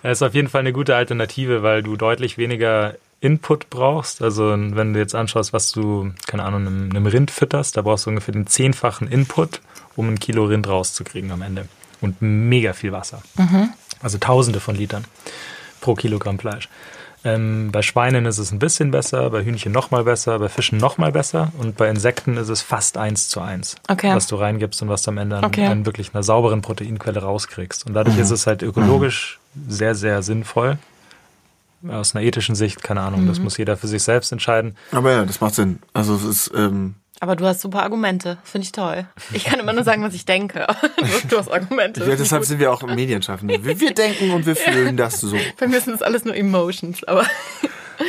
Es 0.02 0.18
ist 0.18 0.22
auf 0.22 0.34
jeden 0.34 0.48
Fall 0.48 0.60
eine 0.60 0.72
gute 0.72 0.94
Alternative, 0.94 1.62
weil 1.62 1.82
du 1.82 1.96
deutlich 1.96 2.38
weniger 2.38 2.94
Input 3.20 3.70
brauchst. 3.70 4.22
Also 4.22 4.50
wenn 4.50 4.92
du 4.92 4.98
jetzt 5.00 5.14
anschaust, 5.14 5.52
was 5.52 5.72
du, 5.72 6.12
keine 6.26 6.44
Ahnung, 6.44 6.66
einem, 6.66 6.90
einem 6.90 7.06
Rind 7.06 7.30
fütterst, 7.30 7.76
da 7.76 7.82
brauchst 7.82 8.06
du 8.06 8.10
ungefähr 8.10 8.32
den 8.32 8.46
zehnfachen 8.46 9.08
Input, 9.08 9.60
um 9.96 10.08
ein 10.08 10.20
Kilo 10.20 10.44
Rind 10.44 10.68
rauszukriegen 10.68 11.30
am 11.30 11.42
Ende. 11.42 11.68
Und 12.00 12.20
mega 12.20 12.74
viel 12.74 12.92
Wasser. 12.92 13.22
Also 14.02 14.18
tausende 14.18 14.60
von 14.60 14.76
Litern 14.76 15.04
pro 15.80 15.94
Kilogramm 15.94 16.38
Fleisch. 16.38 16.68
Ähm, 17.26 17.70
bei 17.72 17.82
Schweinen 17.82 18.24
ist 18.24 18.38
es 18.38 18.52
ein 18.52 18.60
bisschen 18.60 18.92
besser, 18.92 19.30
bei 19.30 19.42
Hühnchen 19.44 19.72
noch 19.72 19.90
mal 19.90 20.04
besser, 20.04 20.38
bei 20.38 20.48
Fischen 20.48 20.78
noch 20.78 20.96
mal 20.96 21.10
besser 21.10 21.50
und 21.58 21.76
bei 21.76 21.88
Insekten 21.90 22.36
ist 22.36 22.48
es 22.48 22.62
fast 22.62 22.96
eins 22.96 23.28
zu 23.28 23.40
eins, 23.40 23.74
Okay. 23.88 24.14
was 24.14 24.28
du 24.28 24.36
reingibst 24.36 24.80
und 24.82 24.88
was 24.88 25.02
du 25.02 25.10
am 25.10 25.18
Ende 25.18 25.40
Okay. 25.42 25.66
an 25.66 25.86
wirklich 25.86 26.14
einer 26.14 26.22
sauberen 26.22 26.62
Proteinquelle 26.62 27.20
rauskriegst. 27.20 27.84
Und 27.86 27.94
dadurch 27.94 28.16
ist 28.18 28.30
es 28.30 28.46
halt 28.46 28.62
ökologisch 28.62 29.40
sehr, 29.68 29.96
sehr 29.96 30.22
sinnvoll. 30.22 30.78
Aus 31.88 32.14
einer 32.14 32.24
ethischen 32.24 32.54
Sicht, 32.54 32.82
keine 32.82 33.00
Ahnung, 33.00 33.26
das 33.26 33.38
muss 33.40 33.56
jeder 33.58 33.76
für 33.76 33.86
sich 33.88 34.02
selbst 34.02 34.30
entscheiden. 34.32 34.76
Aber 34.92 35.10
ja, 35.12 35.24
das 35.24 35.40
macht 35.40 35.54
Sinn. 35.56 35.80
Also 35.92 36.14
es 36.14 36.24
ist, 36.24 36.52
ähm, 36.56 36.94
Aber 37.20 37.34
du 37.36 37.46
hast 37.46 37.60
super 37.60 37.82
Argumente. 37.82 38.38
Finde 38.44 38.64
ich 38.64 38.72
toll. 38.72 39.06
Ich 39.32 39.44
kann 39.44 39.58
immer 39.58 39.72
nur 39.72 39.84
sagen, 39.84 40.02
was 40.02 40.14
ich 40.14 40.24
denke. 40.26 40.66
du 41.30 41.38
hast 41.38 41.50
Argumente. 41.50 42.00
ja, 42.04 42.16
deshalb 42.16 42.44
sind 42.44 42.60
wir 42.60 42.72
auch 42.72 42.82
Medienschaffende. 42.82 43.64
Wir, 43.64 43.80
wir 43.80 43.94
denken 43.94 44.30
und 44.32 44.44
wir 44.46 44.56
fühlen 44.56 44.96
das 44.96 45.20
so. 45.20 45.36
Bei 45.58 45.66
mir 45.66 45.80
sind 45.80 45.94
das 45.94 46.02
alles 46.02 46.24
nur 46.24 46.34
Emotions, 46.36 47.04
aber 47.04 47.24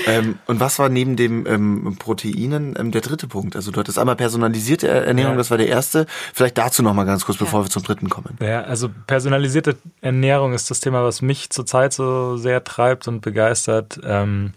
Ähm, 0.05 0.37
und 0.47 0.59
was 0.59 0.79
war 0.79 0.89
neben 0.89 1.15
dem 1.15 1.45
ähm, 1.47 1.95
Proteinen 1.97 2.75
ähm, 2.77 2.91
der 2.91 3.01
dritte 3.01 3.27
Punkt? 3.27 3.55
Also 3.55 3.71
du 3.71 3.79
hattest 3.79 3.97
einmal 3.97 4.15
personalisierte 4.17 4.87
Ernährung, 4.87 5.33
Ja. 5.33 5.37
das 5.37 5.49
war 5.49 5.57
der 5.57 5.67
erste. 5.67 6.05
Vielleicht 6.33 6.57
dazu 6.57 6.83
noch 6.83 6.93
mal 6.93 7.05
ganz 7.05 7.25
kurz, 7.25 7.37
bevor 7.37 7.63
wir 7.63 7.69
zum 7.69 7.83
dritten 7.83 8.09
kommen. 8.09 8.37
Ja, 8.41 8.63
also 8.63 8.89
personalisierte 9.07 9.77
Ernährung 10.01 10.53
ist 10.53 10.69
das 10.71 10.79
Thema, 10.81 11.03
was 11.03 11.21
mich 11.21 11.49
zurzeit 11.51 11.93
so 11.93 12.37
sehr 12.37 12.63
treibt 12.63 13.07
und 13.07 13.21
begeistert. 13.21 13.99
Ähm, 14.03 14.53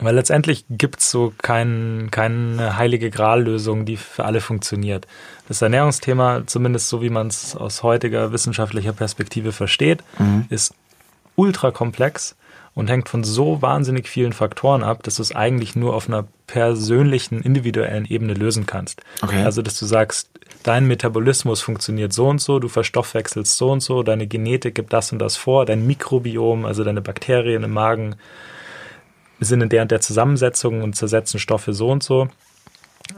weil 0.00 0.14
letztendlich 0.14 0.64
gibt's 0.68 1.10
so 1.10 1.32
kein, 1.42 2.08
keine 2.10 2.76
heilige 2.76 3.10
Graallösung, 3.10 3.84
die 3.84 3.96
für 3.96 4.24
alle 4.24 4.40
funktioniert. 4.40 5.06
Das 5.48 5.62
Ernährungsthema, 5.62 6.42
zumindest 6.46 6.88
so 6.88 7.02
wie 7.02 7.10
man 7.10 7.26
es 7.26 7.56
aus 7.56 7.82
heutiger 7.82 8.32
wissenschaftlicher 8.32 8.92
Perspektive 8.92 9.52
versteht, 9.52 10.02
ist 10.48 10.74
ultra 11.36 11.70
komplex 11.70 12.36
und 12.74 12.88
hängt 12.88 13.08
von 13.08 13.24
so 13.24 13.62
wahnsinnig 13.62 14.08
vielen 14.08 14.32
Faktoren 14.32 14.82
ab, 14.82 15.02
dass 15.02 15.16
du 15.16 15.22
es 15.22 15.34
eigentlich 15.34 15.74
nur 15.74 15.94
auf 15.94 16.08
einer 16.08 16.26
persönlichen, 16.46 17.40
individuellen 17.40 18.06
Ebene 18.06 18.34
lösen 18.34 18.66
kannst. 18.66 19.02
Okay. 19.22 19.42
Also, 19.42 19.62
dass 19.62 19.78
du 19.78 19.86
sagst, 19.86 20.30
dein 20.62 20.86
Metabolismus 20.86 21.62
funktioniert 21.62 22.12
so 22.12 22.28
und 22.28 22.40
so, 22.40 22.58
du 22.58 22.68
verstoffwechselst 22.68 23.56
so 23.56 23.70
und 23.70 23.80
so, 23.80 24.02
deine 24.02 24.26
Genetik 24.26 24.74
gibt 24.74 24.92
das 24.92 25.12
und 25.12 25.18
das 25.18 25.36
vor, 25.36 25.66
dein 25.66 25.86
Mikrobiom, 25.86 26.64
also 26.64 26.84
deine 26.84 27.00
Bakterien 27.00 27.64
im 27.64 27.72
Magen, 27.72 28.16
sind 29.44 29.62
in 29.62 29.68
der 29.68 29.82
und 29.82 29.90
der 29.90 30.00
Zusammensetzung 30.00 30.82
und 30.82 30.94
zersetzen 30.94 31.40
Stoffe 31.40 31.72
so 31.72 31.90
und 31.90 32.02
so. 32.02 32.28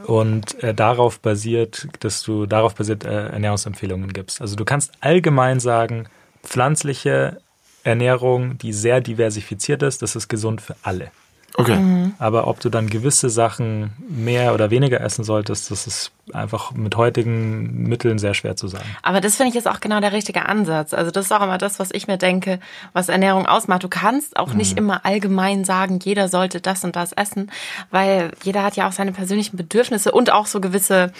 Und 0.05 0.61
äh, 0.63 0.73
darauf 0.73 1.19
basiert, 1.19 1.87
dass 1.99 2.23
du 2.23 2.45
darauf 2.45 2.75
basiert 2.75 3.05
äh, 3.05 3.27
Ernährungsempfehlungen 3.27 4.11
gibst. 4.11 4.41
Also 4.41 4.55
du 4.55 4.65
kannst 4.65 4.91
allgemein 5.01 5.59
sagen, 5.59 6.07
pflanzliche 6.43 7.37
Ernährung, 7.83 8.57
die 8.57 8.73
sehr 8.73 9.01
diversifiziert 9.01 9.83
ist, 9.83 10.01
das 10.01 10.15
ist 10.15 10.29
gesund 10.29 10.61
für 10.61 10.75
alle. 10.81 11.11
Okay. 11.55 11.77
Mhm. 11.77 12.13
Aber 12.17 12.47
ob 12.47 12.59
du 12.59 12.69
dann 12.69 12.89
gewisse 12.89 13.29
Sachen 13.29 13.93
mehr 14.09 14.53
oder 14.53 14.71
weniger 14.71 15.01
essen 15.01 15.23
solltest, 15.23 15.69
das 15.69 15.85
ist 15.85 16.11
einfach 16.31 16.71
mit 16.71 16.95
heutigen 16.95 17.87
Mitteln 17.87 18.17
sehr 18.17 18.33
schwer 18.33 18.55
zu 18.55 18.67
sagen. 18.67 18.85
Aber 19.01 19.19
das 19.19 19.35
finde 19.35 19.49
ich 19.49 19.55
jetzt 19.55 19.67
auch 19.67 19.81
genau 19.81 19.99
der 19.99 20.13
richtige 20.13 20.45
Ansatz. 20.45 20.93
Also 20.93 21.11
das 21.11 21.25
ist 21.25 21.31
auch 21.31 21.41
immer 21.41 21.57
das, 21.57 21.79
was 21.79 21.89
ich 21.91 22.07
mir 22.07 22.17
denke, 22.17 22.59
was 22.93 23.09
Ernährung 23.09 23.45
ausmacht. 23.45 23.83
Du 23.83 23.89
kannst 23.89 24.37
auch 24.37 24.53
nicht 24.53 24.77
immer 24.77 25.05
allgemein 25.05 25.65
sagen, 25.65 25.99
jeder 26.01 26.29
sollte 26.29 26.61
das 26.61 26.83
und 26.85 26.95
das 26.95 27.11
essen, 27.11 27.51
weil 27.91 28.31
jeder 28.43 28.63
hat 28.63 28.77
ja 28.77 28.87
auch 28.87 28.93
seine 28.93 29.11
persönlichen 29.11 29.57
Bedürfnisse 29.57 30.11
und 30.11 30.31
auch 30.31 30.45
so 30.45 30.61
gewisse 30.61 31.11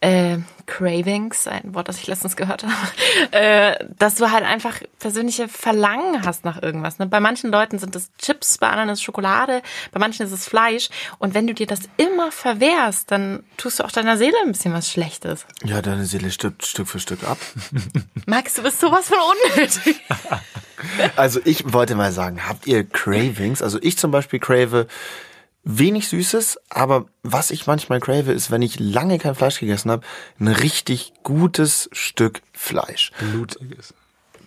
äh, 0.00 0.38
Cravings, 0.66 1.48
ein 1.48 1.74
Wort, 1.74 1.88
das 1.88 1.98
ich 1.98 2.06
letztens 2.06 2.36
gehört 2.36 2.62
habe, 2.62 2.74
äh, 3.30 3.86
dass 3.98 4.16
du 4.16 4.30
halt 4.30 4.44
einfach 4.44 4.80
persönliche 4.98 5.48
Verlangen 5.48 6.24
hast 6.24 6.44
nach 6.44 6.62
irgendwas. 6.62 6.98
Ne? 6.98 7.06
Bei 7.06 7.20
manchen 7.20 7.50
Leuten 7.50 7.78
sind 7.78 7.96
es 7.96 8.10
Chips, 8.18 8.58
bei 8.58 8.68
anderen 8.68 8.90
ist 8.90 8.98
es 8.98 9.02
Schokolade, 9.02 9.62
bei 9.92 9.98
manchen 9.98 10.26
ist 10.26 10.32
es 10.32 10.46
Fleisch. 10.46 10.90
Und 11.18 11.34
wenn 11.34 11.46
du 11.46 11.54
dir 11.54 11.66
das 11.66 11.80
immer 11.96 12.30
verwehrst, 12.30 13.10
dann 13.10 13.44
tust 13.56 13.80
du 13.80 13.84
auch 13.84 13.90
deiner 13.90 14.16
Seele 14.16 14.36
ein 14.48 14.52
bisschen 14.52 14.72
was 14.72 14.90
Schlechtes. 14.90 15.46
Ja, 15.64 15.82
deine 15.82 16.04
Seele 16.04 16.30
stirbt 16.30 16.66
Stück 16.66 16.88
für 16.88 16.98
Stück 16.98 17.22
ab. 17.24 17.38
Max, 18.26 18.54
du 18.54 18.62
bist 18.62 18.80
sowas 18.80 19.08
von 19.08 19.18
unnötig. 19.18 20.00
Also 21.16 21.40
ich 21.44 21.72
wollte 21.72 21.96
mal 21.96 22.12
sagen, 22.12 22.48
habt 22.48 22.68
ihr 22.68 22.84
Cravings? 22.84 23.62
Also 23.62 23.80
ich 23.82 23.98
zum 23.98 24.12
Beispiel 24.12 24.38
crave 24.38 24.86
wenig 25.64 26.06
Süßes, 26.06 26.60
aber 26.68 27.06
was 27.24 27.50
ich 27.50 27.66
manchmal 27.66 27.98
crave, 27.98 28.30
ist, 28.30 28.52
wenn 28.52 28.62
ich 28.62 28.78
lange 28.78 29.18
kein 29.18 29.34
Fleisch 29.34 29.58
gegessen 29.58 29.90
habe, 29.90 30.06
ein 30.38 30.46
richtig 30.46 31.14
gutes 31.24 31.90
Stück 31.90 32.42
Fleisch. 32.52 33.10
Blutiges. 33.18 33.92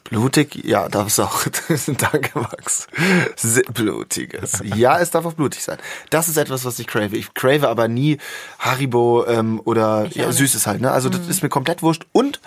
Blutig, 0.03 0.63
ja, 0.65 0.89
darf 0.89 1.07
es 1.07 1.19
auch. 1.19 1.45
Danke, 1.97 2.39
Max. 2.39 2.87
Blutiges. 3.73 4.61
Ja, 4.63 4.99
es 4.99 5.11
darf 5.11 5.25
auch 5.25 5.33
blutig 5.33 5.63
sein. 5.63 5.77
Das 6.09 6.27
ist 6.27 6.37
etwas, 6.37 6.65
was 6.65 6.79
ich 6.79 6.87
crave. 6.87 7.15
Ich 7.15 7.33
crave 7.33 7.69
aber 7.69 7.87
nie 7.87 8.17
Haribo 8.59 9.25
ähm, 9.25 9.61
oder 9.63 10.07
ja. 10.11 10.31
Süßes 10.31 10.67
halt. 10.67 10.81
Ne? 10.81 10.91
Also 10.91 11.09
das 11.09 11.27
ist 11.27 11.43
mir 11.43 11.49
komplett 11.49 11.81
wurscht. 11.81 12.05
Und 12.11 12.41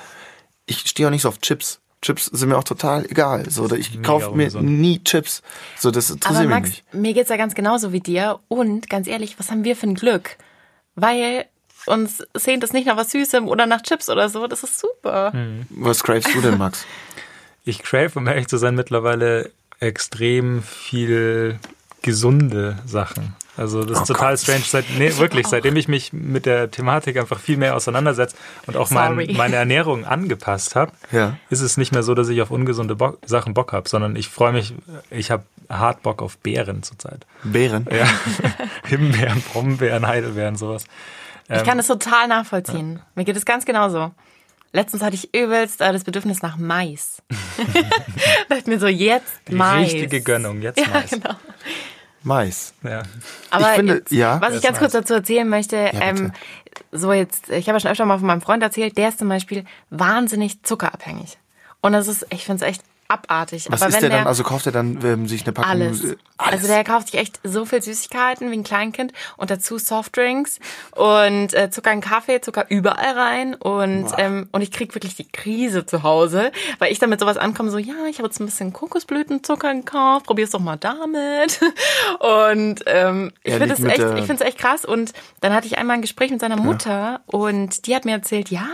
ich 0.67 0.81
stehe 0.81 1.07
auch 1.07 1.11
nicht 1.11 1.23
so 1.23 1.29
auf 1.29 1.41
Chips. 1.41 1.81
Chips 2.03 2.27
sind 2.27 2.51
mir 2.51 2.59
auch 2.59 2.65
total 2.65 3.07
egal. 3.07 3.49
So, 3.49 3.71
ich 3.73 4.03
kaufe 4.03 4.33
mir 4.33 4.51
nie 4.61 5.03
Chips. 5.03 5.43
So, 5.79 5.91
das 5.91 6.11
Aber 6.11 6.17
interessiert 6.17 6.45
mich 6.45 6.51
Max, 6.51 6.69
nicht. 6.69 6.95
mir 6.95 7.15
geht's 7.15 7.31
ja 7.31 7.37
ganz 7.37 7.55
genauso 7.55 7.93
wie 7.93 8.01
dir. 8.01 8.41
Und 8.49 8.91
ganz 8.91 9.07
ehrlich, 9.09 9.39
was 9.39 9.51
haben 9.51 9.65
wir 9.65 9.75
für 9.75 9.87
ein 9.87 9.95
Glück? 9.95 10.37
Weil 10.97 11.47
uns 11.87 12.23
sehnt 12.35 12.63
es 12.63 12.73
nicht 12.75 12.87
nach 12.87 12.97
was 12.97 13.11
Süßem 13.11 13.49
oder 13.49 13.67
nach 13.67 13.83
Chips 13.83 14.11
oder 14.11 14.29
so. 14.29 14.47
Das 14.47 14.63
ist 14.63 14.79
super. 14.79 15.33
Was 15.71 16.03
cravest 16.03 16.35
du 16.35 16.41
denn, 16.43 16.59
Max? 16.59 16.85
Ich 17.65 17.83
crave, 17.83 18.11
um 18.19 18.27
ehrlich 18.27 18.49
zu 18.49 18.57
sein, 18.59 18.75
mittlerweile 18.75 19.51
extrem 19.81 20.63
viel 20.63 21.59
gesunde 22.03 22.79
Sachen. 22.87 23.35
Also 23.57 23.85
das 23.85 23.99
ist 24.03 24.11
Oh 24.11 24.15
total 24.15 24.33
Gott. 24.33 24.41
strange. 24.41 24.63
Seit, 24.67 24.85
nee, 24.99 25.17
wirklich, 25.17 25.47
seitdem 25.47 25.77
ich 25.77 25.87
mich 25.87 26.13
mit 26.13 26.45
der 26.45 26.71
Thematik 26.73 27.17
einfach 27.17 27.39
viel 27.39 27.57
mehr 27.57 27.77
auseinandersetze 27.77 28.37
und 28.67 28.77
auch 28.77 28.91
mein, 28.91 29.15
meine 29.37 29.55
Ernährung 29.57 30.05
angepasst 30.05 30.75
habe, 30.75 30.91
Ja. 31.13 31.37
ist 31.51 31.61
es 31.61 31.77
nicht 31.77 31.93
mehr 31.93 32.03
so, 32.03 32.15
dass 32.15 32.29
ich 32.29 32.43
auf 32.43 32.51
ungesunde 32.51 32.97
Bock, 32.97 33.19
Sachen 33.25 33.55
Bock 33.55 33.73
habe, 33.73 33.89
sondern 33.89 34.17
ich 34.17 34.29
freue 34.29 34.53
mich, 34.53 34.75
ich 35.11 35.31
habe 35.31 35.45
hart 35.71 36.03
Bock 36.03 36.21
auf 36.21 36.37
Beeren 36.39 36.83
zurzeit. 36.83 37.27
Beeren? 37.45 37.87
Ja, 37.91 38.07
Himbeeren, 38.89 39.41
Brombeeren, 39.53 40.05
Heidelbeeren, 40.07 40.57
sowas. 40.57 40.85
Ich 41.49 41.63
kann 41.63 41.77
das 41.77 41.87
total 41.87 42.27
nachvollziehen. 42.27 43.01
Mir 43.15 43.25
geht 43.25 43.37
es 43.37 43.45
ganz 43.45 43.65
genauso. 43.65 44.11
Letztens 44.75 45.03
hatte 45.05 45.15
ich 45.15 45.33
übelst 45.33 45.81
äh, 45.81 45.93
das 45.93 46.03
Bedürfnis 46.05 46.43
nach 46.43 46.57
Mais. 46.59 47.23
dachte 48.49 48.69
mir 48.69 48.79
so, 48.81 48.89
jetzt 48.89 49.33
Die 49.49 49.55
Mais. 49.55 49.93
richtige 49.93 50.21
Gönnung, 50.21 50.61
jetzt 50.63 50.81
Ja, 50.81 50.89
Mais. 50.93 51.11
genau. 51.11 51.35
Mais. 52.25 52.75
Ja. 52.83 53.03
Aber 53.51 53.71
Ich 53.71 53.77
finde, 53.77 53.95
jetzt, 53.95 54.11
ja. 54.13 54.41
was 54.41 54.55
ich 54.57 54.63
ganz 54.63 54.77
ist 54.77 54.81
kurz 54.81 54.93
dazu 54.93 55.15
erzählen 55.15 55.49
möchte, 55.49 55.77
bitte. 55.93 56.03
ähm, 56.03 56.33
so 56.91 57.13
jetzt, 57.13 57.51
ich 57.51 57.69
habe 57.69 57.77
ja 57.77 57.81
schon 57.81 57.91
öfter 57.93 58.05
mal 58.05 58.19
von 58.19 58.27
meinem 58.27 58.41
Freund 58.41 58.63
erzählt, 58.65 58.97
der 58.99 59.11
ist 59.11 59.19
zum 59.21 59.29
Beispiel 59.29 59.65
wahnsinnig 59.91 60.63
zuckerabhängig. 60.65 61.39
Und 61.81 61.93
das 61.93 62.09
ist, 62.09 62.27
ich 62.31 62.45
finde 62.45 62.65
es 62.65 62.69
echt 62.71 62.83
abartig. 63.09 63.67
Was 63.71 63.83
Aber 63.83 63.89
ist 63.91 63.95
wenn 64.03 64.11
der 64.11 64.19
dann? 64.19 64.27
Also 64.27 64.43
kauft 64.43 64.67
er 64.67 64.73
dann 64.73 64.99
ähm, 65.05 65.27
sich 65.29 65.43
eine 65.45 65.53
Packung? 65.53 65.71
alles. 65.71 66.05
äh, 66.05 66.17
alles. 66.39 66.55
Also 66.55 66.67
der 66.67 66.85
kauft 66.85 67.09
sich 67.11 67.21
echt 67.21 67.41
so 67.45 67.65
viel 67.65 67.83
Süßigkeiten 67.83 68.51
wie 68.51 68.57
ein 68.57 68.65
Kleinkind 68.65 69.13
und 69.37 69.51
dazu 69.51 69.79
Softdrinks 69.79 70.59
und 70.93 71.55
äh, 71.55 71.71
Zucker 71.71 71.93
in 71.93 72.01
Kaffee, 72.01 72.41
Zucker 72.41 72.67
überall 72.71 73.17
rein 73.19 73.55
und 73.55 74.07
ähm, 74.19 74.49
und 74.53 74.61
ich 74.63 74.71
krieg 74.73 74.95
wirklich 74.95 75.15
die 75.17 75.29
Krise 75.31 75.87
zu 75.87 76.03
Hause, 76.03 76.51
weil 76.79 76.93
ich 76.93 76.99
dann 76.99 77.11
mit 77.11 77.21
sowas 77.21 77.37
ankomme, 77.37 77.71
so 77.71 77.79
ja, 77.79 77.95
ich 78.09 78.19
habe 78.19 78.29
jetzt 78.29 78.41
ein 78.41 78.47
bisschen 78.47 78.73
Kokosblütenzucker 78.73 79.75
gekauft, 79.75 80.27
probier's 80.27 80.51
doch 80.51 80.61
mal 80.61 80.77
damit 80.77 81.61
und 82.21 82.83
ähm, 82.87 83.33
ich 83.43 83.55
finde 83.55 83.75
es 83.75 83.83
echt, 83.85 83.99
der- 83.99 84.17
ich 84.17 84.25
finde 84.27 84.43
es 84.43 84.49
echt 84.49 84.59
krass 84.59 84.85
und 84.85 85.13
dann 85.41 85.53
hatte 85.53 85.67
ich 85.67 85.79
einmal 85.79 85.97
ein 85.97 86.03
Gespräch 86.03 86.31
mit 86.31 86.41
seiner 86.41 86.57
Mutter 86.57 87.21
und 87.27 87.87
die 87.87 87.95
hat 87.95 88.05
mir 88.05 88.13
erzählt, 88.13 88.51
ja, 88.51 88.67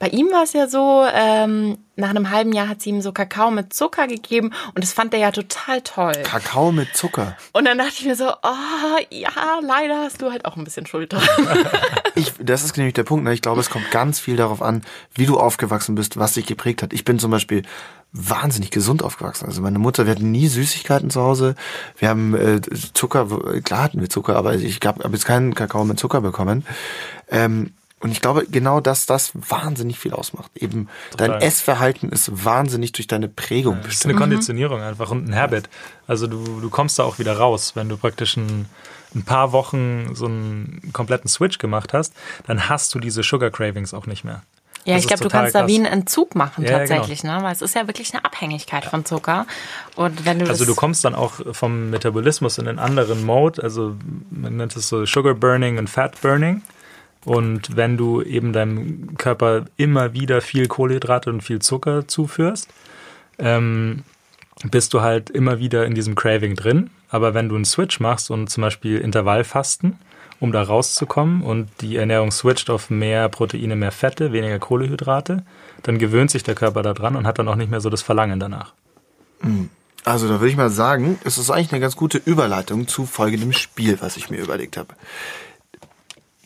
bei 0.00 0.08
ihm 0.08 0.28
war 0.32 0.44
es 0.44 0.54
ja 0.54 0.66
so, 0.66 1.04
ähm, 1.12 1.76
nach 1.94 2.08
einem 2.08 2.30
halben 2.30 2.52
Jahr 2.52 2.68
hat 2.68 2.80
sie 2.80 2.88
ihm 2.88 3.02
so 3.02 3.12
Kakao 3.12 3.50
mit 3.50 3.74
Zucker 3.74 4.06
gegeben 4.06 4.50
und 4.74 4.82
das 4.82 4.94
fand 4.94 5.12
er 5.12 5.20
ja 5.20 5.30
total 5.30 5.82
toll. 5.82 6.14
Kakao 6.24 6.72
mit 6.72 6.96
Zucker. 6.96 7.36
Und 7.52 7.66
dann 7.66 7.76
dachte 7.76 7.92
ich 7.98 8.06
mir 8.06 8.16
so, 8.16 8.30
oh, 8.30 8.98
ja, 9.10 9.30
leider 9.62 9.98
hast 9.98 10.22
du 10.22 10.30
halt 10.30 10.46
auch 10.46 10.56
ein 10.56 10.64
bisschen 10.64 10.86
Schuld 10.86 11.12
dran. 11.12 11.22
Ich, 12.16 12.34
das 12.38 12.64
ist 12.64 12.76
nämlich 12.76 12.92
der 12.94 13.04
Punkt. 13.04 13.24
Ne? 13.24 13.32
Ich 13.32 13.40
glaube, 13.40 13.60
es 13.60 13.70
kommt 13.70 13.90
ganz 13.92 14.18
viel 14.18 14.36
darauf 14.36 14.60
an, 14.60 14.82
wie 15.14 15.26
du 15.26 15.38
aufgewachsen 15.38 15.94
bist, 15.94 16.18
was 16.18 16.32
dich 16.32 16.44
geprägt 16.44 16.82
hat. 16.82 16.92
Ich 16.92 17.04
bin 17.04 17.18
zum 17.18 17.30
Beispiel 17.30 17.62
wahnsinnig 18.12 18.70
gesund 18.70 19.02
aufgewachsen. 19.02 19.46
Also 19.46 19.62
meine 19.62 19.78
Mutter, 19.78 20.04
wir 20.04 20.12
hatten 20.12 20.30
nie 20.30 20.48
Süßigkeiten 20.48 21.08
zu 21.08 21.22
Hause. 21.22 21.54
Wir 21.96 22.08
haben 22.08 22.34
äh, 22.34 22.60
Zucker, 22.92 23.28
klar 23.62 23.84
hatten 23.84 24.00
wir 24.00 24.10
Zucker, 24.10 24.36
aber 24.36 24.54
ich 24.54 24.80
habe 24.84 25.04
hab 25.04 25.12
jetzt 25.12 25.24
keinen 25.24 25.54
Kakao 25.54 25.84
mit 25.84 25.98
Zucker 25.98 26.20
bekommen. 26.20 26.66
Ähm, 27.30 27.72
und 28.00 28.10
ich 28.12 28.20
glaube, 28.20 28.46
genau 28.50 28.80
dass 28.80 29.06
das 29.06 29.32
wahnsinnig 29.34 29.98
viel 29.98 30.12
ausmacht. 30.12 30.50
Eben 30.54 30.88
dein 31.16 31.28
Total. 31.32 31.42
Essverhalten 31.42 32.08
ist 32.10 32.44
wahnsinnig 32.44 32.92
durch 32.92 33.06
deine 33.06 33.28
Prägung 33.28 33.76
Das 33.76 33.82
ist 33.84 33.88
bestimmt. 33.90 34.12
eine 34.14 34.20
Konditionierung 34.20 34.80
einfach 34.80 35.10
und 35.10 35.28
ein 35.28 35.34
Habit. 35.36 35.68
Also 36.06 36.26
du, 36.26 36.60
du 36.60 36.70
kommst 36.70 36.98
da 36.98 37.04
auch 37.04 37.18
wieder 37.18 37.36
raus, 37.36 37.72
wenn 37.76 37.88
du 37.88 37.96
praktisch 37.96 38.36
ein, 38.36 38.66
ein 39.14 39.22
paar 39.24 39.52
Wochen 39.52 40.14
so 40.14 40.26
einen 40.26 40.90
kompletten 40.92 41.28
Switch 41.28 41.58
gemacht 41.58 41.92
hast, 41.92 42.14
dann 42.46 42.68
hast 42.68 42.94
du 42.94 43.00
diese 43.00 43.22
Sugar 43.22 43.50
Cravings 43.50 43.92
auch 43.94 44.06
nicht 44.06 44.24
mehr. 44.24 44.42
Ja, 44.86 44.94
Das 44.94 45.02
ich 45.02 45.08
glaube, 45.08 45.22
du 45.24 45.28
kannst 45.28 45.54
da 45.54 45.60
krass. 45.60 45.68
wie 45.68 45.74
einen 45.76 45.84
Entzug 45.84 46.34
machen 46.34 46.64
Ja, 46.64 46.78
tatsächlich, 46.78 47.22
ne? 47.22 47.38
Weil 47.42 47.52
es 47.52 47.60
ist 47.60 47.74
ja 47.74 47.86
wirklich 47.86 48.14
eine 48.14 48.24
Abhängigkeit 48.24 48.86
von 48.86 49.04
Zucker. 49.04 49.46
Und 49.94 50.24
wenn 50.24 50.38
du 50.38 50.46
Also 50.48 50.64
du 50.64 50.74
kommst 50.74 51.04
dann 51.04 51.14
auch 51.14 51.34
vom 51.52 51.90
Metabolismus 51.90 52.56
in 52.56 52.66
einen 52.66 52.78
anderen 52.78 53.26
Mode, 53.26 53.62
also 53.62 53.94
man 54.30 54.56
nennt 54.56 54.74
es 54.74 54.88
so 54.88 55.04
Sugar 55.04 55.34
Burning 55.34 55.76
und 55.76 55.90
Fat 55.90 56.18
Burning. 56.22 56.62
Und 57.24 57.76
wenn 57.76 57.96
du 57.96 58.22
eben 58.22 58.52
deinem 58.52 59.16
Körper 59.16 59.66
immer 59.76 60.14
wieder 60.14 60.40
viel 60.40 60.68
Kohlenhydrate 60.68 61.30
und 61.30 61.42
viel 61.42 61.60
Zucker 61.60 62.08
zuführst, 62.08 62.68
ähm, 63.38 64.04
bist 64.70 64.94
du 64.94 65.00
halt 65.00 65.30
immer 65.30 65.58
wieder 65.58 65.86
in 65.86 65.94
diesem 65.94 66.14
Craving 66.14 66.54
drin. 66.54 66.90
Aber 67.08 67.34
wenn 67.34 67.48
du 67.48 67.56
einen 67.56 67.64
Switch 67.64 68.00
machst 68.00 68.30
und 68.30 68.48
zum 68.48 68.62
Beispiel 68.62 68.98
Intervallfasten, 68.98 69.98
um 70.38 70.52
da 70.52 70.62
rauszukommen 70.62 71.42
und 71.42 71.68
die 71.80 71.96
Ernährung 71.96 72.30
switcht 72.30 72.70
auf 72.70 72.88
mehr 72.88 73.28
Proteine, 73.28 73.76
mehr 73.76 73.92
Fette, 73.92 74.32
weniger 74.32 74.58
Kohlenhydrate, 74.58 75.44
dann 75.82 75.98
gewöhnt 75.98 76.30
sich 76.30 76.42
der 76.42 76.54
Körper 76.54 76.82
daran 76.82 77.16
und 77.16 77.26
hat 77.26 77.38
dann 77.38 77.48
auch 77.48 77.56
nicht 77.56 77.70
mehr 77.70 77.80
so 77.80 77.90
das 77.90 78.02
Verlangen 78.02 78.40
danach. 78.40 78.72
Also 80.04 80.28
da 80.28 80.34
würde 80.34 80.48
ich 80.48 80.56
mal 80.56 80.70
sagen, 80.70 81.18
es 81.24 81.36
ist 81.36 81.50
eigentlich 81.50 81.72
eine 81.72 81.80
ganz 81.80 81.96
gute 81.96 82.18
Überleitung 82.18 82.88
zu 82.88 83.04
folgendem 83.04 83.52
Spiel, 83.52 83.98
was 84.00 84.16
ich 84.16 84.30
mir 84.30 84.38
überlegt 84.38 84.78
habe. 84.78 84.94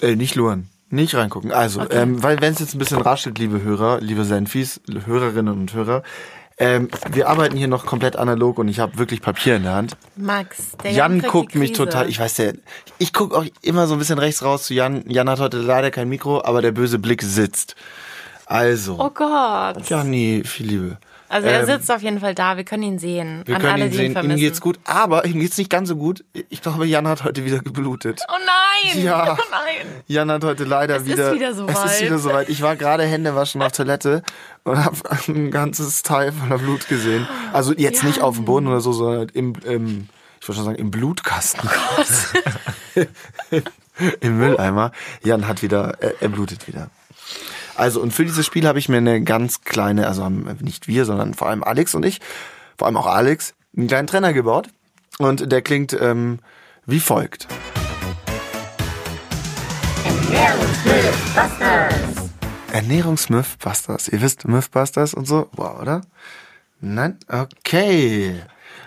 Äh, 0.00 0.16
nicht 0.16 0.34
luren, 0.34 0.68
nicht 0.90 1.14
reingucken. 1.14 1.52
Also, 1.52 1.82
ähm, 1.90 2.22
weil 2.22 2.40
wenn 2.40 2.52
es 2.52 2.60
jetzt 2.60 2.74
ein 2.74 2.78
bisschen 2.78 3.00
raschelt, 3.00 3.38
liebe 3.38 3.62
Hörer, 3.62 4.00
liebe 4.00 4.24
Senfis, 4.24 4.80
Hörerinnen 5.06 5.52
und 5.52 5.72
Hörer, 5.72 6.02
ähm, 6.56 6.88
wir 7.10 7.28
arbeiten 7.28 7.56
hier 7.56 7.66
noch 7.66 7.84
komplett 7.84 8.14
analog 8.16 8.58
und 8.58 8.68
ich 8.68 8.78
habe 8.78 8.96
wirklich 8.96 9.20
Papier 9.20 9.56
in 9.56 9.64
der 9.64 9.74
Hand. 9.74 9.96
Max, 10.14 10.76
der 10.84 10.92
Jan 10.92 11.18
kriegt 11.18 11.32
guckt 11.32 11.54
mich 11.56 11.72
total, 11.72 12.08
ich 12.08 12.20
weiß 12.20 12.34
der, 12.34 12.54
ich 12.98 13.12
gucke 13.12 13.36
auch 13.36 13.44
immer 13.62 13.88
so 13.88 13.94
ein 13.94 13.98
bisschen 13.98 14.20
rechts 14.20 14.44
raus 14.44 14.64
zu 14.64 14.74
Jan. 14.74 15.04
Jan 15.08 15.28
hat 15.28 15.40
heute 15.40 15.58
leider 15.58 15.90
kein 15.90 16.08
Mikro, 16.08 16.44
aber 16.44 16.62
der 16.62 16.70
böse 16.70 17.00
Blick 17.00 17.22
sitzt. 17.22 17.74
Also, 18.46 18.96
Oh 18.98 19.10
Gott. 19.10 19.88
ja, 19.88 20.04
nee, 20.04 20.42
viel 20.44 20.66
Liebe. 20.66 20.98
Also 21.30 21.48
er 21.48 21.60
Ähm, 21.60 21.66
sitzt 21.66 21.90
auf 21.90 22.02
jeden 22.02 22.20
Fall 22.20 22.34
da. 22.34 22.56
Wir 22.56 22.64
können 22.64 22.82
ihn 22.84 22.98
sehen. 22.98 23.42
Wir 23.46 23.56
An 23.56 23.60
können 23.62 23.72
alle, 23.74 23.86
ihn 23.86 23.92
sehen, 23.92 24.14
ihn 24.16 24.30
ihm 24.32 24.36
geht's 24.36 24.60
gut, 24.60 24.78
aber 24.84 25.24
ihm 25.24 25.40
geht's 25.40 25.56
nicht 25.58 25.70
ganz 25.70 25.88
so 25.88 25.96
gut. 25.96 26.22
Ich 26.50 26.60
glaube, 26.62 26.86
Jan 26.86 27.08
hat 27.08 27.24
heute 27.24 27.44
wieder 27.44 27.58
geblutet. 27.60 28.20
Oh 28.28 28.32
nein! 28.38 29.02
Ja. 29.02 29.32
Oh 29.40 29.42
nein! 29.50 29.86
Jan 30.06 30.30
hat 30.30 30.44
heute 30.44 30.64
leider 30.64 30.96
Es 30.96 31.02
ist 31.02 31.08
wieder. 31.08 31.34
wieder 31.34 31.50
Es 31.50 31.56
soweit. 31.56 31.86
ist 31.86 32.02
wieder 32.02 32.18
soweit. 32.18 32.48
Ich 32.50 32.60
war 32.62 32.76
gerade 32.76 33.04
Hände 33.04 33.34
waschen 33.34 33.62
auf 33.62 33.72
Toilette 33.72 34.22
und 34.64 34.84
habe 34.84 34.96
ein 35.26 35.50
ganzes 35.50 36.02
Teil 36.02 36.30
voller 36.32 36.58
Blut 36.58 36.86
gesehen. 36.88 37.26
Also 37.52 37.72
jetzt 37.72 38.04
nicht 38.04 38.20
auf 38.20 38.36
dem 38.36 38.44
Boden 38.44 38.66
oder 38.68 38.80
so, 38.80 38.92
sondern 38.92 39.28
im, 39.30 39.54
im 39.64 40.08
ich 40.40 40.48
wollte 40.48 40.56
schon 40.58 40.64
sagen, 40.66 40.78
im 40.78 40.90
Blutkasten. 40.90 41.68
Im 44.20 44.38
Mülleimer. 44.38 44.92
Jan 45.22 45.46
hat 45.48 45.62
wieder, 45.62 45.96
er, 46.00 46.20
er 46.20 46.28
blutet 46.28 46.66
wieder. 46.68 46.90
Also, 47.76 48.00
und 48.00 48.12
für 48.12 48.24
dieses 48.24 48.46
Spiel 48.46 48.66
habe 48.66 48.78
ich 48.78 48.88
mir 48.88 48.98
eine 48.98 49.22
ganz 49.22 49.62
kleine, 49.62 50.06
also 50.06 50.28
nicht 50.28 50.86
wir, 50.86 51.04
sondern 51.04 51.34
vor 51.34 51.48
allem 51.48 51.64
Alex 51.64 51.94
und 51.94 52.04
ich, 52.04 52.20
vor 52.78 52.86
allem 52.86 52.96
auch 52.96 53.06
Alex, 53.06 53.54
einen 53.76 53.88
kleinen 53.88 54.06
Trenner 54.06 54.32
gebaut. 54.32 54.68
Und 55.18 55.50
der 55.50 55.62
klingt 55.62 55.96
ähm, 56.00 56.38
wie 56.86 57.00
folgt. 57.00 57.46
Ernährungsmythbusters. 62.72 64.08
Ihr 64.08 64.20
wisst 64.20 64.46
Mythbusters 64.46 65.14
und 65.14 65.26
so. 65.26 65.48
Wow, 65.52 65.80
oder? 65.80 66.00
Nein? 66.80 67.18
Okay. 67.28 68.42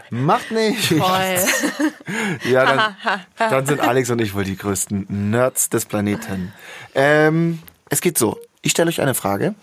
Macht 0.09 0.51
nicht. 0.51 0.89
Toll. 0.89 1.01
Ja, 2.49 2.65
dann, 2.65 3.19
dann 3.37 3.65
sind 3.65 3.81
Alex 3.81 4.09
und 4.09 4.21
ich 4.21 4.33
wohl 4.33 4.45
die 4.45 4.55
größten 4.55 5.07
Nerds 5.09 5.69
des 5.69 5.85
Planeten. 5.85 6.53
Ähm, 6.95 7.59
es 7.89 7.99
geht 7.99 8.17
so. 8.17 8.39
Ich 8.67 8.71
stelle 8.71 8.89
euch 8.89 8.99
eine 8.99 9.13
Frage. 9.13 9.55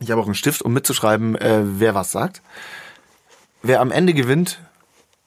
Ich 0.00 0.10
habe 0.10 0.20
auch 0.20 0.26
einen 0.26 0.34
Stift, 0.34 0.60
um 0.60 0.74
mitzuschreiben, 0.74 1.34
äh, 1.36 1.60
wer 1.62 1.94
was 1.94 2.12
sagt. 2.12 2.42
Wer 3.62 3.80
am 3.80 3.90
Ende 3.90 4.12
gewinnt, 4.12 4.58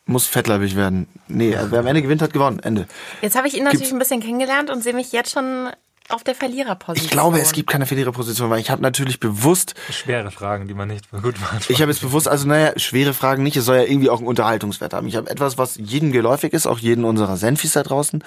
muss 0.05 0.27
fettleibig 0.27 0.75
werden. 0.75 1.07
Nee, 1.27 1.51
äh, 1.51 1.71
wer 1.71 1.79
am 1.79 1.87
Ende 1.87 2.03
gewinnt, 2.03 2.21
hat 2.21 2.31
gewonnen. 2.31 2.59
Ende. 2.59 2.87
Jetzt 3.23 3.35
habe 3.35 3.47
ich 3.47 3.55
ihn 3.55 3.63
natürlich 3.63 3.89
Gibt's- 3.89 3.93
ein 3.93 3.97
bisschen 3.97 4.19
kennengelernt 4.21 4.69
und 4.69 4.83
sehe 4.83 4.93
mich 4.93 5.11
jetzt 5.13 5.31
schon 5.31 5.71
auf 6.13 6.23
der 6.23 6.35
Verliererposition. 6.35 7.05
Ich 7.05 7.11
glaube, 7.11 7.39
es 7.39 7.51
gibt 7.51 7.69
keine 7.69 7.85
Verliererposition, 7.85 8.49
weil 8.49 8.59
ich 8.59 8.69
habe 8.69 8.81
natürlich 8.81 9.19
bewusst, 9.19 9.75
Schwere 9.89 10.31
Fragen, 10.31 10.67
die 10.67 10.73
man 10.73 10.87
nicht 10.87 11.09
gut 11.11 11.35
beantwortet. 11.35 11.69
ich 11.69 11.81
habe 11.81 11.91
jetzt 11.91 12.01
bewusst, 12.01 12.27
also 12.27 12.47
naja, 12.47 12.73
schwere 12.77 13.13
Fragen 13.13 13.43
nicht, 13.43 13.57
es 13.57 13.65
soll 13.65 13.77
ja 13.77 13.83
irgendwie 13.83 14.09
auch 14.09 14.19
einen 14.19 14.27
Unterhaltungswert 14.27 14.93
haben. 14.93 15.07
Ich 15.07 15.15
habe 15.15 15.29
etwas, 15.29 15.57
was 15.57 15.75
jedem 15.77 16.11
geläufig 16.11 16.53
ist, 16.53 16.67
auch 16.67 16.79
jeden 16.79 17.05
unserer 17.05 17.37
Senfis 17.37 17.73
da 17.73 17.83
draußen. 17.83 18.23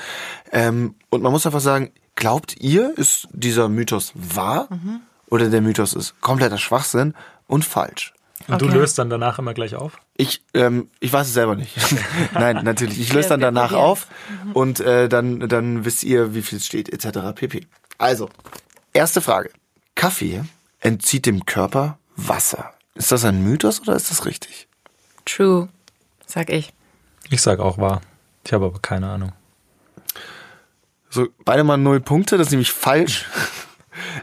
Ähm, 0.53 0.95
und 1.11 1.23
man 1.23 1.33
muss 1.33 1.47
einfach 1.47 1.61
sagen, 1.61 1.93
glaubt 2.15 2.57
ihr, 2.61 2.97
ist 2.97 3.29
dieser 3.33 3.69
Mythos 3.69 4.13
wahr? 4.15 4.69
Oder 5.29 5.49
der 5.49 5.61
Mythos 5.61 5.95
ist 5.95 6.21
kompletter 6.21 6.59
Schwachsinn 6.59 7.15
und 7.47 7.65
falsch? 7.65 8.15
Und 8.49 8.61
du 8.61 8.67
Okay. 8.67 8.75
löst 8.77 8.99
dann 8.99 9.09
danach 9.11 9.39
immer 9.39 9.55
gleich 9.55 9.75
auf? 9.75 9.99
Ich, 10.17 10.43
ähm, 10.55 10.91
ich 11.01 11.13
weiß 11.13 11.29
es 11.29 11.33
selber 11.35 11.55
nicht. 11.57 11.75
Nein, 12.35 12.63
natürlich. 12.65 13.01
Ich 13.01 13.13
löse 13.13 13.29
dann 13.31 13.41
danach 13.41 13.73
auf 13.73 14.07
und 14.53 14.81
äh, 14.81 15.09
dann, 15.09 15.49
dann 15.49 15.85
wisst 15.85 16.03
ihr, 16.05 16.35
wie 16.35 16.43
viel 16.43 16.59
es 16.59 16.67
steht, 16.67 16.89
etc. 16.93 17.33
pp. 17.35 17.67
Also, 17.97 18.29
erste 18.93 19.21
Frage. 19.21 19.51
Kaffee 19.95 20.43
entzieht 20.81 21.27
dem 21.27 21.47
Körper 21.47 21.99
Wasser. 22.17 22.75
Ist 22.95 23.13
das 23.13 23.25
ein 23.25 23.43
Mythos 23.43 23.81
oder 23.81 23.97
ist 23.97 24.11
das 24.11 24.27
richtig? 24.27 24.69
True, 25.25 25.69
sag 26.27 26.51
ich. 26.51 26.73
Ich 27.31 27.41
sag 27.41 27.61
auch 27.61 27.79
wahr. 27.79 28.03
Ich 28.45 28.53
habe 28.53 28.67
aber 28.67 28.79
keine 28.81 29.09
Ahnung. 29.09 29.33
So, 31.09 31.29
beide 31.45 31.65
mal 31.65 31.77
null 31.77 32.01
Punkte, 32.01 32.37
das 32.37 32.49
ist 32.49 32.51
nämlich 32.51 32.73
falsch. 32.73 33.27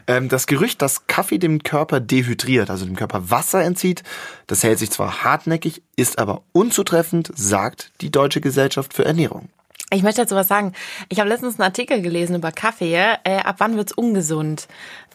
Ähm, 0.06 0.28
das 0.28 0.46
Gerücht, 0.46 0.82
dass 0.82 1.06
Kaffee 1.06 1.38
dem 1.38 1.62
Körper 1.62 2.00
dehydriert, 2.00 2.70
also 2.70 2.84
dem 2.84 2.96
Körper 2.96 3.30
Wasser 3.30 3.62
entzieht, 3.62 4.02
das 4.46 4.62
hält 4.62 4.78
sich 4.78 4.90
zwar 4.90 5.22
hartnäckig, 5.24 5.82
ist 5.96 6.18
aber 6.18 6.42
unzutreffend, 6.52 7.30
sagt 7.34 7.92
die 8.00 8.10
Deutsche 8.10 8.40
Gesellschaft 8.40 8.94
für 8.94 9.04
Ernährung. 9.04 9.48
Ich 9.90 10.02
möchte 10.02 10.22
dazu 10.22 10.34
was 10.34 10.48
sagen. 10.48 10.72
Ich 11.10 11.20
habe 11.20 11.28
letztens 11.28 11.56
einen 11.56 11.64
Artikel 11.66 12.00
gelesen 12.00 12.36
über 12.36 12.50
Kaffee. 12.50 12.94
Äh, 13.24 13.36
ab 13.44 13.56
wann 13.58 13.76
wird's 13.76 13.92
ungesund? 13.92 14.66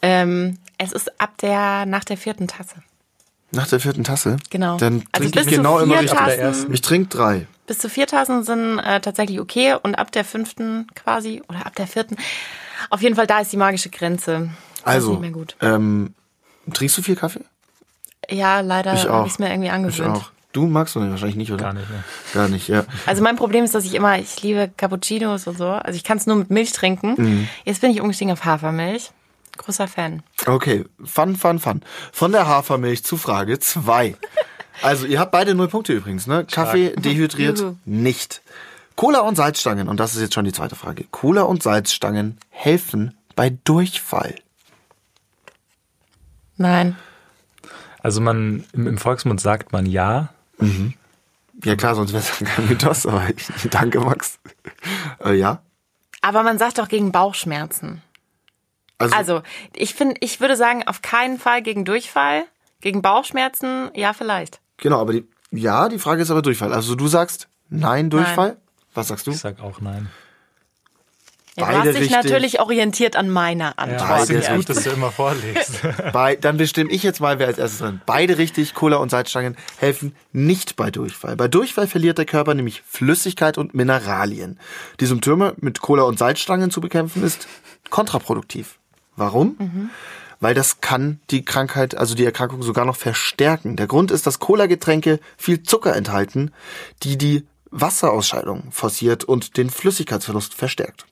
Ähm, 0.04 0.60
es 0.78 0.92
ist 0.92 1.20
ab 1.20 1.38
der 1.40 1.86
nach 1.88 2.04
der 2.04 2.16
vierten 2.18 2.48
Tasse. 2.48 2.76
Nach 3.52 3.66
der 3.68 3.80
vierten 3.80 4.04
Tasse? 4.04 4.38
Genau. 4.52 4.78
Dann 4.78 5.04
Also 5.14 5.30
trinke 5.30 5.50
ich 5.50 5.56
genau 5.56 5.80
immer 5.80 5.96
richtig. 6.02 6.12
ab 6.20 6.26
der 6.28 6.36
Tassen, 6.36 6.42
ersten. 6.46 6.74
Ich 6.74 6.82
trinke 6.82 7.08
drei. 7.10 7.48
bis 7.66 7.80
zu 7.80 7.90
vier 7.90 8.06
Tassen 8.06 8.44
sind 8.44 8.78
äh, 8.78 9.00
tatsächlich 9.00 9.40
okay 9.40 9.76
und 9.82 9.96
ab 9.96 10.12
der 10.12 10.24
fünften 10.26 10.86
quasi 10.94 11.42
oder 11.50 11.66
ab 11.66 11.74
der 11.76 11.88
vierten. 11.88 12.18
Auf 12.92 13.02
jeden 13.02 13.16
Fall, 13.16 13.26
da 13.26 13.40
ist 13.40 13.52
die 13.52 13.58
magische 13.58 13.90
Grenze. 13.90 14.50
Das 14.88 14.96
ist 14.96 15.02
Also, 15.04 15.12
nicht 15.14 15.22
mehr 15.22 15.32
gut. 15.32 15.56
Ähm, 15.62 16.14
trinkst 16.74 16.98
du 16.98 17.02
viel 17.02 17.16
Kaffee? 17.16 17.42
Ja, 18.30 18.60
leider 18.62 18.94
Ich 18.94 19.08
habe 19.08 19.26
ich 19.28 19.34
es 19.34 19.40
mir 19.40 19.50
irgendwie 19.50 19.68
Ich 19.68 19.74
angewöhnt. 19.74 20.18
auch. 20.18 20.32
Du 20.54 20.66
magst 20.66 20.96
du 20.96 21.00
nicht, 21.00 21.12
wahrscheinlich 21.12 21.36
nicht, 21.36 21.52
oder? 21.52 21.66
Gar 21.66 21.74
nicht 21.74 21.90
mehr. 21.90 22.04
Gar 22.34 22.48
nicht, 22.50 22.68
ja. 22.68 22.84
Also 23.06 23.22
mein 23.22 23.36
Problem 23.36 23.64
ist, 23.64 23.76
dass 23.76 23.86
ich 23.86 23.94
immer, 23.94 24.18
ich 24.18 24.42
liebe 24.42 24.72
Cappuccinos 24.76 25.46
und 25.46 25.58
so. 25.58 25.68
Also 25.68 25.96
ich 25.96 26.04
kann 26.04 26.18
es 26.18 26.26
nur 26.26 26.36
mit 26.38 26.50
Milch 26.50 26.72
trinken. 26.72 27.14
Mhm. 27.18 27.48
Jetzt 27.64 27.82
bin 27.82 27.92
ich 27.92 28.02
umgestiegen 28.02 28.32
auf 28.34 28.44
Hafermilch. 28.44 29.12
Großer 29.58 29.88
Fan. 29.88 30.24
Okay, 30.46 30.86
fun, 31.04 31.36
fun, 31.36 31.60
fun. 31.60 31.82
Von 32.12 32.32
der 32.32 32.48
Hafermilch 32.48 33.04
zu 33.04 33.18
Frage 33.18 33.60
zwei. 33.60 34.16
Also, 34.84 35.06
ihr 35.08 35.20
habt 35.20 35.32
beide 35.32 35.56
null 35.56 35.68
Punkte 35.68 35.94
übrigens, 35.94 36.28
ne? 36.28 36.46
Kaffee 36.46 36.92
dehydriert 36.96 37.64
nicht. 37.86 38.42
Cola 38.96 39.20
und 39.22 39.36
Salzstangen, 39.36 39.90
und 39.90 40.00
das 40.00 40.14
ist 40.16 40.22
jetzt 40.22 40.34
schon 40.36 40.46
die 40.46 40.54
zweite 40.54 40.76
Frage. 40.76 41.06
Cola 41.10 41.42
und 41.44 41.64
Salzstangen 41.64 42.38
helfen 42.50 43.16
bei 43.36 43.50
Durchfall. 43.64 44.36
Nein. 46.58 46.96
Also 48.02 48.22
man, 48.22 48.66
im, 48.74 48.88
im 48.88 48.98
Volksmund 48.98 49.42
sagt 49.42 49.72
man 49.72 49.86
ja. 49.86 50.30
Ja 51.64 51.76
klar, 51.76 51.96
sonst 51.96 52.14
wäre 52.14 52.24
es 52.24 52.44
kein 52.56 52.68
Mythos, 52.68 53.06
aber 53.06 53.30
ich, 53.36 53.48
danke 53.70 54.00
Max. 54.00 54.40
Äh, 55.24 55.34
ja. 55.36 55.62
Aber 56.22 56.44
man 56.44 56.58
sagt 56.58 56.78
doch 56.78 56.88
gegen 56.88 57.12
Bauchschmerzen. 57.12 58.02
Also, 58.98 59.16
Also, 59.16 59.42
ich 59.76 59.94
finde, 59.94 60.16
ich 60.22 60.40
würde 60.42 60.56
sagen, 60.56 60.88
auf 60.88 61.02
keinen 61.02 61.38
Fall 61.40 61.62
gegen 61.62 61.86
Durchfall. 61.86 62.46
Gegen 62.82 63.02
Bauchschmerzen, 63.02 63.90
ja, 63.96 64.14
vielleicht. 64.14 64.60
genau, 64.78 65.00
aber 65.02 65.14
die, 65.14 65.28
ja, 65.52 65.90
die 65.90 65.98
Frage 66.00 66.22
ist 66.22 66.30
aber 66.30 66.42
Durchfall. 66.44 66.74
Also 66.74 66.96
du 66.96 67.08
sagst 67.08 67.48
nein, 67.70 68.10
Durchfall. 68.10 68.58
Was 68.94 69.08
sagst 69.08 69.28
du? 69.28 69.32
Ich 69.32 69.40
sag 69.40 69.62
auch 69.62 69.82
nein. 69.82 70.10
Ja, 71.58 71.72
du 71.72 71.78
hast 71.78 71.86
dich 71.88 71.96
richtig. 71.96 72.12
natürlich 72.12 72.60
orientiert 72.60 73.16
an 73.16 73.30
meiner 73.30 73.80
Antwort. 73.80 74.30
Ja, 74.30 74.36
das 74.36 74.48
ist 74.48 74.56
gut, 74.56 74.70
dass 74.70 74.84
du 74.84 74.92
immer 74.92 75.12
vorlegst. 75.12 75.82
Bei, 76.14 76.36
dann 76.36 76.58
bestimme 76.58 76.92
ich 76.92 77.02
jetzt 77.02 77.20
mal, 77.20 77.40
wer 77.40 77.48
als 77.48 77.58
erstes 77.58 77.80
drin. 77.80 78.02
Beide 78.06 78.38
richtig, 78.38 78.76
Cola 78.76 78.98
und 78.98 79.10
Salzstangen 79.10 79.58
helfen 79.78 80.16
nicht 80.32 80.76
bei 80.76 80.92
Durchfall. 80.92 81.36
Bei 81.36 81.48
Durchfall 81.48 81.88
verliert 81.88 82.20
der 82.20 82.26
Körper 82.26 82.54
nämlich 82.54 82.84
Flüssigkeit 82.88 83.58
und 83.58 83.74
Mineralien. 83.74 84.60
Die 85.00 85.08
Symptome 85.08 85.56
mit 85.58 85.82
Cola 85.82 86.04
und 86.04 86.20
Salzstangen 86.20 86.70
zu 86.70 86.80
bekämpfen 86.80 87.24
ist 87.24 87.48
kontraproduktiv. 87.90 88.78
Warum? 89.16 89.90
Weil 90.40 90.54
das 90.54 90.82
kann 90.82 91.20
die 91.32 91.44
Krankheit, 91.44 91.98
also 91.98 92.14
die 92.14 92.26
Erkrankung 92.26 92.62
sogar 92.62 92.86
noch 92.86 92.96
verstärken. 92.96 93.76
Der 93.76 93.88
Grund 93.88 94.12
ist, 94.12 94.28
dass 94.28 94.38
Cola-Getränke 94.38 95.20
viel 95.38 95.64
Zucker 95.64 95.96
enthalten, 95.96 96.52
die 97.02 97.18
die 97.18 97.48
Wasserausscheidung 97.72 98.72
forciert 98.72 99.24
und 99.24 99.58
den 99.58 99.72
Flüssigkeitsverlust 99.72 100.54
verstärkt. 100.54 101.06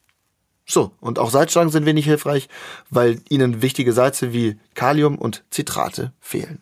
So, 0.66 0.92
und 1.00 1.20
auch 1.20 1.30
Salzstangen 1.30 1.70
sind 1.70 1.86
wenig 1.86 2.06
hilfreich, 2.06 2.50
weil 2.90 3.22
ihnen 3.30 3.62
wichtige 3.62 3.94
Salze 3.94 4.34
wie 4.34 4.58
Kalium 4.74 5.18
und 5.18 5.44
Zitrate 5.52 6.12
fehlen. 6.20 6.62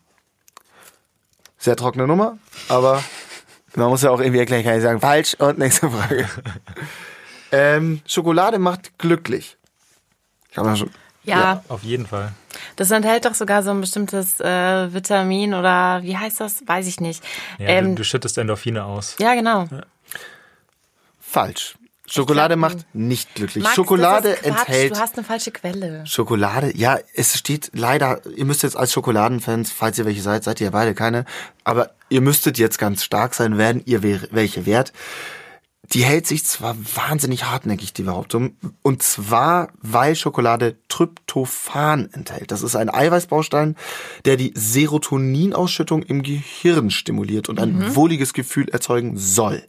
Sehr 1.58 1.78
trockene 1.78 2.06
Nummer, 2.06 2.38
aber 2.68 3.02
man 3.76 3.88
muss 3.88 4.02
ja 4.02 4.10
auch 4.12 4.20
irgendwie 4.20 4.40
erklären, 4.40 4.64
kann 4.64 4.76
ich 4.76 4.84
sagen, 4.84 5.00
falsch 5.00 5.36
und 5.36 5.58
nächste 5.58 5.90
Frage. 5.90 6.28
ähm, 7.54 8.02
Schokolade 8.06 8.60
macht 8.60 8.98
glücklich. 8.98 9.58
Kann 10.54 10.66
man 10.66 10.76
schon. 10.78 10.92
Ja, 11.24 11.64
Auf 11.70 11.84
jeden 11.84 12.06
Fall. 12.06 12.34
das 12.76 12.92
enthält 12.92 13.24
doch 13.24 13.34
sogar 13.34 13.64
so 13.64 13.70
ein 13.72 13.80
bestimmtes 13.80 14.42
äh, 14.42 14.94
Vitamin 14.94 15.54
oder 15.54 16.04
wie 16.04 16.18
heißt 16.18 16.42
das? 16.42 16.68
Weiß 16.68 16.86
ich 16.86 17.00
nicht. 17.00 17.24
Ja, 17.60 17.70
ähm, 17.70 17.96
du, 17.96 18.02
du 18.02 18.04
schüttest 18.04 18.38
Endorphine 18.38 18.84
aus. 18.84 19.16
ja 19.20 19.34
genau. 19.34 19.70
Falsch. 21.22 21.76
Schokolade 22.16 22.58
macht 22.58 22.86
nicht 22.94 23.34
glücklich. 23.34 23.64
Max, 23.64 23.76
Schokolade 23.76 24.44
enthält 24.44 24.96
Du 24.96 25.00
hast 25.00 25.18
eine 25.18 25.26
falsche 25.26 25.50
Quelle. 25.50 26.06
Schokolade, 26.06 26.72
ja, 26.78 27.00
es 27.16 27.36
steht 27.36 27.72
leider, 27.74 28.22
ihr 28.36 28.46
müsst 28.46 28.62
jetzt 28.62 28.78
als 28.78 28.94
Schokoladenfans, 28.94 29.72
falls 29.72 29.98
ihr 29.98 30.06
welche 30.06 30.22
seid, 30.22 30.44
seid 30.44 30.62
ihr 30.62 30.66
ja 30.66 30.72
beide 30.72 30.94
keine, 30.94 31.26
aber 31.64 31.90
ihr 32.10 32.22
müsstet 32.22 32.60
jetzt 32.60 32.78
ganz 32.78 33.04
stark 33.04 33.34
sein, 33.34 33.58
wenn 33.58 33.82
ihr 33.86 34.04
welche 34.04 34.68
wärt. 34.68 34.94
Die 35.92 36.04
hält 36.04 36.28
sich 36.28 36.46
zwar 36.46 36.78
wahnsinnig 36.96 37.46
hartnäckig, 37.46 37.94
die 37.94 38.04
Behauptung, 38.04 38.58
und 38.84 39.02
zwar, 39.02 39.70
weil 39.82 40.16
Schokolade 40.16 40.78
Tryptophan 40.90 42.10
enthält. 42.14 42.52
Das 42.52 42.62
ist 42.62 42.76
ein 42.76 42.94
Eiweißbaustein, 42.94 43.76
der 44.26 44.38
die 44.38 44.54
Serotoninausschüttung 44.56 46.04
im 46.04 46.22
Gehirn 46.22 46.92
stimuliert 46.92 47.50
und 47.50 47.60
ein 47.60 47.96
wohliges 47.96 48.34
Gefühl 48.34 48.70
erzeugen 48.70 49.18
soll. 49.18 49.64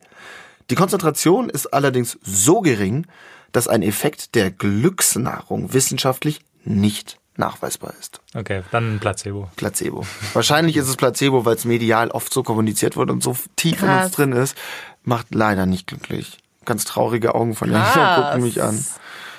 Die 0.71 0.75
Konzentration 0.75 1.51
ist 1.51 1.67
allerdings 1.73 2.19
so 2.23 2.61
gering, 2.61 3.07
dass 3.53 3.69
ein 3.69 3.83
Effekt 3.83 4.35
der 4.35 4.51
Glücksnahrung 4.51 5.73
wissenschaftlich 5.73 6.41
nicht 6.65 7.19
nachweisbar 7.37 7.93
ist. 8.01 8.21
Okay, 8.35 8.63
dann 8.71 8.97
ein 8.97 8.99
Placebo. 9.01 9.49
Placebo. 9.57 10.07
Wahrscheinlich 10.33 10.77
ist 10.77 10.89
es 10.89 10.97
Placebo, 10.97 11.45
weil 11.45 11.57
es 11.57 11.65
medial 11.65 12.11
oft 12.11 12.33
so 12.33 12.43
kommuniziert 12.43 12.97
wird 12.97 13.11
und 13.11 13.23
so 13.23 13.37
tief 13.57 13.83
in 13.83 13.89
uns 13.89 14.01
Krass. 14.03 14.13
drin 14.13 14.33
ist. 14.33 14.57
Macht 15.03 15.35
leider 15.35 15.67
nicht 15.67 15.87
glücklich. 15.87 16.39
Ganz 16.65 16.85
traurige 16.85 17.35
Augen 17.35 17.55
von 17.55 17.71
Janina 17.71 18.23
gucken 18.31 18.43
mich 18.43 18.63
an. 18.63 18.85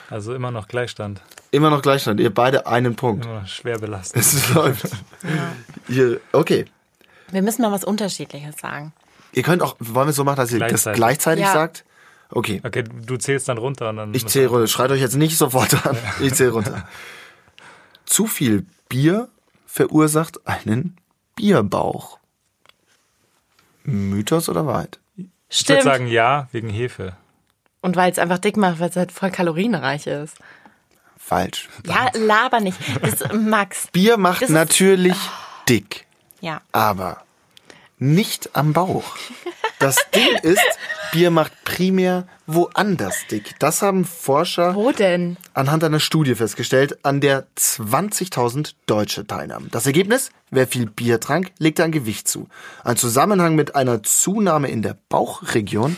Also 0.09 0.35
immer 0.35 0.51
noch 0.51 0.67
Gleichstand. 0.67 1.21
Immer 1.51 1.69
noch 1.69 1.81
Gleichstand. 1.81 2.19
Ihr 2.19 2.33
beide 2.33 2.67
einen 2.67 2.95
Punkt. 2.95 3.25
Immer 3.25 3.41
noch 3.41 3.47
schwer 3.47 3.79
belastet. 3.79 4.21
Es 4.21 4.53
läuft. 4.53 4.89
Ihr, 5.87 6.19
okay. 6.31 6.65
Wir 7.31 7.41
müssen 7.41 7.63
mal 7.63 7.71
was 7.71 7.83
Unterschiedliches 7.83 8.57
sagen. 8.57 8.93
Ihr 9.35 9.43
könnt 9.43 9.61
auch, 9.61 9.75
wollen 9.79 10.07
wir 10.07 10.11
es 10.11 10.15
so 10.15 10.23
machen, 10.23 10.37
dass 10.37 10.51
ihr 10.51 10.59
das 10.59 10.69
Gleichzeitig. 10.69 10.97
gleichzeitig 10.97 11.43
Ja. 11.45 11.53
sagt? 11.53 11.85
Okay. 12.31 12.61
Okay, 12.65 12.83
du 12.83 13.17
zählst 13.17 13.47
dann 13.49 13.57
runter 13.57 13.89
und 13.89 13.97
dann. 13.97 14.13
Ich 14.13 14.25
zähle 14.25 14.47
runter. 14.47 14.67
Schreit 14.67 14.89
euch 14.91 15.01
jetzt 15.01 15.15
nicht 15.15 15.37
sofort 15.37 15.85
an. 15.85 15.97
Ich 16.21 16.33
zähle 16.33 16.51
runter. 16.51 16.87
Zu 18.05 18.25
viel 18.27 18.65
Bier 18.89 19.29
verursacht 19.67 20.47
einen 20.47 20.97
Bierbauch. 21.35 22.17
Mythos 23.83 24.49
oder 24.49 24.65
Wahrheit? 24.65 24.99
Ich 25.49 25.67
würde 25.69 25.83
sagen 25.83 26.07
ja, 26.07 26.47
wegen 26.51 26.69
Hefe. 26.69 27.15
Und 27.81 27.95
weil 27.95 28.11
es 28.11 28.17
einfach 28.19 28.39
dick 28.39 28.57
macht, 28.57 28.79
weil 28.79 28.89
es 28.89 28.95
halt 28.95 29.11
voll 29.11 29.29
kalorienreich 29.31 30.07
ist. 30.07 30.37
Falsch. 31.17 31.69
Ja, 31.85 32.09
laber 32.13 32.59
nicht. 32.59 32.77
Das, 33.01 33.31
Max. 33.33 33.87
Bier 33.91 34.17
macht 34.17 34.41
Das 34.41 34.49
ist- 34.49 34.55
natürlich 34.55 35.17
dick, 35.69 36.05
Ja. 36.41 36.61
aber 36.71 37.21
nicht 37.97 38.49
am 38.55 38.73
Bauch. 38.73 39.03
Das 39.79 39.97
Ding 40.15 40.35
ist, 40.41 40.61
Bier 41.11 41.31
macht 41.31 41.51
primär 41.65 42.27
woanders 42.47 43.15
dick. 43.29 43.55
Das 43.59 43.81
haben 43.81 44.05
Forscher 44.05 44.73
Wo 44.75 44.91
denn? 44.91 45.37
anhand 45.53 45.83
einer 45.83 45.99
Studie 45.99 46.35
festgestellt, 46.35 46.97
an 47.03 47.19
der 47.21 47.45
20.000 47.57 48.73
Deutsche 48.85 49.27
teilnahmen. 49.27 49.69
Das 49.71 49.85
Ergebnis? 49.85 50.29
Wer 50.51 50.67
viel 50.67 50.89
Bier 50.89 51.19
trank, 51.19 51.51
legte 51.59 51.83
an 51.83 51.91
Gewicht 51.91 52.27
zu. 52.27 52.47
Ein 52.83 52.97
Zusammenhang 52.97 53.55
mit 53.55 53.75
einer 53.75 54.01
Zunahme 54.03 54.69
in 54.69 54.81
der 54.81 54.95
Bauchregion 55.09 55.97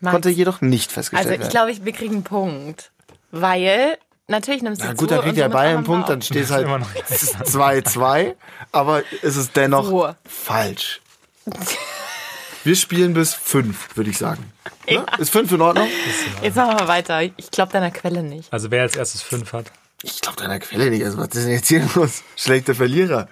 Max. 0.00 0.12
konnte 0.12 0.28
jedoch 0.30 0.60
nicht 0.60 0.90
Also 0.90 0.94
festgestellt 0.94 1.34
ich 1.34 1.40
werden. 1.40 1.50
glaube, 1.50 1.70
ich, 1.72 1.84
wir 1.84 1.92
kriegen 1.92 2.14
einen 2.14 2.22
Punkt. 2.24 2.92
Weil, 3.30 3.98
natürlich 4.28 4.62
nimmst 4.62 4.80
du 4.80 4.86
Na 4.86 4.92
zu 4.92 4.96
gut, 4.98 5.10
dann 5.10 5.18
und 5.18 5.24
kriegt 5.24 5.36
der 5.38 5.44
somit 5.46 5.56
Bayern 5.56 5.76
einen 5.78 5.84
Punkt, 5.84 6.08
dann 6.08 6.22
steht 6.22 6.44
es 6.44 6.50
halt 6.52 6.64
immer 6.66 6.78
noch 6.78 6.90
2-2, 6.94 8.34
aber 8.72 9.02
es 9.22 9.36
ist 9.36 9.56
dennoch 9.56 9.84
So. 9.86 10.08
falsch. 10.24 11.00
Wir 12.64 12.76
spielen 12.76 13.14
bis 13.14 13.34
5, 13.34 13.96
würde 13.96 14.10
ich 14.10 14.18
sagen. 14.18 14.52
Ne? 14.90 15.04
Ist 15.18 15.30
5 15.30 15.52
in 15.52 15.60
Ordnung? 15.62 15.88
Jetzt 16.42 16.56
machen 16.56 16.78
wir 16.78 16.88
weiter. 16.88 17.22
Ich 17.22 17.50
glaube 17.50 17.72
deiner 17.72 17.90
Quelle 17.90 18.22
nicht. 18.22 18.52
Also 18.52 18.70
wer 18.70 18.82
als 18.82 18.96
erstes 18.96 19.22
fünf 19.22 19.52
hat. 19.52 19.70
Ich 20.02 20.20
glaube 20.20 20.36
deiner 20.36 20.58
Quelle 20.58 20.90
nicht. 20.90 21.04
Also 21.04 21.18
was 21.18 21.28
ist 21.28 21.44
denn 21.44 21.52
jetzt 21.52 21.68
hier 21.68 21.88
los? 21.94 22.22
Schlechter 22.36 22.74
Verlierer. 22.74 23.28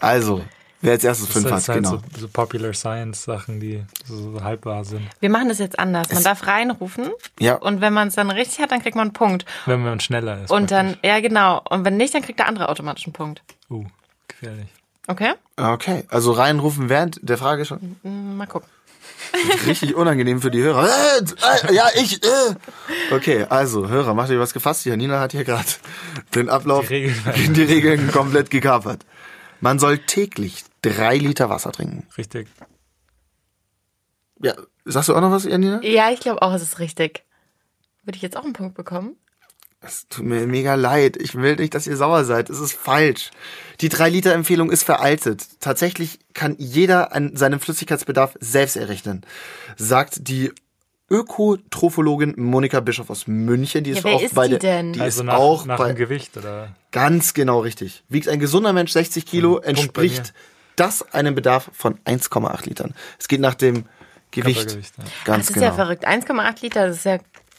Also, 0.00 0.42
wer 0.80 0.92
als 0.92 1.04
erstes 1.04 1.28
5 1.28 1.44
das 1.44 1.52
hat, 1.52 1.58
ist 1.58 1.68
halt 1.68 1.84
genau. 1.84 1.90
so, 2.12 2.20
so 2.20 2.28
Popular 2.28 2.72
Science 2.72 3.24
Sachen, 3.24 3.60
die 3.60 3.84
so, 4.04 4.32
so 4.32 4.42
halbwahr 4.42 4.84
sind. 4.84 5.08
Wir 5.20 5.30
machen 5.30 5.48
das 5.48 5.58
jetzt 5.58 5.78
anders. 5.78 6.12
Man 6.12 6.24
darf 6.24 6.46
reinrufen. 6.46 7.10
Ja. 7.38 7.54
Und 7.54 7.80
wenn 7.80 7.92
man 7.92 8.08
es 8.08 8.14
dann 8.14 8.30
richtig 8.30 8.60
hat, 8.60 8.72
dann 8.72 8.82
kriegt 8.82 8.96
man 8.96 9.08
einen 9.08 9.12
Punkt. 9.12 9.44
Wenn 9.66 9.82
man 9.82 10.00
schneller 10.00 10.42
ist. 10.42 10.50
Und 10.50 10.70
dann, 10.70 10.94
praktisch. 10.94 11.08
ja 11.08 11.20
genau. 11.20 11.62
Und 11.68 11.84
wenn 11.84 11.96
nicht, 11.96 12.14
dann 12.14 12.22
kriegt 12.22 12.38
der 12.38 12.48
andere 12.48 12.68
automatisch 12.68 13.06
einen 13.06 13.12
Punkt. 13.12 13.42
Uh, 13.70 13.84
gefährlich. 14.28 14.68
Okay? 15.06 15.32
Okay, 15.56 16.04
also 16.08 16.32
reinrufen 16.32 16.88
während 16.88 17.18
der 17.22 17.38
Frage 17.38 17.64
schon. 17.64 17.96
Hm, 18.02 18.36
Mal 18.36 18.46
gucken. 18.46 18.68
Richtig 19.66 19.94
unangenehm 19.96 20.40
für 20.40 20.50
die 20.50 20.62
Hörer. 20.62 20.86
Äh, 20.88 21.68
äh, 21.70 21.74
ja, 21.74 21.88
ich. 21.94 22.22
Äh. 22.22 22.54
Okay, 23.14 23.46
also, 23.48 23.88
Hörer, 23.88 24.14
macht 24.14 24.30
euch 24.30 24.38
was 24.38 24.52
gefasst. 24.52 24.84
Janina 24.84 25.20
hat 25.20 25.32
hier 25.32 25.44
gerade 25.44 25.68
den 26.34 26.48
Ablauf, 26.48 26.86
Die 26.88 26.94
Regeln. 26.94 27.54
die 27.54 27.62
Regeln 27.74 28.10
komplett 28.12 28.50
gekapert. 28.50 29.04
Man 29.60 29.78
soll 29.78 29.98
täglich 29.98 30.64
drei 30.82 31.16
Liter 31.18 31.48
Wasser 31.48 31.72
trinken. 31.72 32.06
Richtig. 32.18 32.48
Ja, 34.40 34.54
sagst 34.84 35.08
du 35.08 35.14
auch 35.14 35.20
noch 35.20 35.30
was, 35.30 35.44
Janina? 35.44 35.80
Ja, 35.82 36.10
ich 36.10 36.20
glaube 36.20 36.42
auch, 36.42 36.52
es 36.52 36.62
ist 36.62 36.78
richtig. 36.78 37.24
Würde 38.04 38.16
ich 38.16 38.22
jetzt 38.22 38.36
auch 38.36 38.44
einen 38.44 38.52
Punkt 38.54 38.74
bekommen? 38.74 39.16
Es 39.84 40.06
tut 40.08 40.24
mir 40.24 40.46
mega 40.46 40.74
leid. 40.74 41.16
Ich 41.16 41.34
will 41.34 41.56
nicht, 41.56 41.74
dass 41.74 41.88
ihr 41.88 41.96
sauer 41.96 42.24
seid. 42.24 42.50
Es 42.50 42.60
ist 42.60 42.72
falsch. 42.72 43.30
Die 43.80 43.90
3-Liter-Empfehlung 43.90 44.70
ist 44.70 44.84
veraltet. 44.84 45.44
Tatsächlich 45.60 46.20
kann 46.34 46.54
jeder 46.58 47.12
an 47.12 47.36
seinen 47.36 47.58
Flüssigkeitsbedarf 47.58 48.36
selbst 48.40 48.76
errechnen, 48.76 49.22
sagt 49.76 50.28
die 50.28 50.52
Ökotrophologin 51.10 52.34
Monika 52.38 52.80
Bischof 52.80 53.10
aus 53.10 53.26
München. 53.26 53.84
Die 53.84 53.90
ist 53.90 54.04
wer 54.04 54.14
auch 54.14 54.22
ist 54.22 54.34
bei 54.34 54.48
die 54.48 54.58
denn? 54.58 54.94
Die 54.94 55.00
Also 55.00 55.20
ist 55.20 55.26
nach, 55.26 55.34
auch 55.34 55.66
nach 55.66 55.78
bei, 55.78 55.88
dem 55.88 55.96
Gewicht 55.96 56.36
oder 56.36 56.74
ganz 56.90 57.34
genau 57.34 57.60
richtig. 57.60 58.02
Wiegt 58.08 58.28
ein 58.28 58.38
gesunder 58.38 58.72
Mensch 58.72 58.92
60 58.92 59.26
Kilo, 59.26 59.58
bei 59.58 59.66
entspricht 59.66 60.32
das 60.76 61.02
einem 61.12 61.34
Bedarf 61.34 61.70
von 61.74 61.98
1,8 62.04 62.66
Litern. 62.66 62.94
Es 63.18 63.28
geht 63.28 63.40
nach 63.40 63.54
dem 63.54 63.84
Gewicht. 64.30 64.72
Ja. 64.72 65.04
Ganz 65.24 65.46
das 65.46 65.50
ist 65.50 65.54
genau. 65.54 65.66
ja 65.66 65.72
verrückt. 65.72 66.08
1,8 66.08 66.62
Liter, 66.62 66.86
das 66.88 66.98
ist 66.98 67.04
ja. 67.04 67.18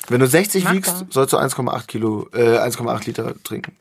Wenn 0.09 0.19
du 0.19 0.27
60 0.27 0.63
Machbar. 0.65 0.75
wiegst, 0.75 1.05
sollst 1.13 1.33
du 1.33 1.37
1,8 1.37 1.87
Kilo, 1.87 2.27
äh, 2.33 2.57
1,8 2.59 3.05
Liter 3.05 3.33
trinken. 3.43 3.75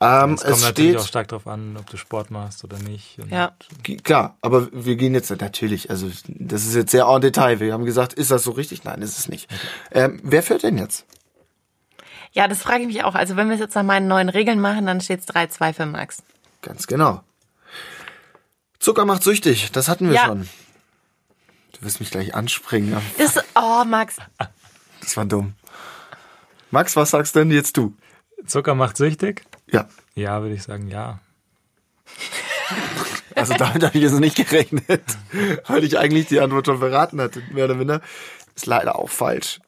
Ähm, 0.00 0.34
Es 0.34 0.42
kommt 0.42 0.54
es 0.56 0.62
natürlich 0.62 0.90
steht, 0.90 0.96
auch 1.00 1.06
stark 1.08 1.28
darauf 1.28 1.46
an, 1.48 1.76
ob 1.76 1.90
du 1.90 1.96
Sport 1.96 2.30
machst 2.30 2.62
oder 2.62 2.78
nicht. 2.78 3.18
Und 3.18 3.30
Ja. 3.32 3.52
Klar, 4.04 4.36
aber 4.42 4.68
wir 4.72 4.94
gehen 4.96 5.12
jetzt 5.14 5.30
natürlich, 5.30 5.90
also 5.90 6.08
das 6.28 6.64
ist 6.66 6.74
jetzt 6.76 6.92
sehr 6.92 7.06
en 7.06 7.20
Detail. 7.20 7.58
Wir 7.58 7.72
haben 7.72 7.84
gesagt, 7.84 8.12
ist 8.12 8.30
das 8.30 8.44
so 8.44 8.52
richtig? 8.52 8.84
Nein, 8.84 9.02
ist 9.02 9.18
es 9.18 9.28
nicht. 9.28 9.50
Ähm, 9.90 10.20
wer 10.22 10.42
führt 10.44 10.62
denn 10.62 10.78
jetzt? 10.78 11.04
Ja, 12.30 12.46
das 12.46 12.58
frage 12.60 12.82
ich 12.82 12.86
mich 12.86 13.02
auch. 13.04 13.14
Also, 13.16 13.34
wenn 13.36 13.48
wir 13.48 13.54
es 13.54 13.60
jetzt 13.60 13.74
nach 13.74 13.82
meinen 13.82 14.06
neuen 14.06 14.28
Regeln 14.28 14.60
machen, 14.60 14.86
dann 14.86 15.00
steht 15.00 15.20
es 15.20 15.26
3-2 15.26 15.72
für 15.72 15.86
Max. 15.86 16.22
Ganz 16.62 16.86
genau. 16.86 17.22
Zucker 18.78 19.04
macht 19.04 19.24
süchtig, 19.24 19.72
das 19.72 19.88
hatten 19.88 20.06
wir 20.08 20.14
Ja. 20.14 20.26
schon. 20.26 20.48
Du 21.72 21.82
wirst 21.86 21.98
mich 21.98 22.10
gleich 22.10 22.34
anspringen. 22.34 22.96
Das, 23.18 23.36
oh, 23.56 23.84
Max. 23.84 24.16
Das 25.08 25.16
war 25.16 25.24
dumm. 25.24 25.54
Max, 26.70 26.94
was 26.94 27.12
sagst 27.12 27.34
denn 27.34 27.50
jetzt 27.50 27.78
du? 27.78 27.94
Zucker 28.46 28.74
macht 28.74 28.98
süchtig? 28.98 29.46
Ja, 29.72 29.88
Ja, 30.14 30.42
würde 30.42 30.54
ich 30.54 30.62
sagen, 30.62 30.88
ja. 30.88 31.20
also 33.34 33.54
damit 33.54 33.82
habe 33.82 33.96
ich 33.96 34.02
jetzt 34.02 34.20
nicht 34.20 34.36
gerechnet, 34.36 35.02
weil 35.66 35.82
ich 35.84 35.96
eigentlich 35.96 36.26
die 36.26 36.40
Antwort 36.40 36.66
schon 36.66 36.80
verraten 36.80 37.22
hatte, 37.22 37.42
mehr 37.52 37.64
oder 37.64 37.74
minder. 37.74 38.02
Ist 38.54 38.66
leider 38.66 38.98
auch 38.98 39.08
falsch. 39.08 39.60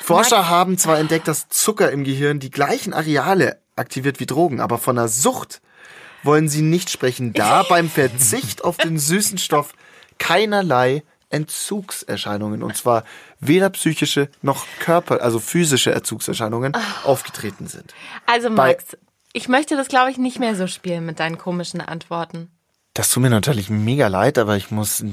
Forscher 0.00 0.48
haben 0.48 0.78
zwar 0.78 0.98
entdeckt, 0.98 1.28
dass 1.28 1.50
Zucker 1.50 1.92
im 1.92 2.04
Gehirn 2.04 2.40
die 2.40 2.50
gleichen 2.50 2.94
Areale 2.94 3.60
aktiviert 3.76 4.18
wie 4.18 4.24
Drogen, 4.24 4.60
aber 4.60 4.78
von 4.78 4.96
einer 4.96 5.08
Sucht 5.08 5.60
wollen 6.22 6.48
sie 6.48 6.62
nicht 6.62 6.88
sprechen, 6.88 7.34
da 7.34 7.62
beim 7.68 7.90
Verzicht 7.90 8.64
auf 8.64 8.78
den 8.78 8.98
süßen 8.98 9.36
Stoff 9.36 9.74
keinerlei 10.18 11.02
Entzugserscheinungen, 11.30 12.62
und 12.62 12.76
zwar 12.76 13.04
weder 13.40 13.70
psychische 13.70 14.28
noch 14.42 14.66
Körper, 14.80 15.22
also 15.22 15.38
physische 15.38 15.92
Entzugserscheinungen 15.92 16.74
aufgetreten 17.04 17.66
sind. 17.66 17.94
Also, 18.26 18.50
Max, 18.50 18.96
ich 19.32 19.48
möchte 19.48 19.76
das, 19.76 19.88
glaube 19.88 20.10
ich, 20.10 20.18
nicht 20.18 20.38
mehr 20.38 20.56
so 20.56 20.66
spielen 20.66 21.04
mit 21.04 21.20
deinen 21.20 21.38
komischen 21.38 21.80
Antworten. 21.80 22.50
Das 22.94 23.10
tut 23.10 23.22
mir 23.22 23.30
natürlich 23.30 23.70
mega 23.70 24.08
leid, 24.08 24.38
aber 24.38 24.56
ich 24.56 24.70
muss 24.70 25.04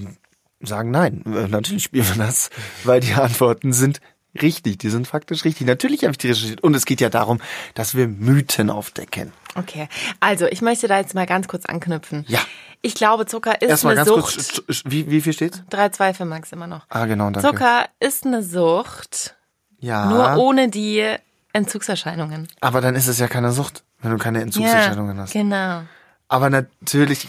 sagen, 0.62 0.92
nein, 0.92 1.24
äh, 1.26 1.48
natürlich 1.48 1.84
spielen 1.84 2.08
wir 2.08 2.26
das, 2.26 2.50
weil 2.84 3.00
die 3.00 3.14
Antworten 3.14 3.74
sind 3.74 4.00
richtig, 4.42 4.78
die 4.80 4.90
sind 4.90 5.08
faktisch 5.08 5.46
richtig. 5.46 5.68
Natürlich 5.68 6.04
habe 6.04 6.12
ich 6.12 6.18
die 6.18 6.28
recherchiert 6.28 6.64
und 6.64 6.76
es 6.76 6.86
geht 6.86 7.02
ja 7.02 7.10
darum, 7.10 7.42
dass 7.74 7.96
wir 7.96 8.08
Mythen 8.08 8.70
aufdecken. 8.70 9.32
Okay, 9.56 9.88
also 10.20 10.46
ich 10.48 10.62
möchte 10.62 10.88
da 10.88 10.98
jetzt 10.98 11.16
mal 11.16 11.26
ganz 11.26 11.48
kurz 11.48 11.66
anknüpfen. 11.66 12.26
Ja. 12.28 12.40
Ich 12.82 12.94
glaube, 12.94 13.26
Zucker 13.26 13.62
ist 13.62 13.70
Erstmal 13.70 13.98
eine 13.98 14.06
ganz 14.06 14.10
Sucht. 14.36 14.66
kurz, 14.68 14.84
wie, 14.86 15.10
wie 15.10 15.22
viel 15.22 15.34
steht's? 15.34 15.64
3-2 15.72 16.14
für 16.14 16.26
Max 16.26 16.52
immer 16.52 16.68
noch. 16.68 16.86
Ah, 16.90 17.06
genau, 17.06 17.30
danke. 17.32 17.42
Zucker 17.50 17.86
ist 18.00 18.26
eine 18.26 18.44
Sucht, 18.44 19.36
ja, 19.80 20.06
nur 20.08 20.38
ohne 20.38 20.70
die 20.70 21.16
Entzugserscheinungen. 21.54 22.48
aber 22.62 22.82
dann 22.82 22.96
ist 22.96 23.08
es 23.08 23.18
ja 23.18 23.28
keine 23.28 23.52
Sucht, 23.52 23.84
wenn 24.02 24.12
du 24.12 24.18
keine 24.18 24.42
Entzugserscheinungen 24.42 25.18
hast. 25.20 25.34
Genau. 25.34 25.82
Aber 26.28 26.50
natürlich, 26.50 27.28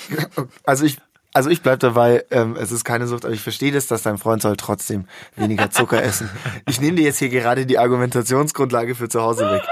also 0.65 0.85
ich, 0.85 0.99
also 1.33 1.49
ich 1.51 1.63
bleib 1.63 1.81
dabei, 1.81 2.25
ähm, 2.31 2.57
es 2.59 2.73
ist 2.73 2.85
keine 2.85 3.07
Sucht, 3.07 3.25
aber 3.25 3.35
ich 3.35 3.43
verstehe 3.43 3.71
das, 3.73 3.87
dass 3.87 4.03
dein 4.03 4.19
Freund 4.19 4.43
soll 4.43 4.57
trotzdem 4.57 5.07
weniger 5.37 5.71
Zucker 5.71 6.03
essen. 6.03 6.29
Ich 6.69 6.81
nehme 6.81 6.97
dir 6.97 7.05
jetzt 7.05 7.19
hier 7.19 7.29
gerade 7.29 7.67
die 7.67 7.79
Argumentationsgrundlage 7.79 8.95
für 8.95 9.09
zu 9.09 9.23
Hause 9.23 9.51
weg. 9.51 9.63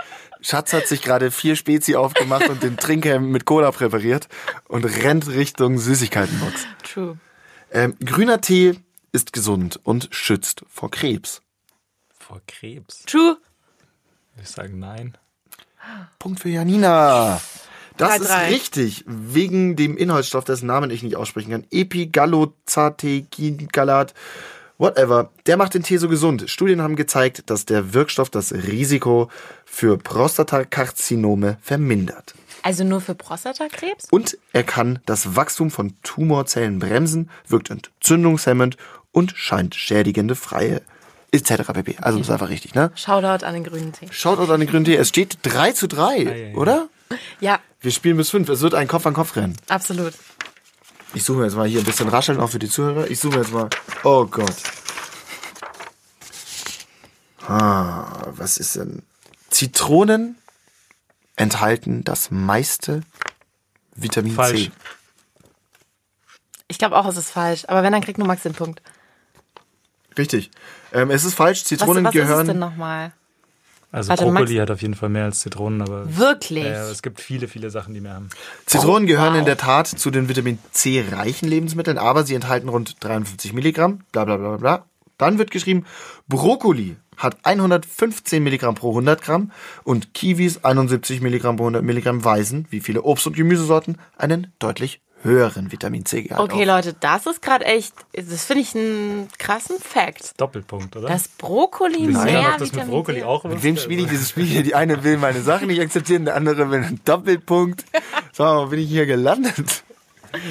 Schatz 0.44 0.72
hat 0.74 0.86
sich 0.86 1.00
gerade 1.00 1.30
vier 1.30 1.56
Spezi 1.56 1.96
aufgemacht 1.96 2.50
und 2.50 2.62
den 2.62 2.76
Trinkhelm 2.76 3.30
mit 3.30 3.46
Cola 3.46 3.72
präpariert 3.72 4.28
und 4.68 4.84
rennt 4.84 5.28
Richtung 5.28 5.78
Süßigkeitenbox. 5.78 6.66
True. 6.82 7.16
Ähm, 7.72 7.96
grüner 8.04 8.42
Tee 8.42 8.74
ist 9.10 9.32
gesund 9.32 9.80
und 9.84 10.08
schützt 10.10 10.66
vor 10.68 10.90
Krebs. 10.90 11.40
Vor 12.12 12.42
Krebs. 12.46 13.04
True. 13.06 13.38
Ich 14.40 14.50
sagen, 14.50 14.78
nein. 14.78 15.16
Punkt 16.18 16.40
für 16.40 16.50
Janina. 16.50 17.40
Das 17.96 18.20
3-3. 18.20 18.20
ist 18.20 18.36
richtig, 18.54 19.02
wegen 19.06 19.76
dem 19.76 19.96
Inhaltsstoff, 19.96 20.44
dessen 20.44 20.66
Namen 20.66 20.90
ich 20.90 21.02
nicht 21.02 21.16
aussprechen 21.16 21.52
kann. 21.52 21.66
Epigallocatechingalat, 21.70 24.12
whatever. 24.78 25.30
Der 25.46 25.56
macht 25.56 25.74
den 25.74 25.82
Tee 25.82 25.96
so 25.98 26.08
gesund. 26.08 26.44
Studien 26.48 26.82
haben 26.82 26.96
gezeigt, 26.96 27.44
dass 27.46 27.66
der 27.66 27.94
Wirkstoff 27.94 28.30
das 28.30 28.52
Risiko 28.52 29.30
für 29.64 29.98
Prostatakarzinome 29.98 31.58
vermindert. 31.62 32.34
Also 32.62 32.82
nur 32.82 33.00
für 33.00 33.14
Prostatakrebs? 33.14 34.08
Und 34.10 34.38
er 34.52 34.62
kann 34.64 34.98
das 35.04 35.36
Wachstum 35.36 35.70
von 35.70 35.92
Tumorzellen 36.02 36.78
bremsen, 36.78 37.30
wirkt 37.46 37.70
entzündungshemmend 37.70 38.76
und 39.12 39.32
scheint 39.36 39.74
schädigende 39.74 40.34
freie 40.34 40.80
etc. 41.30 41.72
pp. 41.72 41.96
Also 42.00 42.18
das 42.18 42.28
ist 42.28 42.32
einfach 42.32 42.48
richtig, 42.48 42.74
ne? 42.74 42.90
Shoutout 42.94 43.44
an 43.44 43.54
den 43.54 43.64
grünen 43.64 43.92
Tee. 43.92 44.06
Schaut 44.10 44.38
auch 44.38 44.48
an 44.48 44.60
den 44.60 44.68
grünen 44.68 44.84
Tee. 44.84 44.96
Es 44.96 45.08
steht 45.08 45.38
3 45.42 45.72
zu 45.72 45.88
3, 45.88 46.04
ei, 46.04 46.16
ei. 46.16 46.54
oder? 46.56 46.88
Ja, 47.40 47.58
Wir 47.80 47.90
spielen 47.90 48.16
bis 48.16 48.30
5. 48.30 48.48
Es 48.48 48.62
wird 48.62 48.74
ein 48.74 48.88
Kopf-an-Kopf-Rennen. 48.88 49.56
absolut. 49.68 50.14
Ich 51.14 51.22
suche 51.22 51.38
mir 51.38 51.44
jetzt 51.44 51.56
mal 51.56 51.68
hier 51.68 51.78
ein 51.78 51.84
bisschen 51.84 52.08
rascheln, 52.08 52.40
auch 52.40 52.50
für 52.50 52.58
die 52.58 52.68
Zuhörer. 52.68 53.08
Ich 53.08 53.20
suche 53.20 53.36
mir 53.36 53.42
jetzt 53.42 53.52
mal. 53.52 53.70
Oh 54.02 54.26
Gott. 54.26 54.54
Ah, 57.46 58.26
was 58.32 58.58
ist 58.58 58.76
denn? 58.76 59.02
Zitronen 59.50 60.36
enthalten 61.36 62.02
das 62.04 62.30
meiste 62.30 63.02
Vitamin 63.94 64.34
Falsch. 64.34 64.64
C. 64.64 64.72
Ich 66.66 66.78
glaube 66.78 66.96
auch, 66.96 67.06
es 67.06 67.16
ist 67.16 67.30
falsch. 67.30 67.64
Aber 67.68 67.82
wenn, 67.82 67.92
dann 67.92 68.02
kriegt 68.02 68.18
nur 68.18 68.26
Max 68.26 68.42
den 68.42 68.54
Punkt. 68.54 68.82
Richtig. 70.18 70.50
Ähm, 70.92 71.10
es 71.10 71.24
ist 71.24 71.34
falsch. 71.34 71.60
Was, 71.60 71.68
Zitronen 71.68 72.04
was 72.04 72.14
ist 72.14 72.20
es 72.20 72.26
gehören. 72.26 72.46
denn 72.46 72.58
nochmal? 72.58 73.12
Also 73.94 74.08
Warte, 74.08 74.24
Brokkoli 74.24 74.54
Max- 74.54 74.60
hat 74.62 74.70
auf 74.72 74.82
jeden 74.82 74.94
Fall 74.94 75.08
mehr 75.08 75.24
als 75.24 75.38
Zitronen, 75.40 75.80
aber 75.80 76.16
Wirklich? 76.16 76.64
Ja, 76.64 76.70
ja, 76.72 76.90
es 76.90 77.00
gibt 77.02 77.20
viele, 77.20 77.46
viele 77.46 77.70
Sachen, 77.70 77.94
die 77.94 78.00
mehr 78.00 78.14
haben. 78.14 78.28
Zitronen 78.66 79.04
Oh, 79.04 79.06
gehören 79.06 79.32
wow. 79.34 79.38
in 79.38 79.44
der 79.44 79.56
Tat 79.56 79.86
zu 79.86 80.10
den 80.10 80.28
Vitamin 80.28 80.58
C 80.72 81.04
reichen 81.12 81.48
Lebensmitteln, 81.48 81.96
aber 81.96 82.24
sie 82.24 82.34
enthalten 82.34 82.68
rund 82.68 82.96
53 83.04 83.52
Milligramm. 83.52 84.00
Bla 84.10 84.24
bla 84.24 84.36
bla 84.36 84.48
bla, 84.48 84.56
bla. 84.56 84.84
Dann 85.16 85.38
wird 85.38 85.52
geschrieben, 85.52 85.84
Brokkoli 86.26 86.96
hat 87.16 87.36
115 87.44 88.42
Milligramm 88.42 88.74
pro 88.74 88.88
100 88.90 89.22
Gramm 89.22 89.52
und 89.84 90.12
Kiwis 90.12 90.64
71 90.64 91.20
Milligramm 91.20 91.54
pro 91.56 91.62
100 91.64 91.84
Milligramm 91.84 92.24
weisen, 92.24 92.66
wie 92.70 92.80
viele 92.80 93.02
Obst- 93.02 93.28
und 93.28 93.36
Gemüsesorten, 93.36 93.98
einen 94.18 94.48
deutlich 94.58 95.00
höheren 95.24 95.72
Vitamin 95.72 96.04
C-Gehalt 96.04 96.40
Okay, 96.40 96.62
auf. 96.62 96.66
Leute, 96.66 96.94
das 97.00 97.26
ist 97.26 97.42
gerade 97.42 97.64
echt, 97.64 97.94
das 98.12 98.44
finde 98.44 98.62
ich 98.62 98.74
einen 98.74 99.28
krassen 99.38 99.78
Fact. 99.80 100.38
Doppelpunkt, 100.40 100.96
oder? 100.96 101.08
Das 101.08 101.28
Brokkoli 101.28 101.98
ihr 102.04 102.08
mehr 102.10 102.40
ob 102.40 102.58
das 102.58 102.60
mit 102.60 102.72
Vitamin 102.74 102.90
Brokkoli 102.90 103.18
C. 103.20 103.24
auch 103.24 103.44
Mit 103.44 103.62
wem 103.62 103.76
spiele 103.76 104.02
ich 104.02 104.08
dieses 104.08 104.28
Spiel 104.30 104.44
hier? 104.44 104.62
Die 104.62 104.74
eine 104.74 105.02
will 105.02 105.16
meine 105.16 105.40
Sache 105.42 105.66
nicht 105.66 105.80
akzeptieren, 105.80 106.26
der 106.26 106.36
andere 106.36 106.70
will 106.70 106.84
einen 106.84 107.00
Doppelpunkt. 107.04 107.84
Sag 108.32 108.44
mal, 108.46 108.66
wo 108.66 108.70
bin 108.70 108.80
ich 108.80 108.88
hier 108.88 109.06
gelandet? 109.06 109.82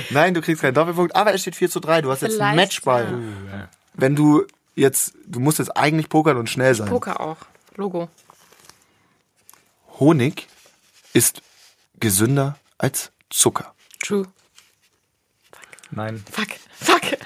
Nein, 0.10 0.34
du 0.34 0.42
kriegst 0.42 0.62
keinen 0.62 0.74
Doppelpunkt, 0.74 1.16
aber 1.16 1.34
es 1.34 1.42
steht 1.42 1.56
4 1.56 1.70
zu 1.70 1.80
3. 1.80 2.02
Du 2.02 2.12
hast 2.12 2.22
jetzt 2.22 2.36
Vielleicht, 2.36 2.56
Matchball. 2.56 3.22
ja. 3.52 3.70
Wenn 3.94 4.16
du 4.16 4.46
jetzt, 4.76 5.14
du 5.28 5.40
musst 5.40 5.60
jetzt 5.60 5.76
eigentlich 5.78 6.10
pokern 6.10 6.38
und 6.38 6.50
schnell 6.50 6.74
sein. 6.74 6.90
Poker 6.90 7.22
auch. 7.22 7.38
Logo. 7.76 8.10
Honig 10.00 10.48
ist 11.14 11.42
gesünder 12.00 12.58
als 12.78 13.12
Zucker. 13.30 13.74
True. 14.00 14.26
Nein. 15.96 16.24
Fuck. 16.32 16.48
Fuck. 16.80 17.18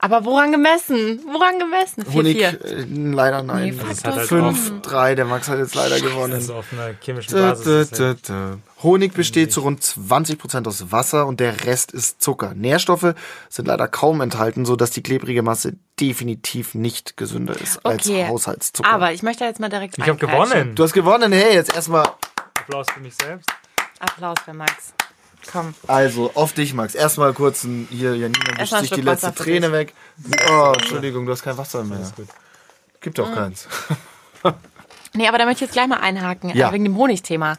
Aber 0.00 0.24
woran 0.24 0.52
gemessen? 0.52 1.20
Woran 1.32 1.58
gemessen? 1.58 2.04
4, 2.04 2.12
Honig, 2.14 2.36
4. 2.36 2.48
äh, 2.64 2.84
leider 3.12 3.42
nein. 3.42 3.64
Nee, 3.64 3.72
fuck, 3.72 3.88
Das 3.88 3.98
hat 4.04 4.12
halt 4.12 4.20
hast 4.20 4.28
5, 4.28 4.82
3, 4.82 5.14
der 5.16 5.24
Max 5.24 5.48
hat 5.48 5.58
jetzt 5.58 5.74
leider 5.74 6.00
gewonnen. 6.00 6.34
Also 6.34 6.54
auf 6.54 6.66
einer 6.72 6.94
chemischen 7.02 7.32
Basis. 7.34 7.66
ist 7.90 8.00
halt- 8.00 8.28
dö, 8.28 8.32
dö. 8.32 8.56
Honig 8.84 9.12
besteht 9.12 9.52
zu 9.52 9.62
rund 9.62 9.82
20% 9.82 10.68
aus 10.68 10.92
Wasser 10.92 11.26
und 11.26 11.40
der 11.40 11.64
Rest 11.64 11.90
ist 11.90 12.22
Zucker. 12.22 12.54
Nährstoffe 12.54 13.12
sind 13.48 13.66
leider 13.66 13.88
kaum 13.88 14.20
enthalten, 14.20 14.64
sodass 14.66 14.92
die 14.92 15.02
klebrige 15.02 15.42
Masse 15.42 15.74
definitiv 15.98 16.76
nicht 16.76 17.16
gesünder 17.16 17.60
ist 17.60 17.80
Okay. 17.84 18.22
als 18.22 18.28
Haushaltszucker. 18.30 18.88
Aber 18.88 19.12
ich 19.12 19.24
möchte 19.24 19.42
jetzt 19.44 19.58
mal 19.58 19.68
direkt 19.68 19.98
Ich 19.98 20.08
habe 20.08 20.16
gewonnen. 20.16 20.76
du 20.76 20.82
hast 20.84 20.92
gewonnen, 20.92 21.32
hey, 21.32 21.54
jetzt 21.54 21.74
erstmal. 21.74 22.06
Applaus 22.54 22.86
für 22.94 23.00
mich 23.00 23.14
selbst. 23.20 23.50
Applaus 23.98 24.36
für 24.44 24.54
Max. 24.54 24.94
Komm. 25.50 25.74
Also, 25.86 26.30
auf 26.34 26.52
dich, 26.52 26.74
Max. 26.74 26.94
Erstmal 26.94 27.32
kurz 27.32 27.64
ein, 27.64 27.88
hier, 27.90 28.14
Janina 28.16 28.38
wischt 28.46 28.58
Erstmal 28.58 28.80
sich 28.82 28.90
die 28.90 29.00
letzte 29.00 29.28
Wasser 29.28 29.44
Träne 29.44 29.72
weg. 29.72 29.94
Oh, 30.50 30.72
Entschuldigung, 30.76 31.26
du 31.26 31.32
hast 31.32 31.42
kein 31.42 31.56
Wasser 31.56 31.84
mehr. 31.84 31.98
Alles 31.98 32.14
gut. 32.14 32.28
Gibt 33.00 33.18
doch 33.18 33.32
keins. 33.34 33.66
Nee, 35.14 35.26
aber 35.26 35.38
da 35.38 35.46
möchte 35.46 35.64
ich 35.64 35.68
jetzt 35.68 35.72
gleich 35.72 35.88
mal 35.88 36.00
einhaken, 36.00 36.50
Ja. 36.54 36.68
äh, 36.68 36.72
wegen 36.72 36.84
dem 36.84 36.96
Honigthema. 36.96 37.56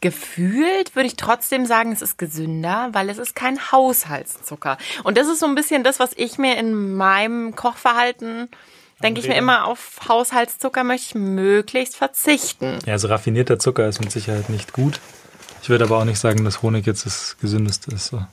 Gefühlt 0.00 0.94
würde 0.94 1.06
ich 1.08 1.16
trotzdem 1.16 1.66
sagen, 1.66 1.90
es 1.92 2.02
ist 2.02 2.18
gesünder, 2.18 2.90
weil 2.92 3.08
es 3.10 3.18
ist 3.18 3.34
kein 3.34 3.72
Haushaltszucker. 3.72 4.78
Und 5.02 5.18
das 5.18 5.26
ist 5.26 5.40
so 5.40 5.46
ein 5.46 5.56
bisschen 5.56 5.82
das, 5.82 5.98
was 5.98 6.10
ich 6.14 6.38
mir 6.38 6.56
in 6.56 6.94
meinem 6.94 7.56
Kochverhalten, 7.56 8.48
denke 9.02 9.20
ich 9.20 9.26
mir 9.26 9.34
immer, 9.36 9.64
auf 9.66 9.98
Haushaltszucker 10.08 10.84
möchte 10.84 11.06
ich 11.08 11.14
möglichst 11.16 11.96
verzichten. 11.96 12.78
Ja, 12.86 12.92
also 12.92 13.08
raffinierter 13.08 13.58
Zucker 13.58 13.88
ist 13.88 14.00
mit 14.00 14.12
Sicherheit 14.12 14.50
nicht 14.50 14.72
gut. 14.72 15.00
Ich 15.68 15.70
würde 15.70 15.84
aber 15.84 15.98
auch 15.98 16.04
nicht 16.06 16.18
sagen, 16.18 16.46
dass 16.46 16.62
Honig 16.62 16.86
jetzt 16.86 17.04
das 17.04 17.36
gesündeste 17.42 17.90
ist. 17.94 18.06
So. 18.06 18.24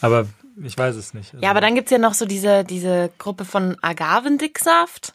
Aber 0.00 0.28
ich 0.62 0.78
weiß 0.78 0.94
es 0.94 1.12
nicht. 1.12 1.34
Also, 1.34 1.44
Ja, 1.44 1.50
aber 1.50 1.60
dann 1.60 1.74
gibt's 1.74 1.90
ja 1.90 1.98
noch 1.98 2.14
so 2.14 2.24
diese, 2.24 2.62
diese 2.62 3.10
Gruppe 3.18 3.44
von 3.44 3.76
Agavendicksaft. 3.82 5.14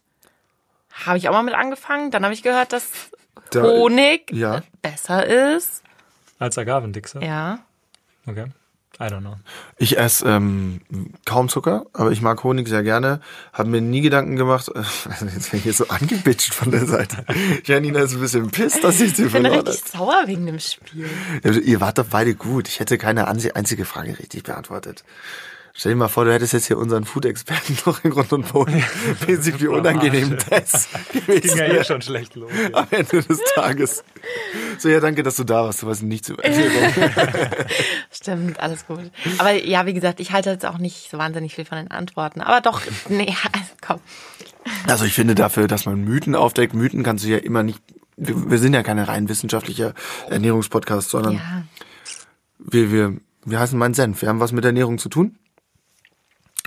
Habe 1.06 1.18
ich 1.20 1.30
auch 1.30 1.32
mal 1.34 1.44
mit 1.44 1.54
angefangen. 1.54 2.12
Dann 2.12 2.26
habe 2.26 2.34
ich 2.34 2.44
gehört, 2.44 2.74
dass 2.74 2.90
Da- 3.52 3.64
Honig 3.64 4.30
ja. 4.34 4.62
besser 4.82 5.26
ist. 5.56 5.84
Als 6.38 6.58
Agavendicksaft? 6.58 7.26
Ja. 7.26 7.60
Okay. 8.28 8.48
I 9.02 9.06
don't 9.06 9.22
know. 9.22 9.36
Ich 9.78 9.98
esse 9.98 10.28
ähm, 10.28 10.82
kaum 11.26 11.50
Zucker, 11.50 11.88
aber 11.92 12.12
ich 12.12 12.22
mag 12.22 12.44
Honig 12.44 12.68
sehr 12.68 12.84
gerne. 12.84 13.20
Hab 13.52 13.66
mir 13.66 13.82
nie 13.82 14.02
Gedanken 14.02 14.36
gemacht. 14.36 14.70
Also 14.76 15.26
jetzt 15.34 15.50
bin 15.50 15.58
ich 15.58 15.64
hier 15.64 15.74
so 15.74 15.88
angebitscht 15.88 16.54
von 16.54 16.70
der 16.70 16.86
Seite. 16.86 17.26
Janina 17.66 18.02
ist 18.02 18.14
ein 18.14 18.20
bisschen 18.22 18.52
pisst, 18.52 18.84
dass 18.84 19.02
ich 19.02 19.16
sie 19.16 19.26
Ich 19.26 19.32
bin 19.32 19.42
verloren 19.44 19.66
richtig 19.68 19.94
habe. 19.96 20.06
sauer 20.06 20.24
wegen 20.28 20.46
dem 20.46 20.60
Spiel. 20.60 21.10
Also, 21.44 21.60
Ihr 21.60 21.82
wart 21.82 21.98
doch 21.98 22.06
beide 22.12 22.36
gut. 22.36 22.68
Ich 22.68 22.80
hätte 22.80 23.00
keine 23.00 23.28
einzige 23.28 23.86
Frage 23.86 24.20
richtig 24.20 24.44
beantwortet. 24.44 25.04
Stell 25.74 25.94
dir 25.94 25.96
mal 25.96 26.10
vor, 26.10 26.26
du 26.26 26.34
hättest 26.34 26.52
jetzt 26.52 26.66
hier 26.68 26.78
unseren 26.78 27.06
Food-Experten 27.06 27.78
noch 27.86 28.04
in 28.04 28.12
Grund 28.12 28.34
und 28.34 28.52
Boden. 28.52 28.84
Wie 29.26 29.68
unangenehm 29.68 30.38
das 30.50 30.90
Ging 31.14 31.26
gewesen 31.26 31.58
ja 31.58 31.66
eh 31.66 31.84
schon 31.86 32.02
schlecht 32.02 32.36
los. 32.36 32.52
am 32.74 32.88
Ende 32.92 33.24
des 33.24 33.40
Tages. 33.56 34.04
So, 34.80 34.90
ja, 34.90 35.00
danke, 35.00 35.24
dass 35.24 35.38
du 35.38 35.46
da 35.46 35.64
warst. 35.64 35.82
Du 35.82 35.88
warst 35.88 36.04
nicht 36.04 36.26
zu 36.26 36.36
Ernährung. 36.42 36.94
Stimmt, 38.22 38.60
alles 38.60 38.86
gut. 38.86 39.12
Aber 39.40 39.52
ja, 39.54 39.86
wie 39.88 39.94
gesagt, 39.94 40.20
ich 40.20 40.32
halte 40.32 40.52
jetzt 40.52 40.66
auch 40.66 40.78
nicht 40.78 41.10
so 41.10 41.18
wahnsinnig 41.18 41.56
viel 41.56 41.66
von 41.66 41.78
den 41.80 41.90
Antworten. 41.92 42.42
Aber 42.42 42.62
doch, 42.62 42.82
nee, 43.10 43.36
also 43.52 43.72
komm. 43.82 44.00
Also 44.88 45.06
ich 45.06 45.14
finde 45.14 45.34
dafür, 45.36 45.68
dass 45.68 45.86
man 45.86 46.02
Mythen 46.04 46.36
aufdeckt, 46.36 46.74
Mythen 46.76 47.04
kannst 47.04 47.24
du 47.26 47.30
ja 47.30 47.38
immer 47.38 47.64
nicht, 47.64 47.80
wir, 48.18 48.52
wir 48.52 48.60
sind 48.60 48.74
ja 48.74 48.84
keine 48.84 49.08
rein 49.08 49.28
wissenschaftlicher 49.28 49.94
Ernährungspodcast, 50.30 51.10
sondern 51.10 51.34
Ja. 51.34 51.64
wir, 52.60 52.92
wir, 52.92 53.18
wir 53.44 53.60
heißen 53.60 53.78
mein 53.80 53.96
Senf. 53.96 54.22
Wir 54.22 54.30
haben 54.30 54.40
was 54.40 54.52
mit 54.52 54.64
Ernährung 54.66 55.00
zu 55.00 55.10
tun. 55.10 55.40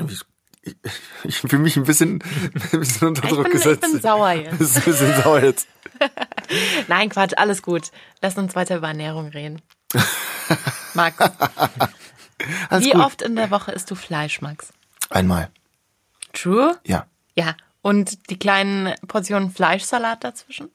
Ich, 0.09 0.23
ich, 0.63 0.75
ich 1.23 1.37
fühle 1.39 1.63
mich 1.63 1.77
ein 1.77 1.85
bisschen, 1.85 2.21
ein 2.73 2.81
bisschen 2.81 3.09
unter 3.09 3.23
Ich 3.25 3.31
Druck 3.31 3.45
bin, 3.45 3.53
ich 3.57 3.63
gesetzt. 3.63 3.81
bin 3.83 4.01
sauer 4.01 4.33
jetzt. 4.33 4.51
Das 4.59 4.71
ist 4.71 4.77
ein 4.79 4.85
bisschen 4.85 5.23
sauer 5.23 5.41
jetzt. 5.45 5.69
Nein, 6.89 7.11
Quatsch, 7.11 7.35
alles 7.37 7.63
gut. 7.63 7.93
Lass 8.21 8.37
uns 8.37 8.57
weiter 8.57 8.79
über 8.79 8.89
Ernährung 8.89 9.29
reden. 9.29 9.63
Max, 10.95 11.19
wie 12.79 12.91
gut. 12.91 13.01
oft 13.01 13.23
in 13.23 13.37
der 13.37 13.51
Woche 13.51 13.73
isst 13.73 13.91
du 13.91 13.95
Fleisch, 13.95 14.41
Max? 14.41 14.73
Einmal. 15.11 15.51
True? 16.33 16.79
Ja. 16.85 17.07
Ja. 17.37 17.57
Und 17.83 18.31
die 18.31 18.39
kleinen 18.39 18.95
Portionen 19.07 19.51
Fleischsalat 19.51 20.25
dazwischen? 20.25 20.71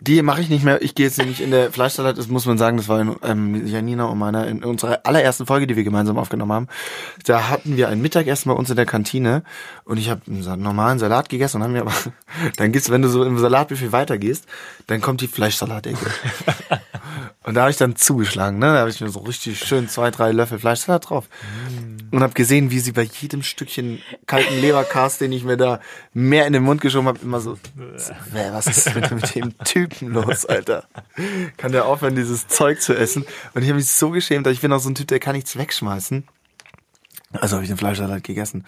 Die 0.00 0.22
mache 0.22 0.40
ich 0.40 0.48
nicht 0.48 0.64
mehr. 0.64 0.80
Ich 0.82 0.94
gehe 0.94 1.06
jetzt 1.06 1.18
nämlich 1.18 1.42
in 1.42 1.50
der 1.50 1.70
Fleischsalat, 1.70 2.16
das 2.16 2.28
muss 2.28 2.46
man 2.46 2.56
sagen, 2.56 2.78
das 2.78 2.88
war 2.88 3.00
in 3.00 3.16
ähm, 3.22 3.66
Janina 3.66 4.06
und 4.06 4.18
meiner, 4.18 4.46
in 4.46 4.64
unserer 4.64 5.00
allerersten 5.04 5.46
Folge, 5.46 5.66
die 5.66 5.76
wir 5.76 5.84
gemeinsam 5.84 6.18
aufgenommen 6.18 6.52
haben. 6.52 6.68
Da 7.24 7.50
hatten 7.50 7.76
wir 7.76 7.88
ein 7.88 8.00
Mittagessen 8.00 8.48
bei 8.48 8.54
uns 8.54 8.70
in 8.70 8.76
der 8.76 8.86
Kantine 8.86 9.42
und 9.84 9.98
ich 9.98 10.08
habe 10.08 10.22
einen 10.26 10.62
normalen 10.62 10.98
Salat 10.98 11.28
gegessen 11.28 11.58
und 11.58 11.64
haben 11.64 11.74
wir 11.74 11.82
aber, 11.82 11.92
dann 12.56 12.72
gibt's, 12.72 12.90
wenn 12.90 13.02
du 13.02 13.08
so 13.08 13.24
im 13.24 13.38
Salatbuffet 13.38 13.92
weitergehst, 13.92 14.46
dann 14.86 15.00
kommt 15.00 15.20
die 15.20 15.28
Fleischsalatecke. 15.28 16.06
und 17.44 17.54
da 17.54 17.62
habe 17.62 17.70
ich 17.70 17.76
dann 17.76 17.96
zugeschlagen, 17.96 18.58
ne? 18.58 18.72
Da 18.72 18.78
habe 18.80 18.90
ich 18.90 19.00
mir 19.00 19.10
so 19.10 19.20
richtig 19.20 19.58
schön 19.58 19.88
zwei, 19.88 20.10
drei 20.10 20.32
Löffel 20.32 20.58
Fleischsalat 20.58 21.10
drauf. 21.10 21.28
Und 22.10 22.22
habe 22.22 22.34
gesehen, 22.34 22.70
wie 22.70 22.80
sie 22.80 22.92
bei 22.92 23.02
jedem 23.02 23.42
Stückchen 23.42 24.00
kalten 24.26 24.60
Leberkas, 24.60 25.18
den 25.18 25.32
ich 25.32 25.44
mir 25.44 25.56
da 25.56 25.80
mehr 26.12 26.46
in 26.46 26.52
den 26.52 26.62
Mund 26.62 26.80
geschoben 26.80 27.06
habe, 27.08 27.18
immer 27.22 27.40
so, 27.40 27.58
"Wer, 28.32 28.52
was 28.52 28.66
ist 28.66 28.94
mit, 28.94 29.10
mit 29.10 29.34
dem 29.34 29.56
Typen 29.58 30.08
los, 30.12 30.44
Alter? 30.46 30.84
Kann 31.56 31.72
der 31.72 31.84
aufhören, 31.86 32.16
dieses 32.16 32.48
Zeug 32.48 32.80
zu 32.82 32.94
essen? 32.94 33.24
Und 33.54 33.62
ich 33.62 33.68
habe 33.68 33.76
mich 33.78 33.88
so 33.88 34.10
geschämt, 34.10 34.46
dass 34.46 34.52
ich 34.54 34.60
bin 34.60 34.72
auch 34.72 34.80
so 34.80 34.88
ein 34.90 34.94
Typ, 34.94 35.08
der 35.08 35.20
kann 35.20 35.34
nichts 35.36 35.56
wegschmeißen. 35.56 36.24
Also 37.32 37.56
habe 37.56 37.64
ich 37.64 37.70
den 37.70 37.76
Fleischsalat 37.78 38.24
gegessen. 38.24 38.64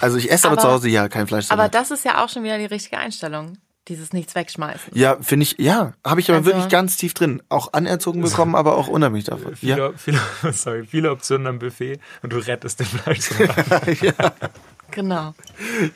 Also 0.00 0.16
ich 0.16 0.30
esse 0.30 0.46
aber, 0.48 0.54
Aber- 0.54 0.62
zu 0.62 0.68
Hause 0.74 0.88
ja 0.88 1.08
kein 1.08 1.22
Aber 1.22 1.28
Fleischsalat. 1.28 1.74
das 1.74 1.90
ist 1.90 2.04
ja 2.04 2.24
auch 2.24 2.30
schon 2.30 2.44
wieder 2.44 2.56
die 2.56 2.64
richtige 2.64 2.96
Einstellung. 2.98 3.58
Dieses 3.88 4.12
Nichts 4.12 4.34
wegschmeißen. 4.34 4.92
ja, 4.94 5.16
finde 5.20 5.44
ich, 5.44 5.56
ja, 5.58 5.92
habe 6.04 6.20
ich 6.20 6.28
aber 6.28 6.38
Also- 6.38 6.50
wirklich 6.50 6.68
ganz 6.68 6.96
tief 6.96 7.14
drin. 7.14 7.42
Auch 7.48 7.72
anerzogen 7.72 8.20
bekommen, 8.22 8.54
aber 8.56 8.76
auch 8.76 8.88
unabhängig 8.88 9.24
davon. 9.26 9.54
Ja. 9.60 9.92
Viele, 9.96 10.18
viele, 10.42 10.52
sorry, 10.52 10.86
viele 10.86 11.10
Optionen 11.12 11.46
am 11.46 11.58
Buffet 11.60 12.00
und 12.22 12.32
du 12.32 12.38
rettest 12.38 12.80
den 12.80 12.86
Fleischsalat. 12.86 14.34
Genau. 14.92 15.34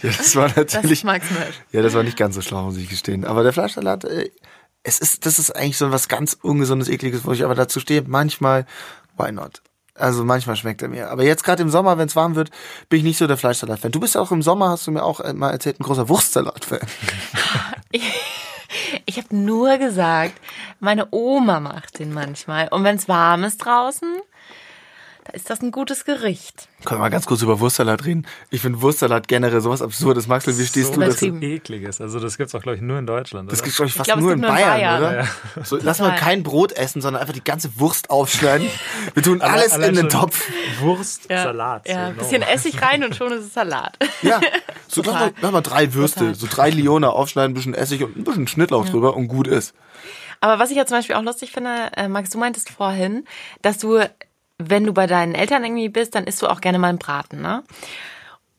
ja, 0.03 0.11
das 0.17 0.35
war 0.35 0.49
Das 0.49 0.75
natürlich. 0.75 0.91
ist 0.99 1.05
Max 1.05 1.31
Merch. 1.31 1.55
Ja, 1.71 1.81
das 1.81 1.95
war 1.95 2.03
nicht 2.03 2.17
ganz 2.19 2.35
so 2.35 2.43
schlau, 2.43 2.65
muss 2.65 2.77
ich 2.77 2.89
gestehen. 2.89 3.25
Aber 3.25 3.45
der 3.45 3.53
Fleischsalat, 3.53 4.05
äh, 4.05 4.31
es 4.83 4.99
ist, 4.99 5.25
das 5.27 5.39
ist 5.39 5.55
eigentlich 5.55 5.79
so 5.79 5.93
was 5.93 6.09
ganz 6.09 6.37
ungesundes, 6.43 6.89
ekliges, 6.89 7.25
wo 7.25 7.31
ich 7.33 7.45
aber 7.45 7.55
dazu 7.55 7.79
stehe, 7.79 8.03
manchmal, 8.07 8.67
why 9.17 9.31
not? 9.31 9.63
Also 9.95 10.25
manchmal 10.25 10.57
schmeckt 10.57 10.83
er 10.83 10.89
mir. 10.89 11.09
Aber 11.11 11.23
jetzt 11.23 11.45
gerade 11.45 11.63
im 11.63 11.71
Sommer, 11.71 11.99
wenn 11.99 12.09
es 12.09 12.17
warm 12.17 12.35
wird, 12.35 12.51
bin 12.89 12.99
ich 12.99 13.05
nicht 13.05 13.19
so 13.19 13.27
der 13.29 13.37
Fleischsalat-Fan. 13.37 13.93
Du 13.93 14.01
bist 14.01 14.17
ja 14.17 14.21
auch 14.21 14.33
im 14.33 14.43
Sommer, 14.43 14.71
hast 14.71 14.87
du 14.89 14.91
mir 14.91 15.05
auch 15.05 15.21
äh, 15.21 15.33
mal 15.35 15.51
erzählt, 15.51 15.79
ein 15.79 15.85
großer 15.85 16.09
Wurstsalat-Fan. 16.09 16.81
Ich 19.05 19.17
habe 19.17 19.35
nur 19.35 19.79
gesagt, 19.79 20.41
meine 20.79 21.09
Oma 21.11 21.59
macht 21.59 21.99
den 21.99 22.13
manchmal. 22.13 22.69
Und 22.69 22.85
wenn 22.85 22.95
es 22.95 23.09
warm 23.09 23.43
ist 23.43 23.59
draußen, 23.59 24.21
ist 25.35 25.51
das 25.51 25.61
ein 25.63 25.71
gutes 25.71 26.05
Gericht. 26.05 26.69
Können 26.85 27.01
wir 27.01 27.05
mal 27.05 27.09
ganz 27.11 27.27
kurz 27.27 27.43
über 27.43 27.61
Wurstsalat 27.61 28.05
reden? 28.05 28.27
Ich 28.51 28.61
finde 28.63 28.81
Wurstsalat 28.83 29.29
generell 29.29 29.61
sowas 29.61 29.83
Absurdes. 29.83 30.27
Maxel, 30.27 30.57
wie 30.59 30.67
stehst 30.67 30.95
so 30.95 31.01
du 31.01 31.07
dazu? 31.07 31.27
ekliges. 31.41 32.01
Also 32.01 32.21
das 32.21 32.37
gibt's 32.39 32.55
auch, 32.55 32.63
glaube 32.63 32.77
ich, 32.77 32.83
nur 32.83 32.99
in 32.99 33.07
Deutschland. 33.07 33.51
Das 33.51 33.59
oder? 33.59 33.65
gibt's, 33.65 33.77
glaube 33.77 33.89
ich, 33.89 33.95
fast 33.95 34.07
glaub, 34.09 34.19
es 34.19 34.23
nur 34.25 34.33
in 34.33 34.41
gibt 34.41 34.51
nur 34.51 34.59
in 34.59 34.65
Bayern, 34.65 35.01
Bayern. 35.03 35.27
oder? 35.57 35.65
So, 35.65 35.79
lass 35.83 35.99
mal 36.01 36.17
kein 36.17 36.43
Brot 36.43 36.73
essen, 36.73 37.01
sondern 37.03 37.21
einfach 37.21 37.35
die 37.35 37.45
ganze 37.45 37.79
Wurst 37.79 38.11
aufschneiden. 38.11 38.69
Wir 39.15 39.23
tun 39.23 39.41
alles 39.43 39.73
allein 39.73 39.91
in 39.91 39.97
den 39.97 40.09
Topf. 40.09 40.51
Wurst, 40.81 41.29
Ja, 41.31 41.43
Salat. 41.45 41.87
ja, 41.89 41.95
so, 41.95 42.01
ein 42.01 42.17
no. 42.17 42.23
bisschen 42.23 42.43
Essig 42.43 42.83
rein 42.83 43.05
und 43.05 43.15
schon 43.17 43.33
ist 43.33 43.45
es 43.47 43.55
Salat. 43.55 43.97
Ja, 44.23 44.41
so 44.89 45.03
lass 45.03 45.15
mal, 45.15 45.33
lass 45.41 45.53
mal 45.53 45.61
drei 45.61 45.93
Würste, 45.95 46.21
Total. 46.21 46.35
so 46.35 46.47
drei 46.51 46.71
Lione 46.71 47.11
aufschneiden, 47.11 47.53
ein 47.53 47.55
bisschen 47.55 47.75
Essig 47.75 48.03
und 48.03 48.17
ein 48.17 48.25
bisschen 48.25 48.49
Schnittlauch 48.49 48.89
drüber 48.89 49.17
und 49.17 49.29
gut 49.29 49.47
ist. 49.49 49.75
Aber 50.43 50.59
was 50.59 50.71
ich 50.71 50.77
ja 50.79 50.87
zum 50.87 50.97
Beispiel 50.97 51.17
auch 51.17 51.23
lustig 51.23 51.53
finde, 51.53 51.91
äh, 51.97 52.09
Max, 52.09 52.31
du 52.31 52.39
meintest 52.39 52.71
vorhin, 52.71 53.25
dass 53.61 53.77
du, 53.77 54.01
wenn 54.69 54.85
du 54.85 54.93
bei 54.93 55.07
deinen 55.07 55.35
Eltern 55.35 55.65
irgendwie 55.65 55.89
bist, 55.89 56.15
dann 56.15 56.25
isst 56.25 56.43
du 56.43 56.49
auch 56.49 56.61
gerne 56.61 56.79
mal 56.79 56.89
einen 56.89 56.99
Braten, 56.99 57.41
ne? 57.41 57.65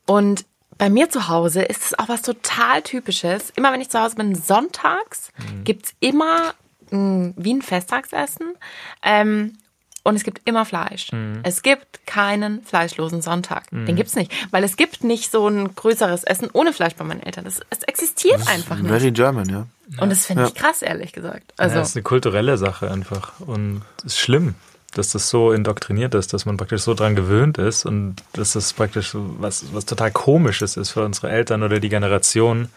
Und 0.06 0.44
bei 0.78 0.90
mir 0.90 1.10
zu 1.10 1.28
Hause 1.28 1.62
ist 1.62 1.84
es 1.84 1.98
auch 1.98 2.08
was 2.08 2.22
total 2.22 2.82
Typisches. 2.82 3.50
Immer 3.50 3.72
wenn 3.72 3.80
ich 3.80 3.88
zu 3.88 4.00
Hause 4.00 4.16
bin, 4.16 4.34
sonntags 4.34 5.30
gibt's 5.64 5.94
immer 6.00 6.54
mh, 6.90 7.34
wie 7.36 7.54
ein 7.54 7.62
Festtagsessen. 7.62 8.54
Ähm, 9.02 9.58
und 10.04 10.16
es 10.16 10.24
gibt 10.24 10.40
immer 10.44 10.64
Fleisch. 10.64 11.10
Es 11.44 11.62
gibt 11.62 12.04
keinen 12.06 12.64
fleischlosen 12.64 13.22
Sonntag. 13.22 13.70
Den 13.70 13.94
gibt's 13.94 14.16
nicht. 14.16 14.32
Weil 14.50 14.64
es 14.64 14.76
gibt 14.76 15.04
nicht 15.04 15.30
so 15.30 15.46
ein 15.46 15.72
größeres 15.76 16.24
Essen 16.24 16.50
ohne 16.52 16.72
Fleisch 16.72 16.96
bei 16.96 17.04
meinen 17.04 17.22
Eltern. 17.22 17.44
Das, 17.44 17.60
es 17.70 17.84
existiert 17.84 18.48
einfach 18.48 18.78
nicht. 18.78 18.88
Very 18.88 19.12
German, 19.12 19.48
ja. 19.48 19.66
Und 20.00 20.10
das 20.10 20.26
finde 20.26 20.48
ich 20.48 20.54
krass, 20.54 20.82
ehrlich 20.82 21.12
gesagt. 21.12 21.54
Also, 21.56 21.76
ja, 21.76 21.80
das 21.80 21.90
ist 21.90 21.96
eine 21.96 22.02
kulturelle 22.02 22.58
Sache 22.58 22.90
einfach. 22.90 23.38
Und 23.38 23.82
es 23.98 24.14
ist 24.14 24.18
schlimm, 24.18 24.56
dass 24.94 25.10
das 25.10 25.28
so 25.28 25.52
indoktriniert 25.52 26.14
ist, 26.14 26.32
dass 26.32 26.44
man 26.46 26.56
praktisch 26.56 26.82
so 26.82 26.94
dran 26.94 27.16
gewöhnt 27.16 27.58
ist 27.58 27.84
und 27.84 28.16
dass 28.34 28.52
das 28.52 28.72
praktisch 28.72 29.12
was, 29.14 29.72
was 29.72 29.86
total 29.86 30.10
komisches 30.10 30.76
ist 30.76 30.90
für 30.90 31.04
unsere 31.04 31.30
Eltern 31.30 31.62
oder 31.62 31.80
die 31.80 31.88
Generation, 31.88 32.68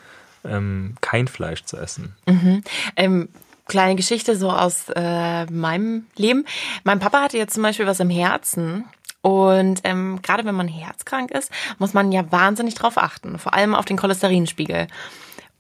ähm, 0.44 0.96
kein 1.02 1.28
Fleisch 1.28 1.64
zu 1.66 1.78
essen. 1.78 2.16
Ähm, 2.96 3.30
kleine 3.68 3.96
Geschichte 3.96 4.36
so 4.36 4.52
aus 4.52 4.86
äh, 4.96 5.46
meinem 5.46 6.06
Leben. 6.16 6.46
Mein 6.84 7.00
Papa 7.00 7.22
hatte 7.22 7.38
jetzt 7.38 7.54
zum 7.54 7.64
Beispiel 7.64 7.88
was 7.88 8.00
im 8.00 8.10
Herzen. 8.10 8.86
Und 9.22 9.82
ähm, 9.84 10.20
gerade 10.22 10.46
wenn 10.46 10.54
man 10.54 10.68
herzkrank 10.68 11.32
ist, 11.32 11.52
muss 11.80 11.94
man 11.94 12.12
ja 12.12 12.32
wahnsinnig 12.32 12.76
drauf 12.76 12.98
achten. 12.98 13.40
Vor 13.40 13.56
allem 13.56 13.74
auf 13.74 13.86
den 13.86 13.98
Cholesterinspiegel. 13.98 14.88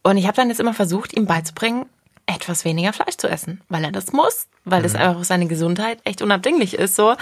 Und 0.03 0.17
ich 0.17 0.27
habe 0.27 0.35
dann 0.35 0.49
jetzt 0.49 0.59
immer 0.59 0.75
versucht, 0.75 1.17
ihm 1.17 1.25
beizubringen, 1.25 1.87
etwas 2.25 2.65
weniger 2.65 2.93
Fleisch 2.93 3.17
zu 3.17 3.27
essen. 3.27 3.61
Weil 3.69 3.83
er 3.83 3.91
das 3.91 4.11
muss. 4.13 4.47
Weil 4.63 4.81
das 4.81 4.95
einfach 4.95 5.19
für 5.19 5.25
seine 5.25 5.47
Gesundheit 5.47 5.99
echt 6.03 6.21
unabdinglich 6.21 6.73
ist. 6.73 6.95
so. 6.95 7.15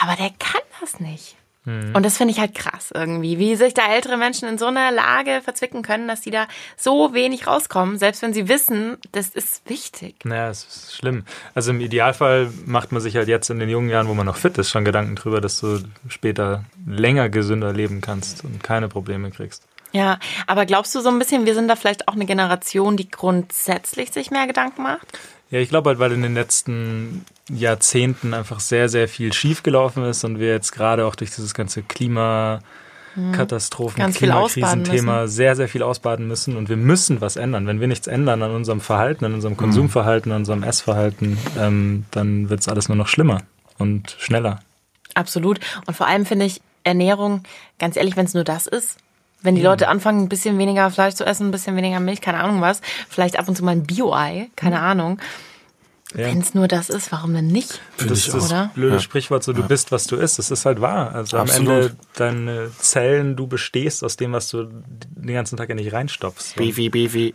Aber 0.00 0.16
der 0.16 0.30
kann 0.38 0.62
das 0.80 1.00
nicht. 1.00 1.36
Und 1.68 2.02
das 2.02 2.16
finde 2.16 2.32
ich 2.32 2.40
halt 2.40 2.54
krass 2.54 2.92
irgendwie, 2.94 3.38
wie 3.38 3.54
sich 3.54 3.74
da 3.74 3.92
ältere 3.92 4.16
Menschen 4.16 4.48
in 4.48 4.56
so 4.56 4.66
einer 4.66 4.90
Lage 4.90 5.42
verzwicken 5.44 5.82
können, 5.82 6.08
dass 6.08 6.22
sie 6.22 6.30
da 6.30 6.48
so 6.78 7.12
wenig 7.12 7.46
rauskommen, 7.46 7.98
selbst 7.98 8.22
wenn 8.22 8.32
sie 8.32 8.48
wissen, 8.48 8.96
das 9.12 9.28
ist 9.28 9.68
wichtig. 9.68 10.24
Naja, 10.24 10.48
es 10.48 10.64
ist 10.64 10.96
schlimm. 10.96 11.24
Also 11.54 11.72
im 11.72 11.80
Idealfall 11.80 12.50
macht 12.64 12.90
man 12.90 13.02
sich 13.02 13.16
halt 13.16 13.28
jetzt 13.28 13.50
in 13.50 13.58
den 13.58 13.68
jungen 13.68 13.90
Jahren, 13.90 14.08
wo 14.08 14.14
man 14.14 14.24
noch 14.24 14.36
fit 14.36 14.56
ist, 14.56 14.70
schon 14.70 14.86
Gedanken 14.86 15.16
drüber, 15.16 15.42
dass 15.42 15.60
du 15.60 15.80
später 16.08 16.64
länger 16.86 17.28
gesünder 17.28 17.74
leben 17.74 18.00
kannst 18.00 18.44
und 18.44 18.62
keine 18.62 18.88
Probleme 18.88 19.30
kriegst. 19.30 19.64
Ja, 19.92 20.18
aber 20.46 20.66
glaubst 20.66 20.94
du 20.94 21.00
so 21.00 21.08
ein 21.08 21.18
bisschen, 21.18 21.46
wir 21.46 21.54
sind 21.54 21.68
da 21.68 21.76
vielleicht 21.76 22.08
auch 22.08 22.14
eine 22.14 22.26
Generation, 22.26 22.96
die 22.96 23.10
grundsätzlich 23.10 24.12
sich 24.12 24.30
mehr 24.30 24.46
Gedanken 24.46 24.82
macht? 24.82 25.06
Ja, 25.50 25.60
ich 25.60 25.70
glaube 25.70 25.90
halt, 25.90 25.98
weil 25.98 26.12
in 26.12 26.22
den 26.22 26.34
letzten 26.34 27.24
Jahrzehnten 27.48 28.34
einfach 28.34 28.60
sehr, 28.60 28.90
sehr 28.90 29.08
viel 29.08 29.32
schiefgelaufen 29.32 30.04
ist 30.04 30.22
und 30.24 30.38
wir 30.38 30.48
jetzt 30.48 30.72
gerade 30.72 31.06
auch 31.06 31.14
durch 31.14 31.30
dieses 31.30 31.54
ganze 31.54 31.82
Klimakatastrophen, 31.82 33.96
Ganz 33.96 34.18
viel 34.18 34.30
ausbaden 34.30 34.82
Klimakrisenthema 34.82 35.26
sehr, 35.26 35.56
sehr 35.56 35.70
viel 35.70 35.82
ausbaden 35.82 36.28
müssen 36.28 36.58
und 36.58 36.68
wir 36.68 36.76
müssen 36.76 37.22
was 37.22 37.36
ändern. 37.36 37.66
Wenn 37.66 37.80
wir 37.80 37.88
nichts 37.88 38.06
ändern 38.06 38.42
an 38.42 38.50
unserem 38.50 38.82
Verhalten, 38.82 39.24
an 39.24 39.32
unserem 39.32 39.56
Konsumverhalten, 39.56 40.32
an 40.32 40.40
unserem 40.40 40.62
Essverhalten, 40.62 41.38
ähm, 41.58 42.04
dann 42.10 42.50
wird 42.50 42.60
es 42.60 42.68
alles 42.68 42.90
nur 42.90 42.96
noch 42.96 43.08
schlimmer 43.08 43.40
und 43.78 44.16
schneller. 44.18 44.60
Absolut. 45.14 45.60
Und 45.86 45.94
vor 45.94 46.06
allem 46.06 46.26
finde 46.26 46.44
ich 46.44 46.60
Ernährung, 46.84 47.44
ganz 47.78 47.96
ehrlich, 47.96 48.18
wenn 48.18 48.26
es 48.26 48.34
nur 48.34 48.44
das 48.44 48.66
ist, 48.66 48.98
wenn 49.42 49.54
die 49.54 49.62
Leute 49.62 49.88
anfangen, 49.88 50.24
ein 50.24 50.28
bisschen 50.28 50.58
weniger 50.58 50.90
Fleisch 50.90 51.14
zu 51.14 51.24
essen, 51.24 51.48
ein 51.48 51.50
bisschen 51.50 51.76
weniger 51.76 52.00
Milch, 52.00 52.20
keine 52.20 52.40
Ahnung 52.40 52.60
was, 52.60 52.80
vielleicht 53.08 53.38
ab 53.38 53.48
und 53.48 53.56
zu 53.56 53.64
mal 53.64 53.72
ein 53.72 53.84
Bio-Ei, 53.84 54.50
keine 54.56 54.80
Ahnung. 54.80 55.20
Ja. 56.14 56.24
Wenn 56.24 56.40
es 56.40 56.54
nur 56.54 56.68
das 56.68 56.88
ist, 56.88 57.12
warum 57.12 57.34
denn 57.34 57.48
nicht? 57.48 57.82
Das 57.98 58.26
ist 58.26 58.32
das 58.32 58.72
blöde 58.72 58.98
Sprichwort, 58.98 59.44
so 59.44 59.52
du 59.52 59.62
bist, 59.62 59.92
was 59.92 60.06
du 60.06 60.16
isst. 60.16 60.38
Das 60.38 60.50
ist 60.50 60.64
halt 60.64 60.80
wahr. 60.80 61.14
Also 61.14 61.36
am 61.36 61.42
Absolut. 61.42 61.68
Ende 61.68 61.96
deine 62.14 62.70
Zellen, 62.78 63.36
du 63.36 63.46
bestehst 63.46 64.02
aus 64.02 64.16
dem, 64.16 64.32
was 64.32 64.48
du 64.48 64.64
den 64.64 65.34
ganzen 65.34 65.58
Tag 65.58 65.68
ja 65.68 65.74
nicht 65.74 65.92
reinstopfst. 65.92 66.56
Beefy, 66.56 66.88
beefy. 66.88 67.34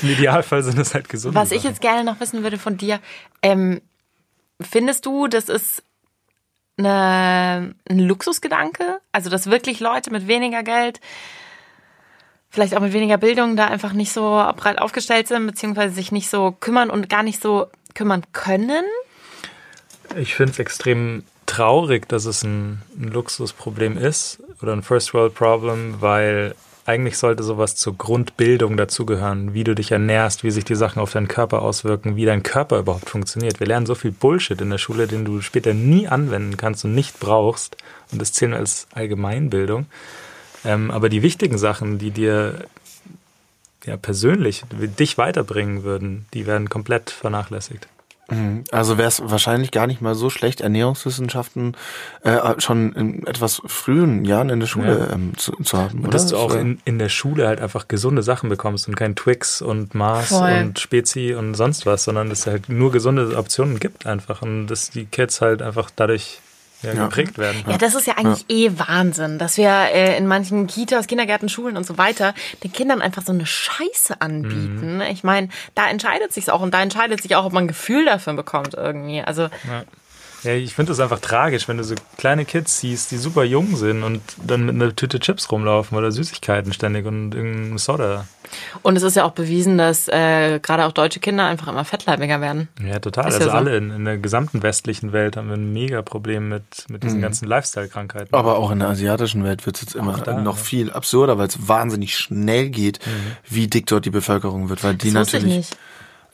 Im 0.00 0.08
Idealfall 0.08 0.62
sind 0.62 0.78
es 0.78 0.94
halt 0.94 1.10
gesunde 1.10 1.38
Was 1.38 1.52
ich 1.52 1.64
jetzt 1.64 1.82
gerne 1.82 2.02
noch 2.02 2.18
wissen 2.18 2.42
würde 2.42 2.56
von 2.56 2.78
dir, 2.78 2.98
ähm, 3.42 3.82
findest 4.58 5.04
du, 5.04 5.26
das 5.26 5.50
ist 5.50 5.82
eine, 6.84 7.74
ein 7.88 7.98
Luxusgedanke? 7.98 9.00
Also, 9.12 9.30
dass 9.30 9.50
wirklich 9.50 9.80
Leute 9.80 10.10
mit 10.10 10.26
weniger 10.26 10.62
Geld, 10.62 11.00
vielleicht 12.50 12.76
auch 12.76 12.80
mit 12.80 12.92
weniger 12.92 13.18
Bildung, 13.18 13.56
da 13.56 13.66
einfach 13.66 13.92
nicht 13.92 14.12
so 14.12 14.22
breit 14.56 14.78
aufgestellt 14.78 15.28
sind, 15.28 15.46
beziehungsweise 15.46 15.94
sich 15.94 16.12
nicht 16.12 16.28
so 16.28 16.52
kümmern 16.52 16.90
und 16.90 17.08
gar 17.08 17.22
nicht 17.22 17.40
so 17.40 17.66
kümmern 17.94 18.24
können? 18.32 18.84
Ich 20.16 20.34
finde 20.34 20.52
es 20.52 20.58
extrem 20.58 21.24
traurig, 21.46 22.08
dass 22.08 22.24
es 22.24 22.42
ein, 22.42 22.82
ein 22.98 23.08
Luxusproblem 23.08 23.96
ist 23.96 24.40
oder 24.62 24.72
ein 24.72 24.82
First 24.82 25.14
World 25.14 25.34
Problem, 25.34 26.00
weil 26.00 26.54
eigentlich 26.84 27.16
sollte 27.16 27.42
sowas 27.42 27.76
zur 27.76 27.96
Grundbildung 27.96 28.76
dazugehören, 28.76 29.54
wie 29.54 29.64
du 29.64 29.74
dich 29.74 29.92
ernährst, 29.92 30.42
wie 30.42 30.50
sich 30.50 30.64
die 30.64 30.74
Sachen 30.74 31.00
auf 31.00 31.12
deinen 31.12 31.28
Körper 31.28 31.62
auswirken, 31.62 32.16
wie 32.16 32.24
dein 32.24 32.42
Körper 32.42 32.78
überhaupt 32.78 33.08
funktioniert. 33.08 33.60
Wir 33.60 33.68
lernen 33.68 33.86
so 33.86 33.94
viel 33.94 34.10
Bullshit 34.10 34.60
in 34.60 34.70
der 34.70 34.78
Schule, 34.78 35.06
den 35.06 35.24
du 35.24 35.40
später 35.42 35.74
nie 35.74 36.08
anwenden 36.08 36.56
kannst 36.56 36.84
und 36.84 36.94
nicht 36.94 37.20
brauchst. 37.20 37.76
Und 38.10 38.20
das 38.20 38.32
zählen 38.32 38.54
als 38.54 38.88
Allgemeinbildung. 38.92 39.86
Ähm, 40.64 40.90
aber 40.90 41.08
die 41.08 41.22
wichtigen 41.22 41.58
Sachen, 41.58 41.98
die 41.98 42.10
dir 42.10 42.66
ja, 43.84 43.96
persönlich 43.96 44.64
dich 44.72 45.18
weiterbringen 45.18 45.84
würden, 45.84 46.26
die 46.34 46.46
werden 46.46 46.68
komplett 46.68 47.10
vernachlässigt. 47.10 47.88
Also 48.70 48.98
wäre 48.98 49.08
es 49.08 49.22
wahrscheinlich 49.24 49.70
gar 49.70 49.86
nicht 49.86 50.00
mal 50.00 50.14
so 50.14 50.30
schlecht, 50.30 50.60
Ernährungswissenschaften 50.60 51.76
äh, 52.22 52.38
schon 52.58 52.92
in 52.92 53.26
etwas 53.26 53.62
frühen 53.66 54.24
Jahren 54.24 54.48
in 54.50 54.60
der 54.60 54.66
Schule 54.66 55.06
Ja. 55.08 55.14
ähm, 55.14 55.32
zu, 55.36 55.52
zu 55.62 55.78
haben. 55.78 55.98
Und 55.98 56.04
oder? 56.04 56.10
dass 56.12 56.26
du 56.28 56.36
auch 56.36 56.54
in, 56.54 56.80
in 56.84 56.98
der 56.98 57.08
Schule 57.08 57.46
halt 57.48 57.60
einfach 57.60 57.88
gesunde 57.88 58.22
Sachen 58.22 58.48
bekommst 58.48 58.88
und 58.88 58.96
kein 58.96 59.14
Twix 59.16 59.62
und 59.62 59.94
Mars 59.94 60.28
Voll. 60.28 60.52
und 60.52 60.78
Spezi 60.78 61.34
und 61.34 61.54
sonst 61.54 61.86
was, 61.86 62.04
sondern 62.04 62.28
dass 62.30 62.40
es 62.40 62.46
halt 62.46 62.68
nur 62.68 62.92
gesunde 62.92 63.36
Optionen 63.36 63.78
gibt 63.80 64.06
einfach 64.06 64.42
und 64.42 64.66
dass 64.68 64.90
die 64.90 65.04
Kids 65.06 65.40
halt 65.40 65.62
einfach 65.62 65.90
dadurch 65.94 66.40
ja, 66.82 66.92
Ja. 66.94 67.04
geprägt 67.04 67.38
werden. 67.38 67.64
Ja, 67.68 67.78
das 67.78 67.94
ist 67.94 68.06
ja 68.06 68.14
eigentlich 68.16 68.44
eh 68.48 68.70
Wahnsinn, 68.78 69.38
dass 69.38 69.56
wir 69.56 69.68
äh, 69.70 70.16
in 70.16 70.26
manchen 70.26 70.66
Kitas, 70.66 71.06
Kindergärten, 71.06 71.48
Schulen 71.48 71.76
und 71.76 71.86
so 71.86 71.98
weiter 71.98 72.34
den 72.62 72.72
Kindern 72.72 73.00
einfach 73.02 73.22
so 73.22 73.32
eine 73.32 73.46
Scheiße 73.46 74.20
anbieten. 74.20 75.00
Ich 75.10 75.24
meine, 75.24 75.48
da 75.74 75.88
entscheidet 75.88 76.32
sich's 76.32 76.48
auch 76.48 76.60
und 76.60 76.72
da 76.74 76.82
entscheidet 76.82 77.22
sich 77.22 77.36
auch, 77.36 77.44
ob 77.44 77.52
man 77.52 77.64
ein 77.64 77.68
Gefühl 77.68 78.04
dafür 78.04 78.34
bekommt 78.34 78.74
irgendwie. 78.74 79.20
Also 79.22 79.42
Ja, 79.42 79.84
ich 80.44 80.74
finde 80.74 80.90
das 80.90 81.00
einfach 81.00 81.20
tragisch, 81.20 81.68
wenn 81.68 81.78
du 81.78 81.84
so 81.84 81.94
kleine 82.16 82.44
Kids 82.44 82.80
siehst, 82.80 83.10
die 83.10 83.16
super 83.16 83.44
jung 83.44 83.76
sind 83.76 84.02
und 84.02 84.20
dann 84.44 84.66
mit 84.66 84.74
einer 84.74 84.94
Tüte 84.94 85.20
Chips 85.20 85.50
rumlaufen 85.50 85.96
oder 85.96 86.10
Süßigkeiten 86.10 86.72
ständig 86.72 87.06
und 87.06 87.34
irgendein 87.34 87.78
Soda. 87.78 88.26
und 88.82 88.96
es 88.96 89.02
ist 89.02 89.16
ja 89.16 89.24
auch 89.24 89.32
bewiesen, 89.32 89.78
dass 89.78 90.08
äh, 90.08 90.58
gerade 90.60 90.86
auch 90.86 90.92
deutsche 90.92 91.20
Kinder 91.20 91.46
einfach 91.46 91.68
immer 91.68 91.84
fettleibiger 91.84 92.40
werden. 92.40 92.68
Ja, 92.84 92.98
total. 92.98 93.28
Ist 93.28 93.34
ja 93.34 93.40
also 93.40 93.50
so. 93.50 93.56
alle 93.56 93.76
in, 93.76 93.90
in 93.90 94.04
der 94.04 94.18
gesamten 94.18 94.62
westlichen 94.62 95.12
Welt 95.12 95.36
haben 95.36 95.48
wir 95.48 95.56
ein 95.56 95.72
mega 95.72 96.02
Problem 96.02 96.48
mit, 96.48 96.64
mit 96.88 97.02
diesen 97.04 97.20
ganzen 97.20 97.46
Lifestyle-Krankheiten. 97.46 98.34
Aber 98.34 98.58
auch 98.58 98.70
in 98.70 98.80
der 98.80 98.88
asiatischen 98.88 99.44
Welt 99.44 99.64
wird 99.66 99.76
es 99.76 99.82
jetzt 99.82 99.94
immer 99.94 100.18
da, 100.18 100.40
noch 100.40 100.56
ja. 100.56 100.62
viel 100.62 100.92
absurder, 100.92 101.38
weil 101.38 101.48
es 101.48 101.68
wahnsinnig 101.68 102.16
schnell 102.16 102.68
geht, 102.70 102.98
wie 103.48 103.68
dick 103.68 103.86
dort 103.86 104.04
die 104.04 104.10
Bevölkerung 104.10 104.68
wird, 104.68 104.82
weil 104.82 104.94
die 104.94 105.12
Das 105.12 105.28
ich 105.28 105.34
natürlich 105.34 105.56
nicht. 105.56 105.76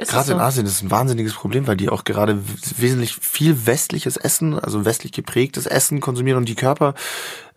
Ist 0.00 0.12
Gerade 0.12 0.26
so? 0.26 0.32
in 0.34 0.38
Asien 0.38 0.64
ist 0.64 0.74
es 0.74 0.82
ein 0.82 0.92
wahnsinniges 0.92 1.34
Problem, 1.34 1.66
weil 1.66 1.76
die 1.76 1.88
auch 1.88 2.04
gerade 2.04 2.40
wesentlich 2.76 3.16
viel 3.16 3.66
westliches 3.66 4.16
Essen, 4.16 4.56
also 4.56 4.84
westlich 4.84 5.10
geprägtes 5.10 5.66
Essen 5.66 6.00
konsumieren 6.00 6.38
und 6.38 6.48
die 6.48 6.54
Körper, 6.54 6.94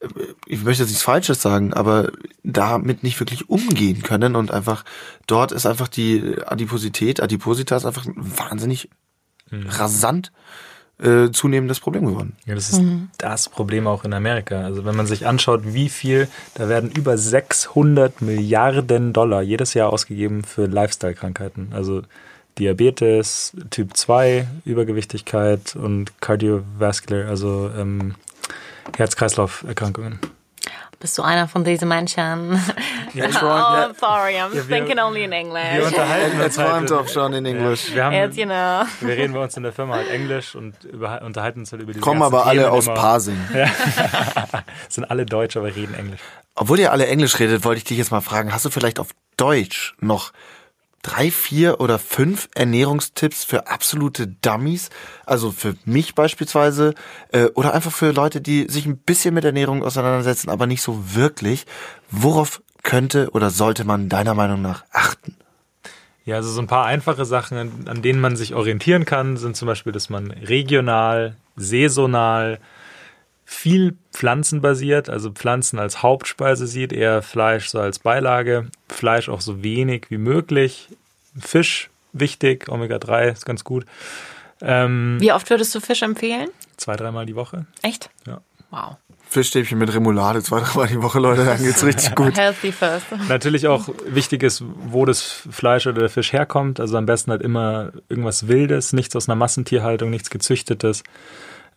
äh, 0.02 0.08
ich 0.48 0.64
möchte 0.64 0.82
jetzt 0.82 0.90
nichts 0.90 1.04
Falsches 1.04 1.40
sagen, 1.40 1.72
aber 1.72 2.12
damit 2.44 3.04
nicht 3.04 3.20
wirklich 3.20 3.48
umgehen 3.48 4.02
können 4.02 4.36
und 4.36 4.50
einfach 4.50 4.84
dort 5.28 5.52
ist 5.52 5.68
einfach 5.68 5.88
die 5.88 6.38
Adiposität, 6.44 7.22
Adipositas 7.22 7.86
einfach 7.86 8.08
ein 8.08 8.16
wahnsinnig 8.18 8.90
rasant 9.52 10.32
äh, 11.00 11.30
zunehmendes 11.32 11.80
Problem 11.80 12.06
geworden. 12.06 12.36
Ja, 12.46 12.56
das 12.56 12.70
ist 12.70 12.82
das 13.18 13.50
Problem 13.50 13.86
auch 13.86 14.04
in 14.04 14.14
Amerika. 14.14 14.62
Also 14.64 14.86
wenn 14.86 14.96
man 14.96 15.08
sich 15.08 15.28
anschaut, 15.28 15.62
wie 15.66 15.90
viel, 15.90 16.28
da 16.56 16.70
werden 16.70 16.90
über 16.90 17.18
600 17.18 18.22
Milliarden 18.22 19.14
Dollar 19.14 19.42
jedes 19.42 19.74
Jahr 19.74 19.92
ausgegeben 19.92 20.44
für 20.44 20.66
Lifestyle-Krankheiten. 20.66 21.70
Also 21.74 22.04
Diabetes, 22.66 23.54
Typ 23.72 23.98
2, 23.98 24.46
Übergewichtigkeit 24.66 25.76
und 25.76 26.22
Cardiovascular, 26.22 27.28
also 27.28 27.72
ähm, 27.76 28.14
Herz-Kreislauf-Erkrankungen. 28.98 30.20
Bist 31.00 31.18
du 31.18 31.24
einer 31.24 31.48
von 31.48 31.64
diesen 31.64 31.88
Menschen? 31.88 32.62
Ja, 33.14 33.26
oh, 33.26 33.30
ja. 33.44 33.92
sorry, 34.00 34.36
I'm 34.36 34.36
Ja, 34.36 34.54
wir- 34.54 34.68
thinking 34.70 34.98
only 35.00 35.26
in 35.26 35.32
Wir 35.32 35.38
English. 35.40 35.86
unterhalten 35.86 36.40
Er 36.40 36.46
uns 36.46 36.58
halt, 36.58 36.92
auch 36.94 37.08
schon 37.10 37.34
in 37.34 37.46
Englisch. 37.46 37.94
wir, 37.94 38.06
haben, 38.06 38.14
Jetzt, 38.16 38.38
you 38.38 38.46
know. 38.46 38.84
wir 39.02 39.18
reden 39.18 39.34
bei 39.34 39.44
uns 39.44 39.58
in 39.58 39.64
der 39.64 39.74
Firma 39.74 39.96
halt 39.96 40.10
Englisch 40.10 40.56
und 40.56 40.82
über, 40.86 41.22
unterhalten 41.24 41.60
uns 41.60 41.74
halt 41.74 41.82
über 41.82 41.92
diese 41.92 42.02
Kommen 42.02 42.22
aber 42.22 42.46
alle 42.46 42.62
Themen 42.62 42.72
aus 42.74 42.86
immer. 42.86 42.96
Pasing. 42.96 43.38
Sind 44.88 45.12
alle 45.12 45.26
Deutsch, 45.26 45.58
aber 45.58 45.76
reden 45.76 45.94
Englisch. 45.96 46.22
Obwohl 46.56 46.80
ihr 46.80 46.94
alle 46.94 47.08
Englisch 47.08 47.38
redet, 47.40 47.66
wollte 47.66 47.80
ich 47.80 47.84
dich 47.84 47.98
jetzt 47.98 48.12
mal 48.12 48.22
fragen, 48.22 48.54
hast 48.54 48.64
du 48.64 48.70
vielleicht 48.70 49.00
auf 49.00 49.10
Deutsch 49.36 49.94
noch 50.00 50.32
drei, 51.02 51.32
vier 51.32 51.80
oder 51.80 52.00
fünf 52.00 52.50
Ernährungstipps 52.56 53.44
für 53.44 53.68
absolute 53.68 54.28
Dummies? 54.28 54.90
Also 55.26 55.52
für 55.52 55.76
mich 55.86 56.16
beispielsweise 56.16 56.94
äh, 57.32 57.46
oder 57.56 57.74
einfach 57.74 57.92
für 57.92 58.12
Leute, 58.12 58.42
die 58.42 58.68
sich 58.70 58.86
ein 58.86 58.98
bisschen 58.98 59.34
mit 59.34 59.46
Ernährung 59.46 59.84
auseinandersetzen, 59.84 60.50
aber 60.50 60.68
nicht 60.68 60.82
so 60.82 61.16
wirklich. 61.16 61.66
Worauf 62.10 62.62
könnte 62.84 63.30
oder 63.32 63.50
sollte 63.50 63.84
man 63.84 64.10
deiner 64.10 64.34
Meinung 64.34 64.62
nach 64.62 64.86
achten? 64.92 65.36
Ja, 66.24 66.36
also 66.36 66.52
so 66.52 66.62
ein 66.62 66.68
paar 66.68 66.86
einfache 66.86 67.26
Sachen, 67.26 67.58
an, 67.58 67.72
an 67.88 68.02
denen 68.02 68.22
man 68.22 68.36
sich 68.36 68.54
orientieren 68.54 69.06
kann, 69.06 69.38
sind 69.38 69.56
zum 69.56 69.68
Beispiel, 69.68 69.92
dass 69.92 70.10
man 70.10 70.32
regional, 70.32 71.36
saisonal, 71.56 72.60
viel 73.52 73.98
pflanzenbasiert, 74.14 75.10
also 75.10 75.30
Pflanzen 75.30 75.78
als 75.78 76.02
Hauptspeise 76.02 76.68
sieht, 76.68 76.94
eher 76.94 77.22
Fleisch 77.22 77.68
so 77.68 77.80
als 77.82 78.00
Beilage, 78.00 78.68
Fleisch 78.88 79.28
auch 79.28 79.42
so 79.42 79.62
wenig 79.62 80.06
wie 80.10 80.18
möglich, 80.18 80.88
Fisch 81.38 81.90
wichtig, 82.14 82.70
Omega-3 82.70 83.30
ist 83.30 83.46
ganz 83.46 83.66
gut. 83.66 83.86
Ähm, 84.62 85.18
Wie 85.20 85.34
oft 85.34 85.50
würdest 85.50 85.76
du 85.76 85.82
Fisch 85.82 86.02
empfehlen? 86.02 86.48
zwei, 86.78 86.96
dreimal 86.96 87.26
die 87.26 87.36
Woche. 87.36 87.66
Echt? 87.82 88.10
Ja. 88.26 88.40
Wow. 88.70 88.96
Fischstäbchen 89.30 89.78
mit 89.78 89.94
Remoulade 89.94 90.42
zwei, 90.42 90.62
dreimal 90.62 90.88
die 90.88 91.02
Woche, 91.02 91.20
Leute, 91.20 91.44
dann 91.44 91.62
geht's 91.62 91.84
richtig 91.84 92.16
gut. 92.16 92.38
Healthy 92.38 92.72
first. 92.72 93.06
Natürlich 93.28 93.68
auch 93.68 93.90
wichtig 94.08 94.44
ist, 94.44 94.64
wo 94.86 95.04
das 95.06 95.22
Fleisch 95.22 95.88
oder 95.88 96.00
der 96.00 96.10
Fisch 96.10 96.32
herkommt. 96.32 96.80
Also 96.80 96.98
am 96.98 97.06
besten 97.06 97.32
halt 97.32 97.42
immer 97.42 97.92
irgendwas 98.08 98.48
Wildes, 98.48 98.94
nichts 98.94 99.14
aus 99.16 99.28
einer 99.28 99.36
Massentierhaltung, 99.36 100.10
nichts 100.10 100.30
Gezüchtetes. 100.30 101.04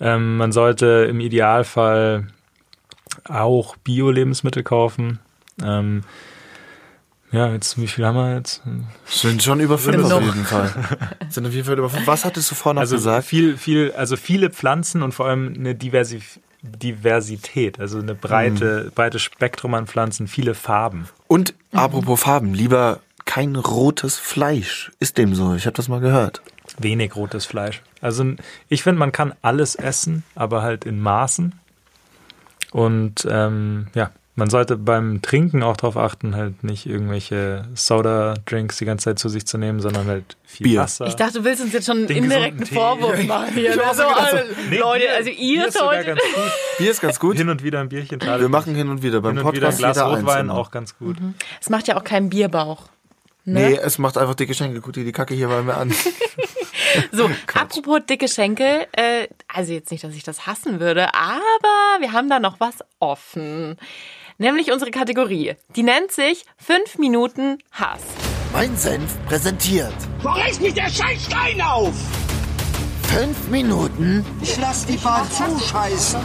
Ähm, 0.01 0.37
man 0.37 0.53
sollte 0.53 1.07
im 1.09 1.21
Idealfall 1.21 2.27
auch 3.29 3.77
Bio-Lebensmittel 3.77 4.63
kaufen. 4.63 5.21
Ähm, 5.63 6.03
ja, 7.33 7.53
jetzt, 7.53 7.81
wie 7.81 7.89
viel 7.89 8.07
haben 8.07 8.17
wir 8.17 8.37
jetzt? 8.37 8.63
Sind 9.07 9.43
schon 9.43 9.59
über 9.59 9.77
fünf 9.77 10.05
auf 10.11 10.23
jeden 10.23 10.45
Fall. 10.45 10.73
Sind 11.29 11.47
auf 11.47 11.53
jeden 11.53 11.65
Fall 11.67 11.79
über 11.79 11.91
fünf. 11.91 12.07
Was 12.07 12.25
hattest 12.25 12.51
du 12.51 12.55
vorhin 12.55 12.77
noch 12.77 12.83
Also 12.83 12.97
gesagt? 12.97 13.27
viel, 13.27 13.57
viel, 13.57 13.93
also 13.97 14.17
viele 14.17 14.51
Pflanzen 14.51 15.03
und 15.03 15.13
vor 15.13 15.27
allem 15.27 15.53
eine 15.55 15.75
Diversi 15.75 16.23
Diversität, 16.63 17.79
also 17.79 17.99
eine 17.99 18.15
breite, 18.15 18.91
breites 18.95 19.21
Spektrum 19.21 19.75
an 19.75 19.87
Pflanzen, 19.87 20.27
viele 20.29 20.55
Farben. 20.55 21.09
Und 21.27 21.55
apropos 21.73 22.21
Farben, 22.21 22.55
lieber 22.55 23.01
kein 23.25 23.57
rotes 23.57 24.19
Fleisch. 24.19 24.91
Ist 25.01 25.19
dem 25.19 25.35
so? 25.35 25.55
Ich 25.55 25.67
habe 25.67 25.77
das 25.77 25.89
mal 25.89 26.01
gehört. 26.01 26.43
Wenig 26.79 27.15
rotes 27.17 27.47
Fleisch. 27.47 27.83
Also 28.01 28.25
ich 28.69 28.83
finde, 28.83 28.99
man 28.99 29.13
kann 29.13 29.35
alles 29.43 29.75
essen, 29.77 30.25
aber 30.35 30.63
halt 30.63 30.85
in 30.85 31.01
Maßen. 31.01 31.55
Und 32.73 33.27
ähm, 33.31 33.87
ja, 33.95 34.11
man 34.37 34.51
sollte 34.51 34.77
beim 34.77 35.23
Trinken 35.23 35.63
auch 35.63 35.77
darauf 35.77 35.97
achten, 35.97 36.35
halt 36.35 36.65
nicht 36.65 36.87
irgendwelche 36.87 37.69
Soda-Drinks 37.75 38.79
die 38.79 38.85
ganze 38.85 39.05
Zeit 39.05 39.19
zu 39.21 39.29
sich 39.29 39.47
zu 39.47 39.59
nehmen, 39.59 39.79
sondern 39.81 40.09
halt 40.09 40.37
viel 40.45 40.65
Bier. 40.65 40.81
Wasser. 40.81 41.07
Ich 41.07 41.15
dachte, 41.15 41.35
du 41.39 41.45
willst 41.45 41.63
uns 41.63 41.73
jetzt 41.73 41.87
schon 41.87 41.99
einen 41.99 42.07
Den 42.09 42.25
indirekten 42.25 42.65
Tee. 42.65 42.75
Vorwurf 42.75 43.23
machen 43.25 43.55
hier. 43.55 43.71
Ich 43.75 43.79
hab 43.79 43.91
auch 43.91 43.95
so 43.95 44.03
So, 44.03 44.09
gedacht, 44.09 44.31
so, 44.33 44.37
also, 44.39 44.53
Nee, 44.71 44.79
Leute, 44.79 45.05
Bier- 45.05 45.15
also 45.17 45.31
Bier 45.31 45.39
ihr 45.39 45.67
ist 45.69 45.75
sogar 45.75 45.89
solltet... 45.95 46.07
ganz 46.07 46.21
gut. 46.35 46.53
Bier 46.79 46.91
ist 46.91 47.01
ganz 47.01 47.21
gut. 47.21 47.37
Hin 47.37 47.49
und 47.49 47.63
wieder 47.63 47.79
ein 47.81 47.89
Bierchen. 47.89 48.21
Wir 48.21 48.49
machen 48.49 48.75
hin 48.75 48.89
und 48.89 49.03
wieder 49.05 49.21
beim 49.21 49.37
hin 49.37 49.47
und 49.47 49.53
wieder 49.55 49.69
ein 49.69 49.71
Podcast 49.77 49.79
Glas 49.79 49.99
Rotwein 50.05 50.19
einzeln. 50.19 50.51
auch 50.51 50.71
ganz 50.73 50.99
gut. 50.99 51.17
Es 51.61 51.71
macht 51.71 51.87
ja 51.87 51.97
auch 51.97 52.05
keinen 52.05 52.29
Bierbauch. 52.29 52.89
Nee, 53.45 53.71
Ne? 53.71 53.81
es 53.81 53.99
macht 53.99 54.17
einfach 54.19 54.35
dicke 54.35 54.55
Schenkel. 54.55 54.81
Guck 54.81 54.95
dir 54.95 55.05
die 55.05 55.13
Kacke 55.13 55.35
hier 55.35 55.49
mal 55.49 55.63
mehr 55.63 55.77
an. 55.79 55.95
So, 57.11 57.29
apropos 57.55 58.01
dicke 58.09 58.29
Schenkel, 58.29 58.87
äh, 58.93 59.27
also 59.53 59.73
jetzt 59.73 59.91
nicht, 59.91 60.05
dass 60.05 60.15
ich 60.15 60.23
das 60.23 60.47
hassen 60.47 60.79
würde, 60.79 61.13
aber 61.13 61.99
wir 62.01 62.13
haben 62.13 62.31
da 62.31 62.39
noch 62.39 62.61
was 62.61 62.85
offen. 63.01 63.77
Nämlich 64.39 64.71
unsere 64.71 64.93
Kategorie. 64.93 65.57
Die 65.75 65.83
nennt 65.83 66.13
sich 66.13 66.45
5 66.59 66.99
Minuten 66.99 67.59
Hass. 67.73 68.01
mein 68.53 68.77
Senf 68.77 69.17
präsentiert. 69.27 69.93
Wo 70.23 70.29
reißt 70.29 70.61
mich 70.61 70.75
der 70.75 70.89
Scheißstein 70.89 71.61
auf? 71.63 71.95
Fünf 73.09 73.49
Minuten 73.49 74.25
Ich 74.41 74.57
lass 74.59 74.87
die 74.87 74.97
Bahn 74.97 75.27
zuscheißen. 75.33 76.21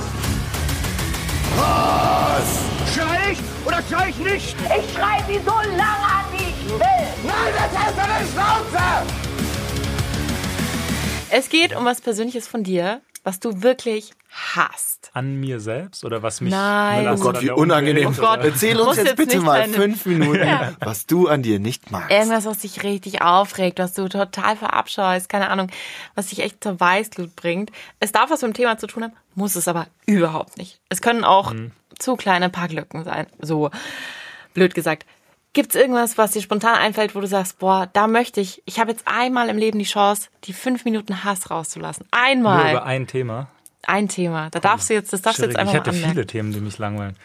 Schrei 2.94 3.32
ich 3.32 3.40
oder 3.66 3.82
schrei 3.90 4.10
ich 4.10 4.18
nicht? 4.20 4.56
Ich 4.60 4.94
schreibe 4.94 5.24
sie 5.34 5.40
so 5.44 5.52
lange 5.52 5.82
an, 5.82 6.26
wie 6.32 6.39
will. 6.72 7.08
Nein, 7.26 7.54
das 7.56 7.78
heißt 7.78 8.00
eine 8.00 8.28
Schnauze! 8.28 8.84
Es 11.32 11.50
geht 11.50 11.76
um 11.76 11.86
was 11.86 12.02
Persönliches 12.02 12.48
von 12.48 12.64
dir, 12.64 13.02
was 13.24 13.40
du 13.40 13.62
wirklich 13.62 14.14
hasst. 14.32 15.12
An 15.14 15.40
mir 15.40 15.60
selbst 15.60 16.04
oder 16.06 16.22
was 16.24 16.40
mich 16.42 16.52
Nein. 16.52 17.08
Oh 17.08 17.16
Gott, 17.18 17.38
an 17.38 17.44
wie 17.44 17.50
unangenehm. 17.52 18.10
Oh 18.16 18.22
Gott. 18.22 18.40
Erzähl 18.44 18.80
uns 18.80 18.98
jetzt 18.98 19.08
jetzt 19.08 19.16
bitte 19.18 19.40
mal 19.40 19.62
deine- 19.62 19.74
fünf 19.74 20.06
Minuten, 20.06 20.48
was 20.80 21.06
du 21.08 21.28
an 21.28 21.42
dir 21.44 21.60
nicht 21.60 21.92
magst. 21.92 22.12
Irgendwas, 22.12 22.46
was 22.46 22.60
dich 22.60 22.84
richtig 22.84 23.22
aufregt, 23.22 23.80
was 23.80 23.94
du 23.94 24.08
total 24.08 24.56
verabscheust, 24.56 25.30
keine 25.30 25.50
Ahnung, 25.50 25.68
was 26.16 26.28
dich 26.28 26.40
echt 26.40 26.64
zur 26.64 26.80
Weißglut 26.80 27.36
bringt. 27.36 27.72
Es 28.00 28.12
darf 28.12 28.30
was 28.30 28.42
mit 28.42 28.52
dem 28.52 28.56
Thema 28.56 28.78
zu 28.78 28.88
tun 28.88 29.04
haben, 29.04 29.14
muss 29.36 29.56
es 29.56 29.68
aber 29.68 29.88
überhaupt 30.06 30.58
nicht. 30.58 30.80
Es 30.90 31.02
können 31.02 31.24
auch 31.24 31.54
zu 31.98 32.16
kleine 32.16 32.50
Parklücken 32.50 33.04
sein. 33.04 33.28
So 33.40 33.72
blöd 34.54 34.74
gesagt. 34.76 35.06
Gibt's 35.54 35.74
irgendwas, 35.76 36.18
was 36.18 36.32
dir 36.32 36.42
spontan 36.42 36.76
einfällt, 36.76 37.16
wo 37.16 37.22
du 37.22 37.28
sagst, 37.28 37.58
boah, 37.60 37.90
da 37.92 38.08
möchte 38.08 38.40
ich, 38.40 38.62
ich 38.66 38.80
habe 38.80 38.92
jetzt 38.92 39.04
einmal 39.08 39.50
im 39.50 39.58
Leben 39.58 39.80
die 39.80 39.86
Chance, 39.86 40.30
die 40.44 40.54
fünf 40.54 40.86
Minuten 40.86 41.24
Hass 41.24 41.50
rauszulassen. 41.50 42.06
Nur 42.14 42.22
Einmal. 42.24 42.70
über 42.72 42.84
ein 42.86 43.08
Thema. 43.08 43.48
Ein 43.88 44.08
Thema. 44.10 44.50
Da 44.52 44.60
darfst 44.60 44.90
du 44.90 44.94
jetzt, 44.94 45.12
das 45.12 45.22
darfst 45.24 45.40
du 45.40 45.46
jetzt 45.46 45.56
einfach 45.58 45.74
Ich 45.74 45.80
mal 45.80 45.80
hätte 45.82 45.90
anmerken. 45.90 46.12
viele 46.14 46.28
Themen, 46.28 46.54
die 46.54 46.60
mich 46.60 46.78
langweilen. 46.78 47.16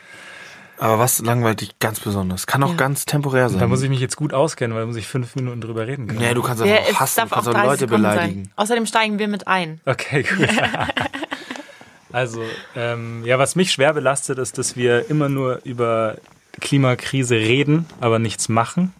Aber 0.78 0.98
was 0.98 1.20
langweilt 1.20 1.60
dich 1.60 1.78
ganz 1.78 2.00
besonders? 2.00 2.46
Kann 2.46 2.62
auch 2.62 2.70
Ja. 2.70 2.76
ganz 2.76 3.04
temporär 3.04 3.48
sein. 3.50 3.60
Da 3.60 3.66
muss 3.66 3.82
ich 3.82 3.90
mich 3.90 4.00
jetzt 4.00 4.16
gut 4.16 4.32
auskennen, 4.32 4.76
weil 4.76 4.86
muss 4.86 4.96
ich 4.96 5.06
fünf 5.06 5.36
Minuten 5.36 5.60
drüber 5.60 5.86
reden 5.86 6.06
können. 6.08 6.18
nee, 6.20 6.32
du 6.34 6.42
kannst 6.42 6.64
Ja, 6.64 6.76
auch 6.76 6.88
es 6.90 6.98
hassen, 7.00 7.20
du 7.24 7.28
kannst 7.34 7.48
auch 7.48 7.52
30 7.52 7.66
Leute 7.66 7.78
Sekunden 7.80 8.02
beleidigen. 8.02 8.44
sein. 8.44 8.52
Außerdem 8.56 8.86
steigen 8.86 9.18
wir 9.18 9.28
mit 9.28 9.46
ein. 9.46 9.80
Okay, 9.84 10.22
gut. 10.22 10.48
also, 12.12 12.42
ähm, 12.74 13.22
ja, 13.24 13.38
was 13.38 13.54
mich 13.56 13.70
schwer 13.72 13.92
belastet, 13.92 14.38
ist, 14.38 14.58
dass 14.58 14.76
wir 14.76 15.10
immer 15.10 15.28
nur 15.28 15.60
über 15.64 16.16
Klimakrise 16.60 17.36
reden, 17.36 17.86
aber 18.00 18.18
nichts 18.18 18.48
machen. 18.48 18.92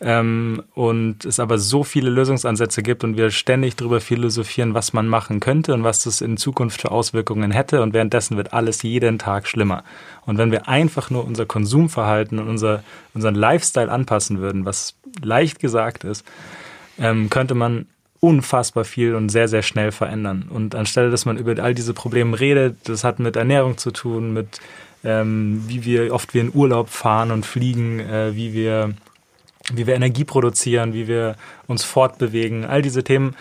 Ähm, 0.00 0.62
und 0.74 1.24
es 1.24 1.38
aber 1.38 1.56
so 1.56 1.84
viele 1.84 2.10
Lösungsansätze 2.10 2.82
gibt 2.82 3.04
und 3.04 3.16
wir 3.16 3.30
ständig 3.30 3.76
darüber 3.76 4.00
philosophieren, 4.00 4.74
was 4.74 4.92
man 4.92 5.06
machen 5.06 5.40
könnte 5.40 5.72
und 5.72 5.84
was 5.84 6.02
das 6.02 6.20
in 6.20 6.36
Zukunft 6.36 6.82
für 6.82 6.90
Auswirkungen 6.90 7.52
hätte. 7.52 7.80
Und 7.80 7.94
währenddessen 7.94 8.36
wird 8.36 8.52
alles 8.52 8.82
jeden 8.82 9.18
Tag 9.18 9.46
schlimmer. 9.46 9.84
Und 10.26 10.36
wenn 10.36 10.50
wir 10.50 10.68
einfach 10.68 11.10
nur 11.10 11.24
unser 11.24 11.46
Konsumverhalten 11.46 12.38
und 12.38 12.48
unser, 12.48 12.82
unseren 13.14 13.36
Lifestyle 13.36 13.90
anpassen 13.90 14.40
würden, 14.40 14.64
was 14.64 14.94
leicht 15.22 15.60
gesagt 15.60 16.04
ist, 16.04 16.24
ähm, 16.98 17.30
könnte 17.30 17.54
man 17.54 17.86
unfassbar 18.20 18.84
viel 18.84 19.14
und 19.14 19.28
sehr, 19.28 19.48
sehr 19.48 19.62
schnell 19.62 19.92
verändern. 19.92 20.46
Und 20.48 20.74
anstelle, 20.74 21.10
dass 21.10 21.24
man 21.24 21.36
über 21.36 21.62
all 21.62 21.74
diese 21.74 21.94
Probleme 21.94 22.40
redet, 22.40 22.76
das 22.84 23.04
hat 23.04 23.20
mit 23.20 23.36
Ernährung 23.36 23.76
zu 23.76 23.90
tun, 23.90 24.32
mit 24.32 24.60
ähm, 25.04 25.64
wie 25.66 25.84
wir 25.84 26.12
oft 26.12 26.34
wir 26.34 26.40
in 26.40 26.54
Urlaub 26.54 26.88
fahren 26.88 27.30
und 27.30 27.46
fliegen, 27.46 28.00
äh, 28.00 28.34
wie 28.34 28.52
wir 28.52 28.94
wie 29.72 29.86
wir 29.86 29.94
Energie 29.94 30.24
produzieren, 30.24 30.92
wie 30.92 31.08
wir 31.08 31.36
uns 31.66 31.84
fortbewegen, 31.84 32.66
all 32.66 32.82
diese 32.82 33.02
Themen, 33.02 33.34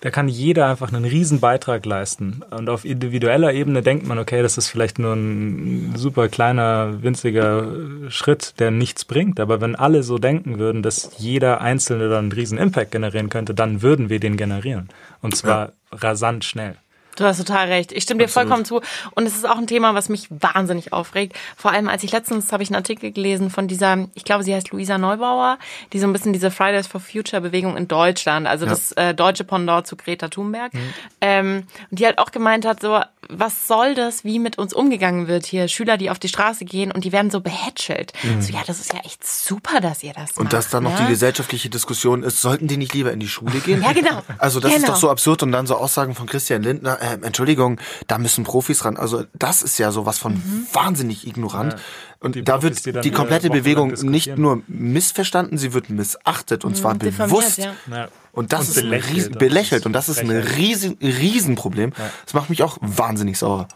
da 0.00 0.10
kann 0.10 0.28
jeder 0.28 0.66
einfach 0.66 0.90
einen 0.92 1.04
riesen 1.04 1.40
Beitrag 1.40 1.84
leisten. 1.84 2.42
Und 2.50 2.70
auf 2.70 2.86
individueller 2.86 3.52
Ebene 3.52 3.82
denkt 3.82 4.06
man, 4.06 4.18
okay, 4.18 4.40
das 4.40 4.56
ist 4.56 4.68
vielleicht 4.68 4.98
nur 4.98 5.12
ein 5.12 5.92
super 5.94 6.28
kleiner, 6.28 7.02
winziger 7.02 7.70
Schritt, 8.08 8.54
der 8.58 8.70
nichts 8.70 9.04
bringt. 9.04 9.38
Aber 9.40 9.60
wenn 9.60 9.76
alle 9.76 10.02
so 10.02 10.16
denken 10.16 10.58
würden, 10.58 10.82
dass 10.82 11.10
jeder 11.18 11.60
Einzelne 11.60 12.08
dann 12.08 12.18
einen 12.18 12.32
riesen 12.32 12.56
Impact 12.56 12.92
generieren 12.92 13.28
könnte, 13.28 13.52
dann 13.52 13.82
würden 13.82 14.08
wir 14.08 14.20
den 14.20 14.38
generieren. 14.38 14.88
Und 15.20 15.36
zwar 15.36 15.72
rasant 15.92 16.46
schnell. 16.46 16.76
Du 17.20 17.26
hast 17.26 17.36
total 17.36 17.66
recht. 17.68 17.92
Ich 17.92 18.04
stimme 18.04 18.18
dir 18.18 18.24
Absolut. 18.24 18.48
vollkommen 18.48 18.64
zu. 18.64 18.80
Und 19.14 19.26
es 19.26 19.34
ist 19.36 19.46
auch 19.46 19.58
ein 19.58 19.66
Thema, 19.66 19.94
was 19.94 20.08
mich 20.08 20.26
wahnsinnig 20.30 20.92
aufregt. 20.94 21.36
Vor 21.56 21.70
allem, 21.70 21.88
als 21.88 22.02
ich 22.02 22.12
letztens 22.12 22.50
habe 22.50 22.62
ich 22.62 22.70
einen 22.70 22.76
Artikel 22.76 23.12
gelesen 23.12 23.50
von 23.50 23.68
dieser, 23.68 24.08
ich 24.14 24.24
glaube, 24.24 24.42
sie 24.42 24.54
heißt 24.54 24.70
Luisa 24.70 24.96
Neubauer, 24.96 25.58
die 25.92 25.98
so 26.00 26.06
ein 26.06 26.12
bisschen 26.14 26.32
diese 26.32 26.50
Fridays 26.50 26.86
for 26.86 27.00
Future 27.00 27.42
Bewegung 27.42 27.76
in 27.76 27.88
Deutschland, 27.88 28.46
also 28.46 28.64
das 28.64 28.92
äh, 28.92 29.14
deutsche 29.14 29.44
Pendant 29.44 29.86
zu 29.86 29.96
Greta 29.96 30.28
Thunberg, 30.28 30.72
ähm, 31.20 31.64
und 31.90 31.98
die 32.00 32.06
halt 32.06 32.18
auch 32.18 32.30
gemeint 32.30 32.64
hat, 32.64 32.80
so, 32.80 33.00
was 33.28 33.68
soll 33.68 33.94
das, 33.94 34.24
wie 34.24 34.38
mit 34.38 34.56
uns 34.58 34.72
umgegangen 34.72 35.28
wird 35.28 35.44
hier? 35.46 35.68
Schüler, 35.68 35.96
die 35.98 36.10
auf 36.10 36.18
die 36.18 36.28
Straße 36.28 36.64
gehen 36.64 36.90
und 36.90 37.04
die 37.04 37.12
werden 37.12 37.30
so 37.30 37.40
behätschelt. 37.40 38.12
So, 38.40 38.52
ja, 38.52 38.60
das 38.66 38.80
ist 38.80 38.92
ja 38.94 39.00
echt 39.04 39.26
super, 39.26 39.80
dass 39.80 40.02
ihr 40.02 40.14
das 40.14 40.32
Und 40.38 40.44
macht, 40.44 40.52
dass 40.54 40.70
dann 40.70 40.84
noch 40.84 40.98
ne? 40.98 41.04
die 41.04 41.08
gesellschaftliche 41.10 41.68
Diskussion 41.68 42.22
ist, 42.22 42.40
sollten 42.40 42.66
die 42.66 42.76
nicht 42.78 42.94
lieber 42.94 43.12
in 43.12 43.20
die 43.20 43.28
Schule 43.28 43.60
gehen? 43.60 43.82
Ja, 43.82 43.92
genau. 43.92 44.22
Also 44.38 44.58
das 44.58 44.70
ist 44.72 44.76
Genau. 44.80 44.92
doch 44.92 44.96
so 44.96 45.10
absurd 45.10 45.42
und 45.42 45.52
dann 45.52 45.66
so 45.66 45.76
Aussagen 45.76 46.14
von 46.14 46.26
Christian 46.26 46.62
Lindner, 46.62 46.98
äh, 47.10 47.26
Entschuldigung, 47.26 47.80
da 48.06 48.18
müssen 48.18 48.44
Profis 48.44 48.84
ran. 48.84 48.96
Also 48.96 49.24
das 49.34 49.62
ist 49.62 49.78
ja 49.78 49.90
sowas 49.92 50.18
von 50.18 50.34
Mhm. 50.34 50.66
wahnsinnig 50.72 51.26
ignorant. 51.26 51.76
Und 52.20 52.34
Die 52.34 52.44
da 52.44 52.58
Profis, 52.58 52.82
die 52.82 52.94
wird 52.94 53.04
die 53.04 53.08
ihre 53.08 53.16
komplette 53.16 53.50
Bewegung 53.50 53.92
nicht 54.02 54.36
nur 54.36 54.62
missverstanden, 54.68 55.56
sie 55.58 55.72
wird 55.72 55.88
missachtet 55.90 56.64
und 56.64 56.76
zwar 56.76 56.94
Mhm, 56.94 56.98
diffamiert, 57.00 57.28
bewusst. 57.30 57.58
ja. 57.58 57.72
Ja. 57.90 58.08
Und 58.32 58.52
das 58.52 58.68
ist 58.68 58.78
ein 58.78 58.84
belächelt. 58.90 59.14
Ries 59.16 59.28
belächelt 59.30 59.86
und 59.86 59.92
das 59.92 60.08
ist 60.08 60.18
ein 60.20 60.30
riesen, 60.30 60.96
Riesenproblem. 61.00 61.92
Das 62.24 62.34
macht 62.34 62.50
mich 62.50 62.62
auch 62.62 62.78
wahnsinnig 62.80 63.38
sauer. 63.38 63.68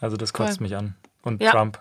Also 0.00 0.16
das 0.16 0.32
kotzt 0.32 0.58
Voll. 0.58 0.64
mich 0.66 0.76
an. 0.76 0.94
Und 1.22 1.42
Ja. 1.42 1.52
Trump. 1.52 1.78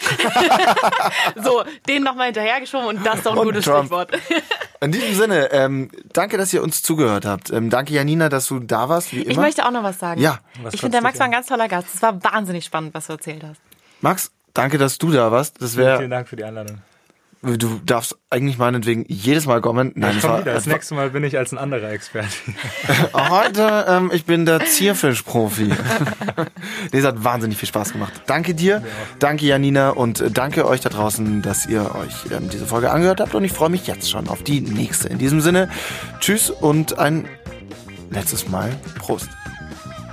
So, 1.42 1.64
den 1.88 2.02
nochmal 2.02 2.26
hinterhergeschoben 2.26 2.86
und 2.88 3.04
das 3.04 3.16
ist 3.16 3.26
doch 3.26 3.32
ein 3.32 3.38
Und 3.38 3.46
gutes 3.46 3.64
Trump. 3.64 3.86
Stichwort. 3.86 4.12
In 4.80 4.92
diesem 4.92 5.14
Sinne, 5.14 5.52
ähm, 5.52 5.90
danke, 6.12 6.36
dass 6.36 6.52
ihr 6.52 6.62
uns 6.62 6.82
zugehört 6.82 7.24
habt. 7.24 7.50
Ähm, 7.50 7.70
danke, 7.70 7.94
Janina, 7.94 8.28
dass 8.28 8.46
du 8.46 8.58
da 8.60 8.88
warst, 8.88 9.12
wie 9.12 9.22
immer. 9.22 9.30
Ich 9.30 9.36
möchte 9.36 9.64
auch 9.66 9.70
noch 9.70 9.82
was 9.82 9.98
sagen. 9.98 10.20
Ja. 10.20 10.38
Was 10.62 10.74
ich 10.74 10.80
finde, 10.80 10.92
der 10.92 11.02
Max 11.02 11.18
war 11.18 11.26
ein 11.26 11.30
an? 11.30 11.32
ganz 11.32 11.46
toller 11.46 11.68
Gast. 11.68 11.88
Es 11.94 12.02
war 12.02 12.22
wahnsinnig 12.22 12.64
spannend, 12.64 12.94
was 12.94 13.06
du 13.06 13.14
erzählt 13.14 13.42
hast. 13.42 13.60
Max, 14.00 14.30
danke, 14.54 14.78
dass 14.78 14.98
du 14.98 15.10
da 15.10 15.32
warst. 15.32 15.60
Das 15.60 15.72
Vielen 15.74 15.86
wäre, 15.86 16.08
Dank 16.08 16.28
für 16.28 16.36
die 16.36 16.44
Einladung. 16.44 16.78
Du 17.46 17.80
darfst 17.84 18.16
eigentlich 18.30 18.58
meinetwegen 18.58 19.04
jedes 19.08 19.46
Mal 19.46 19.60
kommen. 19.60 19.92
Nein, 19.94 20.20
Schon 20.20 20.30
war, 20.30 20.40
wieder. 20.40 20.54
Das 20.54 20.66
nächste 20.66 20.94
Mal 20.94 21.10
bin 21.10 21.22
ich 21.24 21.38
als 21.38 21.52
ein 21.52 21.58
anderer 21.58 21.90
Experte. 21.90 22.28
heute, 23.14 23.86
ähm, 23.88 24.10
ich 24.12 24.24
bin 24.24 24.44
der 24.46 24.64
Zierfisch-Profi. 24.64 25.64
nee, 26.92 26.98
es 26.98 27.04
hat 27.04 27.22
wahnsinnig 27.22 27.58
viel 27.58 27.68
Spaß 27.68 27.92
gemacht. 27.92 28.12
Danke 28.26 28.54
dir, 28.54 28.82
danke 29.18 29.46
Janina 29.46 29.90
und 29.90 30.20
äh, 30.20 30.30
danke 30.30 30.66
euch 30.66 30.80
da 30.80 30.88
draußen, 30.88 31.42
dass 31.42 31.66
ihr 31.66 31.94
euch 31.94 32.32
ähm, 32.32 32.48
diese 32.50 32.66
Folge 32.66 32.90
angehört 32.90 33.20
habt 33.20 33.34
und 33.34 33.44
ich 33.44 33.52
freue 33.52 33.70
mich 33.70 33.86
jetzt 33.86 34.10
schon 34.10 34.28
auf 34.28 34.42
die 34.42 34.60
nächste. 34.60 35.08
In 35.08 35.18
diesem 35.18 35.40
Sinne, 35.40 35.68
tschüss 36.20 36.50
und 36.50 36.98
ein 36.98 37.28
letztes 38.10 38.48
Mal 38.48 38.70
Prost. 38.98 39.28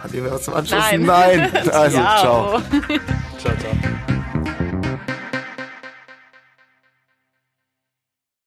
Hat 0.03 0.13
ihr 0.13 0.29
was 0.29 0.43
zum 0.43 0.53
Anschluss? 0.53 0.84
Nein. 0.91 1.03
Nein. 1.03 1.49
Also, 1.71 1.97
Ja, 1.97 2.17
ciao. 2.19 2.61
Ciao, 3.39 3.53
ciao. 3.57 4.12